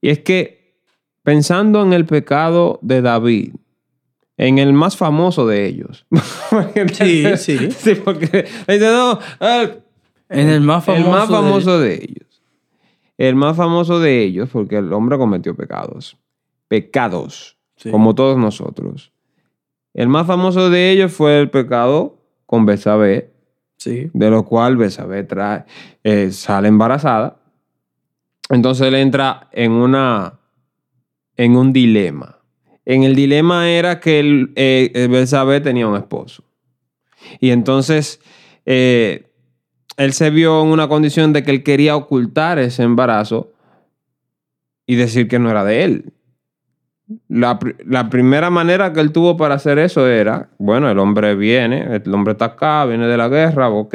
Y 0.00 0.08
es 0.08 0.18
que 0.18 0.80
pensando 1.22 1.84
en 1.84 1.92
el 1.92 2.04
pecado 2.04 2.80
de 2.82 3.00
David, 3.00 3.54
en 4.36 4.58
el 4.58 4.72
más 4.72 4.96
famoso 4.96 5.46
de 5.46 5.66
ellos. 5.66 6.04
sí, 6.92 7.24
sí. 7.36 7.70
Sí, 7.70 7.94
porque 7.94 8.46
dice, 8.66 8.90
no, 8.90 9.20
en 10.28 10.48
el 10.48 10.60
más 10.60 10.84
famoso, 10.84 11.04
el 11.04 11.10
más 11.10 11.28
famoso 11.28 11.78
de... 11.78 11.94
ellos. 11.94 12.42
El 13.18 13.34
más 13.34 13.56
famoso 13.56 13.98
de 13.98 14.22
ellos, 14.22 14.50
porque 14.52 14.76
el 14.76 14.92
hombre 14.92 15.16
cometió 15.16 15.54
pecados. 15.54 16.16
Pecados, 16.68 17.56
como 17.90 18.14
todos 18.14 18.36
nosotros. 18.36 19.12
El 19.94 20.08
más 20.08 20.26
famoso 20.26 20.68
de 20.68 20.90
ellos 20.90 21.12
fue 21.12 21.40
el 21.40 21.48
pecado 21.48 22.18
con 22.44 22.66
Besabé, 22.66 23.32
sí. 23.78 24.10
de 24.12 24.30
lo 24.30 24.44
cual 24.44 24.76
Besabé 24.76 25.24
trae, 25.24 25.64
eh, 26.04 26.30
sale 26.32 26.68
embarazada. 26.68 27.40
Entonces 28.50 28.88
él 28.88 28.94
entra 28.94 29.48
en, 29.52 29.72
una, 29.72 30.38
en 31.36 31.56
un 31.56 31.72
dilema. 31.72 32.40
En 32.84 33.02
el 33.02 33.14
dilema 33.14 33.70
era 33.70 33.98
que 33.98 34.20
el, 34.20 34.52
eh, 34.54 35.60
tenía 35.62 35.88
un 35.88 35.96
esposo. 35.96 36.44
Y 37.40 37.50
entonces 37.50 38.20
eh, 38.66 39.32
él 39.96 40.12
se 40.12 40.30
vio 40.30 40.62
en 40.62 40.68
una 40.68 40.88
condición 40.88 41.32
de 41.32 41.42
que 41.42 41.50
él 41.50 41.62
quería 41.62 41.96
ocultar 41.96 42.58
ese 42.58 42.82
embarazo 42.82 43.52
y 44.86 44.96
decir 44.96 45.28
que 45.28 45.38
no 45.38 45.50
era 45.50 45.64
de 45.64 45.84
él. 45.84 46.12
La, 47.28 47.58
primera 48.10 48.50
manera 48.50 48.92
que 48.92 49.00
él 49.00 49.12
tuvo 49.12 49.36
para 49.36 49.54
hacer 49.54 49.78
eso 49.78 50.08
era, 50.08 50.48
bueno, 50.58 50.90
el 50.90 50.98
hombre 50.98 51.36
viene, 51.36 52.00
el 52.04 52.14
hombre 52.14 52.32
está 52.32 52.46
acá, 52.46 52.84
viene 52.84 53.06
de 53.06 53.16
la 53.16 53.28
guerra, 53.28 53.68
ok, 53.68 53.94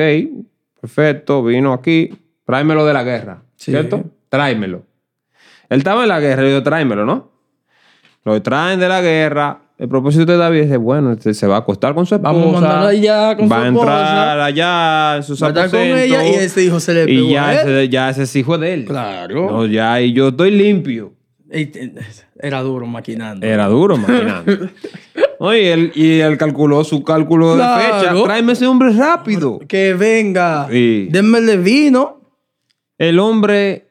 perfecto, 0.79 1.43
vino 1.43 1.73
aquí, 1.73 2.09
tráemelo 2.45 2.85
de 2.85 2.93
la 2.93 3.03
guerra, 3.03 3.41
¿cierto? 3.57 4.05
Tráemelo. 4.29 4.83
Él 5.69 5.79
estaba 5.79 6.03
en 6.03 6.09
la 6.09 6.21
guerra, 6.21 6.47
y 6.47 6.51
yo 6.51 6.63
tráemelo, 6.63 7.05
¿no? 7.05 7.31
Lo 8.23 8.41
traen 8.41 8.79
de 8.79 8.87
la 8.87 9.01
guerra, 9.01 9.59
el 9.81 9.89
propósito 9.89 10.31
de 10.31 10.37
David 10.37 10.59
es 10.59 10.69
de, 10.69 10.77
bueno, 10.77 11.13
este, 11.13 11.33
se 11.33 11.47
va 11.47 11.55
a 11.55 11.59
acostar 11.61 11.95
con 11.95 12.05
su 12.05 12.13
esposa. 12.13 12.31
Vamos 12.31 12.61
a 12.61 12.87
allá 12.87 13.35
con 13.35 13.51
va 13.51 13.61
su 13.61 13.65
esposa. 13.65 13.85
Va 13.87 13.97
a 13.97 14.07
entrar 14.27 14.39
allá 14.39 15.15
en 15.17 15.23
sus 15.23 15.41
aposentos. 15.41 15.71
con 15.71 15.97
ella 15.97 16.23
y 16.23 16.33
ese 16.35 16.63
hijo 16.63 16.79
se 16.79 16.93
le 16.93 17.05
pegó 17.07 17.27
Y 17.27 17.31
ya, 17.31 17.61
Ese, 17.61 17.89
ya 17.89 18.09
ese 18.11 18.23
es 18.23 18.35
hijo 18.35 18.59
de 18.59 18.75
él. 18.75 18.85
Claro. 18.85 19.49
No, 19.49 19.65
ya, 19.65 19.99
y 19.99 20.13
yo 20.13 20.27
estoy 20.27 20.51
limpio. 20.51 21.13
Era 21.49 22.61
duro 22.61 22.85
maquinando. 22.85 23.43
Era 23.43 23.65
duro 23.69 23.97
maquinando. 23.97 24.69
Oye, 25.39 25.91
y 25.95 26.19
él, 26.19 26.37
calculó 26.37 26.83
su 26.83 27.03
cálculo 27.03 27.57
de 27.57 27.63
fecha. 27.63 28.13
Tráeme 28.23 28.53
ese 28.53 28.67
hombre 28.67 28.93
rápido. 28.93 29.57
Que 29.67 29.95
venga. 29.95 30.67
Sí. 30.69 31.07
Denmele 31.09 31.57
vino. 31.57 32.21
El 32.99 33.17
hombre 33.17 33.87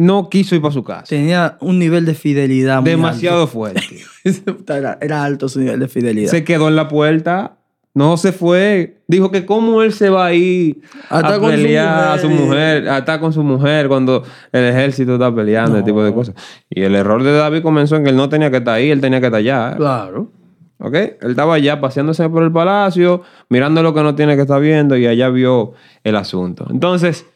no 0.00 0.30
quiso 0.30 0.54
ir 0.54 0.62
para 0.62 0.72
su 0.72 0.82
casa. 0.82 1.04
Tenía 1.04 1.58
un 1.60 1.78
nivel 1.78 2.06
de 2.06 2.14
fidelidad 2.14 2.80
muy 2.80 2.90
Demasiado 2.90 3.46
fuerte. 3.46 4.00
era, 5.00 5.24
alto 5.24 5.48
su 5.48 5.60
nivel 5.60 5.78
de 5.78 5.88
fidelidad. 5.88 6.30
Se 6.30 6.42
quedó 6.42 6.68
en 6.68 6.76
la 6.76 6.88
puerta. 6.88 7.58
No 7.92 8.16
se 8.16 8.32
fue. 8.32 9.02
Dijo 9.08 9.30
que 9.30 9.44
cómo 9.44 9.82
él 9.82 9.92
se 9.92 10.08
va 10.08 10.26
a 10.26 10.32
ir 10.32 10.80
a 11.10 11.38
pelear 11.38 12.12
a 12.12 12.18
su 12.18 12.30
mujer, 12.30 12.88
a 12.88 12.98
estar 12.98 13.20
con 13.20 13.32
su 13.32 13.42
mujer 13.42 13.88
cuando 13.88 14.22
el 14.52 14.64
ejército 14.64 15.14
está 15.14 15.34
peleando, 15.34 15.76
ese 15.76 15.84
tipo 15.84 16.02
de 16.02 16.14
cosas. 16.14 16.34
Y 16.70 16.82
el 16.82 16.94
error 16.94 17.22
de 17.22 17.32
David 17.32 17.62
comenzó 17.62 17.96
en 17.96 18.04
que 18.04 18.10
él 18.10 18.16
no 18.16 18.28
tenía 18.28 18.50
que 18.50 18.58
estar 18.58 18.76
ahí, 18.76 18.90
él 18.90 19.00
tenía 19.00 19.20
que 19.20 19.26
estar 19.26 19.40
allá. 19.40 19.76
Claro. 19.76 20.32
¿Ok? 20.78 20.94
Él 20.94 21.30
estaba 21.30 21.54
allá 21.54 21.80
paseándose 21.80 22.26
por 22.30 22.42
el 22.42 22.52
palacio, 22.52 23.22
mirando 23.50 23.82
lo 23.82 23.92
que 23.92 24.02
no 24.02 24.14
tiene 24.14 24.34
que 24.36 24.42
estar 24.42 24.60
viendo 24.62 24.96
y 24.96 25.06
allá 25.06 25.28
vio 25.28 25.72
el 26.04 26.16
asunto. 26.16 26.66
Entonces, 26.70 27.26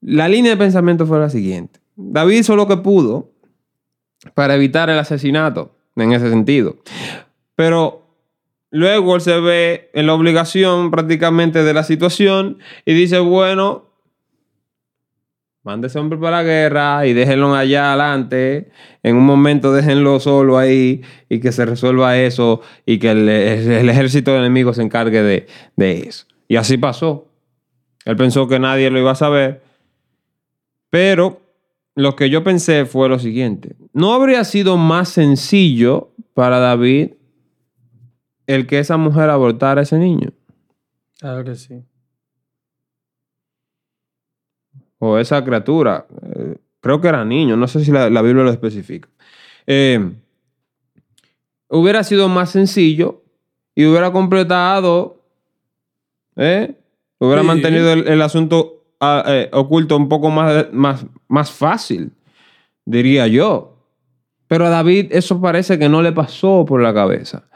la 0.00 0.28
línea 0.28 0.50
de 0.52 0.56
pensamiento 0.56 1.06
fue 1.06 1.18
la 1.18 1.30
siguiente. 1.30 1.77
David 2.00 2.38
hizo 2.38 2.56
lo 2.56 2.68
que 2.68 2.76
pudo 2.76 3.32
para 4.34 4.54
evitar 4.54 4.88
el 4.88 4.98
asesinato 4.98 5.74
en 5.96 6.12
ese 6.12 6.30
sentido. 6.30 6.76
Pero 7.56 8.06
luego 8.70 9.16
él 9.16 9.20
se 9.20 9.40
ve 9.40 9.90
en 9.92 10.06
la 10.06 10.14
obligación 10.14 10.90
prácticamente 10.90 11.62
de 11.62 11.74
la 11.74 11.82
situación 11.82 12.58
y 12.84 12.94
dice, 12.94 13.18
bueno, 13.18 13.86
mande 15.64 15.88
ese 15.88 15.98
hombre 15.98 16.18
para 16.18 16.38
la 16.38 16.42
guerra 16.44 17.06
y 17.06 17.14
déjenlo 17.14 17.54
allá 17.54 17.88
adelante. 17.88 18.70
En 19.02 19.16
un 19.16 19.26
momento 19.26 19.72
déjenlo 19.72 20.20
solo 20.20 20.56
ahí 20.56 21.02
y 21.28 21.40
que 21.40 21.52
se 21.52 21.66
resuelva 21.66 22.16
eso 22.16 22.62
y 22.86 22.98
que 22.98 23.10
el, 23.10 23.28
ejército 23.28 24.36
enemigo 24.36 24.72
se 24.72 24.82
encargue 24.82 25.22
de, 25.22 25.46
de 25.76 26.00
eso. 26.08 26.26
Y 26.46 26.56
así 26.56 26.78
pasó. 26.78 27.26
Él 28.04 28.16
pensó 28.16 28.46
que 28.46 28.58
nadie 28.58 28.88
lo 28.88 28.98
iba 28.98 29.10
a 29.10 29.16
saber 29.16 29.68
pero 30.90 31.40
lo 31.98 32.14
que 32.14 32.30
yo 32.30 32.44
pensé 32.44 32.86
fue 32.86 33.08
lo 33.08 33.18
siguiente. 33.18 33.74
¿No 33.92 34.12
habría 34.12 34.44
sido 34.44 34.76
más 34.76 35.08
sencillo 35.08 36.12
para 36.32 36.60
David 36.60 37.14
el 38.46 38.68
que 38.68 38.78
esa 38.78 38.96
mujer 38.96 39.28
abortara 39.30 39.80
a 39.80 39.82
ese 39.82 39.98
niño? 39.98 40.30
Claro 41.18 41.42
que 41.42 41.56
sí. 41.56 41.82
O 45.00 45.18
esa 45.18 45.44
criatura. 45.44 46.06
Eh, 46.22 46.58
creo 46.80 47.00
que 47.00 47.08
era 47.08 47.24
niño, 47.24 47.56
no 47.56 47.66
sé 47.66 47.84
si 47.84 47.90
la, 47.90 48.06
Biblia 48.22 48.44
lo 48.44 48.52
especifica. 48.52 49.08
Eh, 49.66 50.12
hubiera 51.68 52.04
sido 52.04 52.28
más 52.28 52.50
sencillo 52.50 53.24
y 53.74 53.86
hubiera 53.86 54.12
completado, 54.12 55.20
¿eh? 56.36 56.76
hubiera 57.18 57.42
mantenido 57.42 57.92
el 57.92 58.22
asunto 58.22 58.77
eh, 59.00 59.48
oculto 59.52 59.96
un 59.96 60.08
poco 60.08 60.30
más, 60.30 60.66
más, 60.72 61.06
más 61.28 61.50
fácil, 61.50 62.12
diría 62.84 63.26
yo. 63.26 63.76
Pero 64.48 64.66
a 64.66 64.70
David 64.70 65.08
eso 65.10 65.40
parece 65.40 65.78
que 65.78 65.88
no 65.88 66.02
le 66.02 66.12
pasó 66.12 66.64
por 66.66 66.82
la 66.82 66.92
cabeza. 66.94 67.48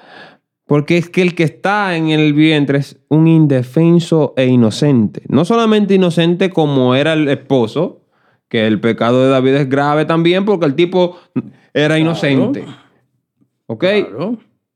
Porque 0.67 0.99
es 0.99 1.11
que 1.11 1.23
el 1.23 1.35
que 1.35 1.43
está 1.43 1.97
en 1.97 2.11
el 2.11 2.33
vientre 2.35 2.79
es 2.79 3.01
un 3.09 3.27
indefenso 3.27 4.35
e 4.37 4.47
inocente. 4.47 5.23
No 5.29 5.45
solamente 5.45 5.95
inocente 5.95 6.51
como 6.51 6.95
era 6.95 7.15
el 7.15 7.29
esposo, 7.29 8.03
que 8.49 8.67
el 8.67 8.81
pecado 8.81 9.25
de 9.25 9.31
David 9.31 9.55
es 9.55 9.69
grave 9.69 10.05
también 10.05 10.45
porque 10.45 10.67
el 10.67 10.75
tipo 10.75 11.19
era 11.75 11.99
inocente. 11.99 12.65
¿Ok? 13.67 13.85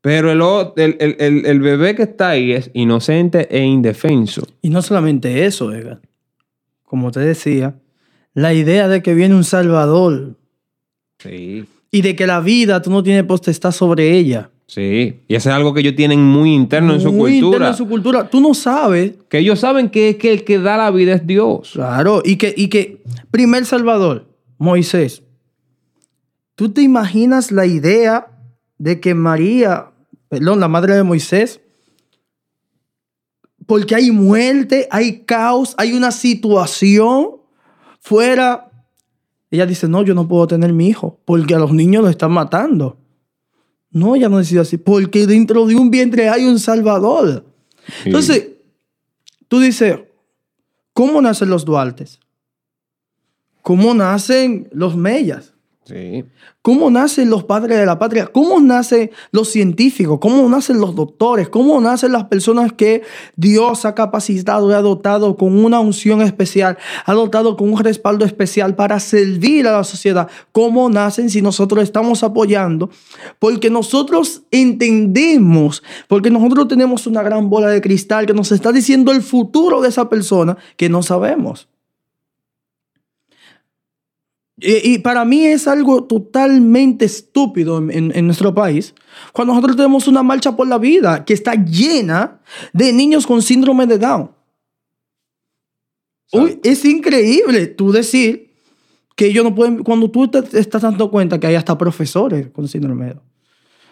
Pero 0.01 0.31
el, 0.31 0.95
el, 0.99 1.45
el, 1.45 1.59
bebé 1.59 1.95
que 1.95 2.03
está 2.03 2.29
ahí 2.29 2.51
es 2.53 2.71
inocente 2.73 3.47
e 3.49 3.63
indefenso. 3.63 4.43
Y 4.61 4.69
no 4.69 4.81
solamente 4.81 5.45
eso, 5.45 5.73
Edgar 5.73 5.99
como 6.87 7.11
te 7.11 7.19
decía, 7.19 7.75
la 8.33 8.53
idea 8.53 8.87
de 8.87 9.03
que 9.03 9.13
viene 9.13 9.35
un 9.35 9.43
Salvador. 9.43 10.37
Sí. 11.19 11.65
Y 11.91 12.01
de 12.01 12.15
que 12.15 12.25
la 12.25 12.39
vida 12.39 12.81
tú 12.81 12.89
no 12.89 13.03
tienes 13.03 13.23
potestad 13.23 13.71
sobre 13.71 14.17
ella. 14.17 14.49
Sí, 14.67 15.21
y 15.27 15.35
eso 15.35 15.49
es 15.49 15.55
algo 15.55 15.73
que 15.73 15.81
ellos 15.81 15.95
tienen 15.95 16.23
muy 16.23 16.53
interno 16.53 16.93
en 16.93 17.01
su 17.01 17.09
cultura. 17.09 17.29
Muy 17.29 17.37
interno 17.37 17.67
en 17.67 17.73
su 17.75 17.87
cultura. 17.87 18.29
Tú 18.29 18.39
no 18.39 18.53
sabes. 18.53 19.13
Que 19.29 19.39
ellos 19.39 19.59
saben 19.59 19.89
que, 19.89 20.09
es 20.09 20.15
que 20.15 20.31
el 20.31 20.43
que 20.43 20.59
da 20.59 20.77
la 20.77 20.91
vida 20.91 21.13
es 21.13 21.27
Dios. 21.27 21.71
Claro, 21.73 22.21
y 22.23 22.37
que, 22.37 22.53
y 22.55 22.69
que 22.69 23.01
primer 23.31 23.65
Salvador, 23.65 24.27
Moisés. 24.57 25.23
¿Tú 26.55 26.69
te 26.69 26.81
imaginas 26.81 27.51
la 27.51 27.65
idea 27.65 28.27
de 28.77 28.99
que 28.99 29.13
María, 29.13 29.91
perdón, 30.29 30.59
la 30.59 30.67
madre 30.67 30.95
de 30.95 31.03
Moisés, 31.03 31.61
porque 33.67 33.93
hay 33.93 34.11
muerte, 34.11 34.87
hay 34.89 35.25
caos, 35.25 35.75
hay 35.77 35.93
una 35.93 36.11
situación 36.11 37.35
fuera. 37.99 38.71
Ella 39.51 39.65
dice, 39.65 39.87
no, 39.87 40.03
yo 40.03 40.15
no 40.15 40.27
puedo 40.27 40.47
tener 40.47 40.73
mi 40.73 40.87
hijo, 40.87 41.19
porque 41.25 41.53
a 41.53 41.59
los 41.59 41.73
niños 41.73 42.01
los 42.01 42.11
están 42.11 42.31
matando. 42.31 42.97
No, 43.91 44.15
ella 44.15 44.29
no 44.29 44.37
decía 44.37 44.61
así, 44.61 44.77
porque 44.77 45.27
dentro 45.27 45.65
de 45.67 45.75
un 45.75 45.91
vientre 45.91 46.29
hay 46.29 46.45
un 46.45 46.59
Salvador. 46.59 47.45
Entonces, 48.05 48.47
tú 49.47 49.59
dices, 49.59 49.99
¿cómo 50.93 51.21
nacen 51.21 51.49
los 51.49 51.65
Duartes? 51.65 52.19
¿Cómo 53.61 53.93
nacen 53.93 54.69
los 54.71 54.95
Mellas? 54.95 55.53
¿Cómo 56.61 56.89
nacen 56.89 57.29
los 57.29 57.43
padres 57.45 57.77
de 57.77 57.85
la 57.85 57.97
patria? 57.97 58.27
¿Cómo 58.27 58.59
nacen 58.59 59.11
los 59.31 59.49
científicos? 59.49 60.19
¿Cómo 60.19 60.47
nacen 60.49 60.79
los 60.81 60.95
doctores? 60.95 61.47
¿Cómo 61.49 61.79
nacen 61.79 62.11
las 62.11 62.25
personas 62.25 62.73
que 62.73 63.03
Dios 63.35 63.85
ha 63.85 63.95
capacitado 63.95 64.69
y 64.69 64.73
ha 64.73 64.81
dotado 64.81 65.37
con 65.37 65.63
una 65.63 65.79
unción 65.79 66.21
especial, 66.21 66.77
ha 67.05 67.13
dotado 67.13 67.55
con 67.55 67.71
un 67.71 67.79
respaldo 67.79 68.25
especial 68.25 68.75
para 68.75 68.99
servir 68.99 69.67
a 69.67 69.77
la 69.77 69.83
sociedad? 69.83 70.27
¿Cómo 70.51 70.89
nacen 70.89 71.29
si 71.29 71.41
nosotros 71.41 71.83
estamos 71.83 72.23
apoyando? 72.23 72.89
Porque 73.39 73.69
nosotros 73.69 74.41
entendemos, 74.51 75.83
porque 76.07 76.29
nosotros 76.29 76.67
tenemos 76.67 77.07
una 77.07 77.23
gran 77.23 77.49
bola 77.49 77.69
de 77.69 77.81
cristal 77.81 78.25
que 78.25 78.33
nos 78.33 78.51
está 78.51 78.71
diciendo 78.71 79.11
el 79.11 79.21
futuro 79.21 79.81
de 79.81 79.89
esa 79.89 80.09
persona 80.09 80.57
que 80.75 80.89
no 80.89 81.01
sabemos. 81.01 81.69
Y, 84.59 84.97
para 84.99 85.23
mí 85.23 85.45
es 85.45 85.67
algo 85.67 86.05
totalmente 86.05 87.05
estúpido 87.05 87.77
en, 87.77 88.25
nuestro 88.25 88.55
país 88.55 88.95
cuando 89.31 89.53
nosotros 89.53 89.77
tenemos 89.77 90.07
una 90.07 90.23
marcha 90.23 90.55
por 90.55 90.67
la 90.67 90.79
vida 90.79 91.25
que 91.25 91.35
está 91.35 91.53
llena 91.53 92.41
de 92.73 92.91
niños 92.91 93.27
con 93.27 93.43
síndrome 93.43 93.85
de 93.85 93.99
Down. 93.99 94.31
Uy, 96.31 96.59
es 96.63 96.83
increíble 96.85 97.67
tú 97.67 97.91
decir 97.91 98.55
que 99.15 99.27
ellos 99.27 99.43
no 99.43 99.53
pueden, 99.53 99.83
cuando 99.83 100.09
tú 100.09 100.27
te 100.27 100.39
estás 100.59 100.81
dando 100.81 101.11
cuenta 101.11 101.39
que 101.39 101.45
hay 101.45 101.55
hasta 101.55 101.77
profesores 101.77 102.49
con 102.49 102.67
síndrome 102.67 103.05
de 103.05 103.13
Down. 103.13 103.27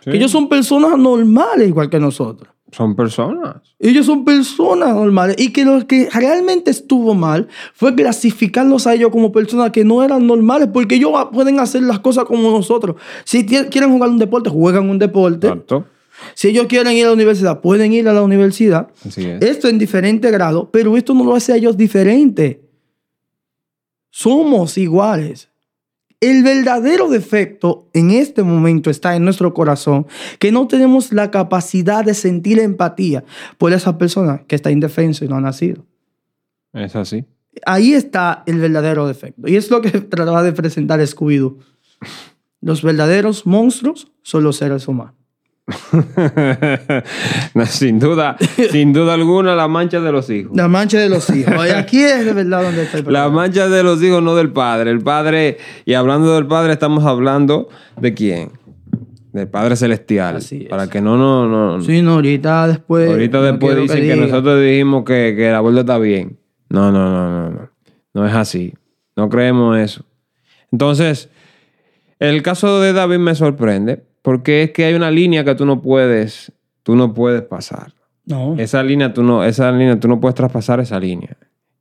Que 0.03 0.17
ellos 0.17 0.31
son 0.31 0.49
personas 0.49 0.97
normales 0.97 1.67
igual 1.67 1.91
que 1.91 1.99
nosotros. 1.99 2.54
Son 2.75 2.93
personas. 2.93 3.55
Ellos 3.79 4.05
son 4.05 4.25
personas 4.25 4.93
normales. 4.93 5.37
Y 5.39 5.53
que 5.53 5.63
lo 5.63 5.87
que 5.87 6.09
realmente 6.11 6.71
estuvo 6.71 7.15
mal 7.15 7.47
fue 7.73 7.95
clasificarlos 7.95 8.85
a 8.85 8.93
ellos 8.95 9.11
como 9.11 9.31
personas 9.31 9.71
que 9.71 9.85
no 9.85 10.03
eran 10.03 10.27
normales, 10.27 10.67
porque 10.73 10.95
ellos 10.95 11.11
pueden 11.31 11.57
hacer 11.61 11.83
las 11.83 11.99
cosas 11.99 12.25
como 12.25 12.51
nosotros. 12.51 12.97
Si 13.23 13.45
quieren 13.45 13.93
jugar 13.93 14.09
un 14.09 14.17
deporte, 14.17 14.49
juegan 14.49 14.89
un 14.89 14.99
deporte. 14.99 15.53
Si 16.33 16.49
ellos 16.49 16.65
quieren 16.67 16.91
ir 16.91 17.05
a 17.05 17.07
la 17.07 17.13
universidad, 17.13 17.61
pueden 17.61 17.93
ir 17.93 18.09
a 18.09 18.13
la 18.13 18.23
universidad. 18.23 18.89
Esto 19.39 19.69
en 19.69 19.77
diferente 19.77 20.29
grado, 20.29 20.69
pero 20.69 20.97
esto 20.97 21.13
no 21.13 21.23
lo 21.23 21.33
hace 21.33 21.53
a 21.53 21.55
ellos 21.55 21.77
diferente. 21.77 22.61
Somos 24.09 24.77
iguales. 24.77 25.47
El 26.21 26.43
verdadero 26.43 27.09
defecto 27.09 27.87
en 27.93 28.11
este 28.11 28.43
momento 28.43 28.89
está 28.89 29.15
en 29.15 29.25
nuestro 29.25 29.53
corazón, 29.53 30.07
que 30.39 30.51
no 30.51 30.67
tenemos 30.67 31.11
la 31.11 31.29
capacidad 31.29 32.05
de 32.05 32.13
sentir 32.13 32.59
empatía 32.59 33.23
por 33.57 33.73
esa 33.73 33.97
persona 33.97 34.43
que 34.47 34.55
está 34.55 34.71
indefenso 34.71 35.25
y 35.25 35.27
no 35.27 35.35
ha 35.35 35.41
nacido. 35.41 35.85
Es 36.73 36.95
así. 36.95 37.25
Ahí 37.65 37.93
está 37.93 38.43
el 38.45 38.59
verdadero 38.59 39.07
defecto. 39.07 39.47
Y 39.47 39.55
es 39.55 39.69
lo 39.69 39.81
que 39.81 39.91
trataba 40.01 40.43
de 40.43 40.53
presentar 40.53 41.05
scooby 41.05 41.55
Los 42.61 42.81
verdaderos 42.81 43.45
monstruos 43.45 44.11
son 44.21 44.43
los 44.43 44.57
seres 44.57 44.87
humanos. 44.87 45.24
sin 47.65 47.97
duda, 47.99 48.37
sin 48.71 48.93
duda 48.93 49.15
alguna, 49.15 49.55
la 49.55 49.67
mancha 49.67 49.99
de 49.99 50.11
los 50.11 50.29
hijos. 50.29 50.55
La 50.55 50.67
mancha 50.67 50.99
de 50.99 51.09
los 51.09 51.27
hijos. 51.31 51.55
aquí 51.75 52.03
es 52.03 52.23
de 52.23 52.33
verdad 52.33 52.63
donde 52.63 52.83
está 52.83 52.97
el 52.97 53.03
problema. 53.03 53.25
La 53.25 53.31
mancha 53.31 53.67
de 53.67 53.81
los 53.81 54.01
hijos, 54.03 54.21
no 54.21 54.35
del 54.35 54.51
padre. 54.51 54.91
El 54.91 55.01
padre, 55.01 55.57
y 55.85 55.95
hablando 55.95 56.35
del 56.35 56.45
padre, 56.45 56.73
estamos 56.73 57.03
hablando 57.05 57.69
de 57.99 58.13
quién? 58.13 58.51
Del 59.33 59.47
Padre 59.49 59.75
Celestial. 59.75 60.39
Para 60.69 60.87
que 60.87 61.01
no, 61.01 61.17
no, 61.17 61.47
no. 61.47 61.81
Sí, 61.81 62.01
no, 62.01 62.13
ahorita 62.13 62.67
después. 62.67 63.09
Ahorita 63.09 63.41
después 63.41 63.75
dicen 63.75 64.01
que, 64.01 64.15
nosotros 64.15 64.61
dijimos 64.61 65.03
que, 65.03 65.33
que 65.35 65.49
el 65.49 65.55
abuelo 65.55 65.81
está 65.81 65.97
bien. 65.97 66.39
No, 66.69 66.89
no, 66.91 67.09
no, 67.09 67.29
no, 67.29 67.49
no. 67.49 67.69
No 68.13 68.25
es 68.25 68.33
así. 68.33 68.73
No 69.17 69.27
creemos 69.27 69.77
eso. 69.77 70.05
Entonces, 70.71 71.29
el 72.19 72.41
caso 72.43 72.79
de 72.79 72.93
David 72.93 73.17
me 73.17 73.35
sorprende 73.35 74.03
porque 74.25 74.63
es 74.63 74.71
que 74.71 74.85
hay 74.85 74.95
una 74.95 75.11
línea 75.11 75.43
que 75.45 75.53
tú 75.53 75.67
no 75.67 75.83
puedes, 75.83 76.51
tú 76.81 76.95
no 76.95 77.13
puedes 77.13 77.43
pasar. 77.43 77.93
No. 78.25 78.55
Esa 78.57 78.81
línea 78.81 79.13
tú 79.13 79.21
no, 79.21 79.43
esa 79.43 79.71
línea 79.71 79.99
tú 79.99 80.07
no 80.07 80.19
puedes 80.19 80.33
traspasar 80.33 80.79
esa 80.79 80.99
línea. 80.99 81.37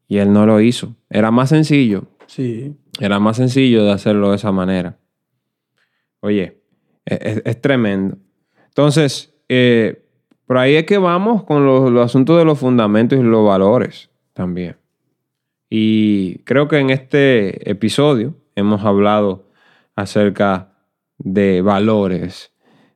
Y 0.08 0.18
él 0.18 0.30
no 0.30 0.44
lo 0.44 0.60
hizo. 0.60 0.94
Era 1.08 1.30
más 1.30 1.48
sencillo. 1.48 2.04
Sí. 2.26 2.76
Era 3.00 3.18
más 3.18 3.38
sencillo 3.38 3.82
de 3.84 3.92
hacerlo 3.92 4.28
de 4.28 4.36
esa 4.36 4.52
manera. 4.52 4.98
Oye, 6.20 6.60
e, 7.06 7.40
es, 7.46 7.60
tremendo. 7.62 8.18
Entonces, 8.66 9.34
eh, 9.48 10.04
por 10.44 10.58
ahí 10.58 10.74
es 10.74 10.84
que 10.84 10.98
vamos 10.98 11.44
con 11.44 11.64
los, 11.64 11.90
los 11.90 12.04
asuntos 12.04 12.36
de 12.36 12.44
los 12.44 12.58
fundamentos 12.58 13.18
y 13.18 13.22
los 13.22 13.46
valores 13.46 14.10
también. 14.34 14.76
Y 15.70 16.40
creo 16.40 16.68
que 16.68 16.76
en 16.76 16.90
este 16.90 17.70
episodio 17.70 18.34
hemos 18.54 18.84
hablado 18.84 19.48
acerca 19.96 20.73
de 21.18 21.62
valores, 21.62 22.52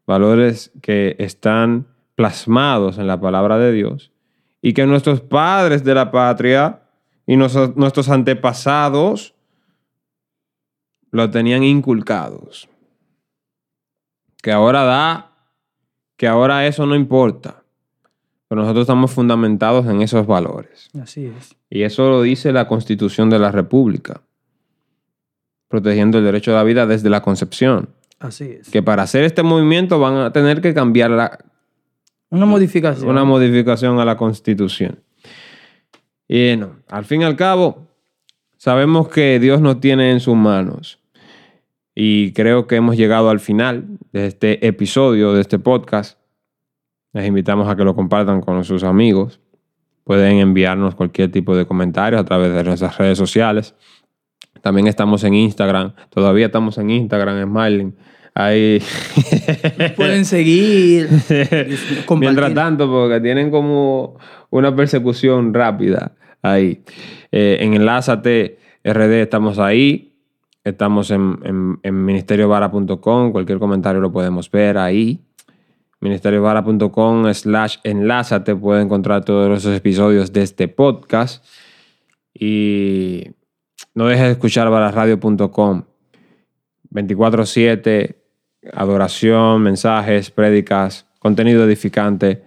valores 0.07 0.73
que 0.83 1.17
están 1.19 1.87
plasmados 2.15 2.99
en 2.99 3.07
la 3.07 3.21
palabra 3.21 3.59
de 3.59 3.73
Dios 3.73 4.13
y 4.61 4.73
que 4.73 4.87
nuestros 4.87 5.21
padres 5.21 5.85
de 5.85 5.95
la 5.95 6.11
patria 6.11 6.83
y 7.27 7.37
nuestros 7.37 8.09
antepasados 8.09 9.35
lo 11.11 11.31
tenían 11.31 11.63
inculcados. 11.63 12.69
Que 14.43 14.53
ahora 14.53 14.85
da, 14.85 15.33
que 16.17 16.27
ahora 16.27 16.67
eso 16.67 16.87
no 16.87 16.95
importa. 16.95 17.63
Pero 18.49 18.63
nosotros 18.63 18.85
estamos 18.85 19.11
fundamentados 19.11 19.87
en 19.87 20.01
esos 20.01 20.27
valores. 20.27 20.89
Así 21.01 21.27
es. 21.27 21.55
Y 21.69 21.83
eso 21.83 22.09
lo 22.09 22.23
dice 22.23 22.53
la 22.53 22.67
Constitución 22.67 23.29
de 23.29 23.39
la 23.39 23.53
República, 23.53 24.23
protegiendo 25.69 26.19
el 26.19 26.25
derecho 26.25 26.53
a 26.53 26.55
la 26.55 26.65
vida 26.65 26.87
desde 26.87 27.11
la 27.11 27.21
concepción. 27.21 27.91
Así 28.19 28.57
es. 28.61 28.71
Que 28.71 28.83
para 28.83 29.03
hacer 29.05 29.25
este 29.25 29.43
movimiento 29.43 29.99
van 29.99 30.17
a 30.17 30.33
tener 30.33 30.61
que 30.61 30.75
cambiar 30.75 31.11
la... 31.11 31.39
Una 32.31 32.47
modificación. 32.47 33.09
Una 33.09 33.25
modificación 33.25 33.99
a 34.01 34.05
la 34.05 34.17
constitución. 34.17 35.01
Y 36.27 36.49
bueno, 36.49 36.77
al 36.89 37.05
fin 37.05 37.23
y 37.23 37.25
al 37.25 37.37
cabo, 37.37 37.89
sabemos 38.57 39.09
que 39.09 39.39
Dios 39.41 39.61
nos 39.61 39.81
tiene 39.81 40.11
en 40.11 40.21
sus 40.21 40.37
manos. 40.37 40.99
Y 41.95 42.33
creo 42.33 42.67
que 42.67 42.77
hemos 42.77 42.97
llegado 42.97 43.31
al 43.31 43.41
final 43.41 43.87
de 44.13 44.27
este 44.27 44.67
episodio, 44.67 45.33
de 45.33 45.41
este 45.41 45.59
podcast. 45.59 46.19
Les 47.13 47.27
invitamos 47.27 47.69
a 47.69 47.77
que 47.77 47.85
lo 47.85 47.97
compartan 47.97 48.41
con 48.41 48.63
sus 48.65 48.85
amigos. 48.85 49.41
Pueden 50.05 50.39
enviarnos 50.39 50.95
cualquier 50.95 51.33
tipo 51.33 51.57
de 51.57 51.67
comentarios 51.67 52.21
a 52.21 52.25
través 52.25 52.53
de 52.53 52.63
nuestras 52.63 52.97
redes 52.99 53.19
sociales. 53.19 53.75
También 54.61 54.87
estamos 54.87 55.25
en 55.25 55.35
Instagram. 55.35 55.93
Todavía 56.11 56.47
estamos 56.47 56.79
en 56.79 56.91
Instagram, 56.91 57.51
Smiling. 57.51 57.95
Ahí. 58.35 58.81
Pueden 59.97 60.25
seguir. 60.25 61.09
Mientras 62.19 62.55
tanto, 62.55 62.89
porque 62.89 63.21
tienen 63.21 63.51
como 63.51 64.17
una 64.51 64.75
persecución 64.75 65.53
rápida 65.53 66.13
ahí. 66.43 66.83
Eh, 67.33 67.59
en 67.61 67.75
Enlázate 67.75 68.59
RD 68.85 69.23
estamos 69.23 69.59
ahí. 69.59 70.15
Estamos 70.65 71.11
en, 71.11 71.79
en, 71.83 72.05
ministeriovara.com. 72.05 73.33
Cualquier 73.33 73.59
comentario 73.59 74.01
lo 74.01 74.13
podemos 74.13 74.51
ver 74.51 74.79
ahí. 74.79 75.21
Ministeriovara.com 76.01 77.33
slash 77.33 77.79
enlázate. 77.85 78.55
Puede 78.55 78.83
encontrar 78.83 79.25
todos 79.25 79.49
los 79.49 79.75
episodios 79.75 80.33
de 80.33 80.43
este 80.43 80.69
podcast. 80.69 81.45
Y 82.35 83.33
no 83.99 84.07
dejes 84.07 84.27
de 84.27 84.31
escuchar 84.31 84.71
barasradio.com. 84.71 85.83
24-7 86.93 88.15
adoración, 88.73 89.61
mensajes, 89.61 90.31
prédicas, 90.31 91.05
contenido 91.19 91.65
edificante 91.65 92.45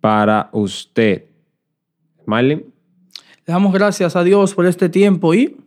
para 0.00 0.50
usted. 0.52 1.26
Smiley. 2.24 2.56
Le 2.56 3.52
damos 3.52 3.72
gracias 3.72 4.16
a 4.16 4.24
Dios 4.24 4.52
por 4.52 4.66
este 4.66 4.88
tiempo 4.88 5.32
y 5.32 5.58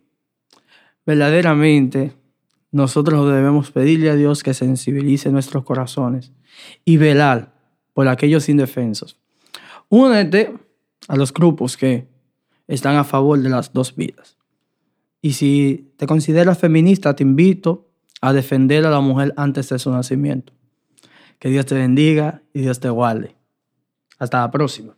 verdaderamente 1.06 2.12
nosotros 2.72 3.26
debemos 3.26 3.72
pedirle 3.72 4.10
a 4.10 4.16
Dios 4.16 4.44
que 4.44 4.54
sensibilice 4.54 5.32
nuestros 5.32 5.64
corazones 5.64 6.34
y 6.84 6.98
velar 6.98 7.54
por 7.94 8.10
aquellos 8.10 8.50
indefensos. 8.50 9.18
Únete 9.88 10.54
a 11.08 11.16
los 11.16 11.34
grupos 11.34 11.78
que 11.78 12.10
están 12.68 12.98
a 12.98 13.06
favor 13.06 13.40
de 13.40 13.50
las 13.50 13.72
dos 13.72 13.96
vidas. 13.96 14.33
Y 15.24 15.34
si 15.34 15.94
te 15.96 16.06
consideras 16.06 16.60
feminista, 16.60 17.16
te 17.16 17.24
invito 17.24 17.90
a 18.20 18.34
defender 18.34 18.86
a 18.86 18.92
la 18.92 19.00
mujer 19.00 19.34
antes 19.38 19.70
de 19.70 19.80
su 19.80 19.90
nacimiento. 19.90 20.52
Que 21.40 21.48
Dios 21.48 21.66
te 21.66 21.76
bendiga 21.76 22.44
y 22.54 22.60
Dios 22.60 22.82
te 22.82 22.90
guarde. 22.90 23.38
Hasta 24.20 24.42
la 24.42 24.52
próxima. 24.52 24.98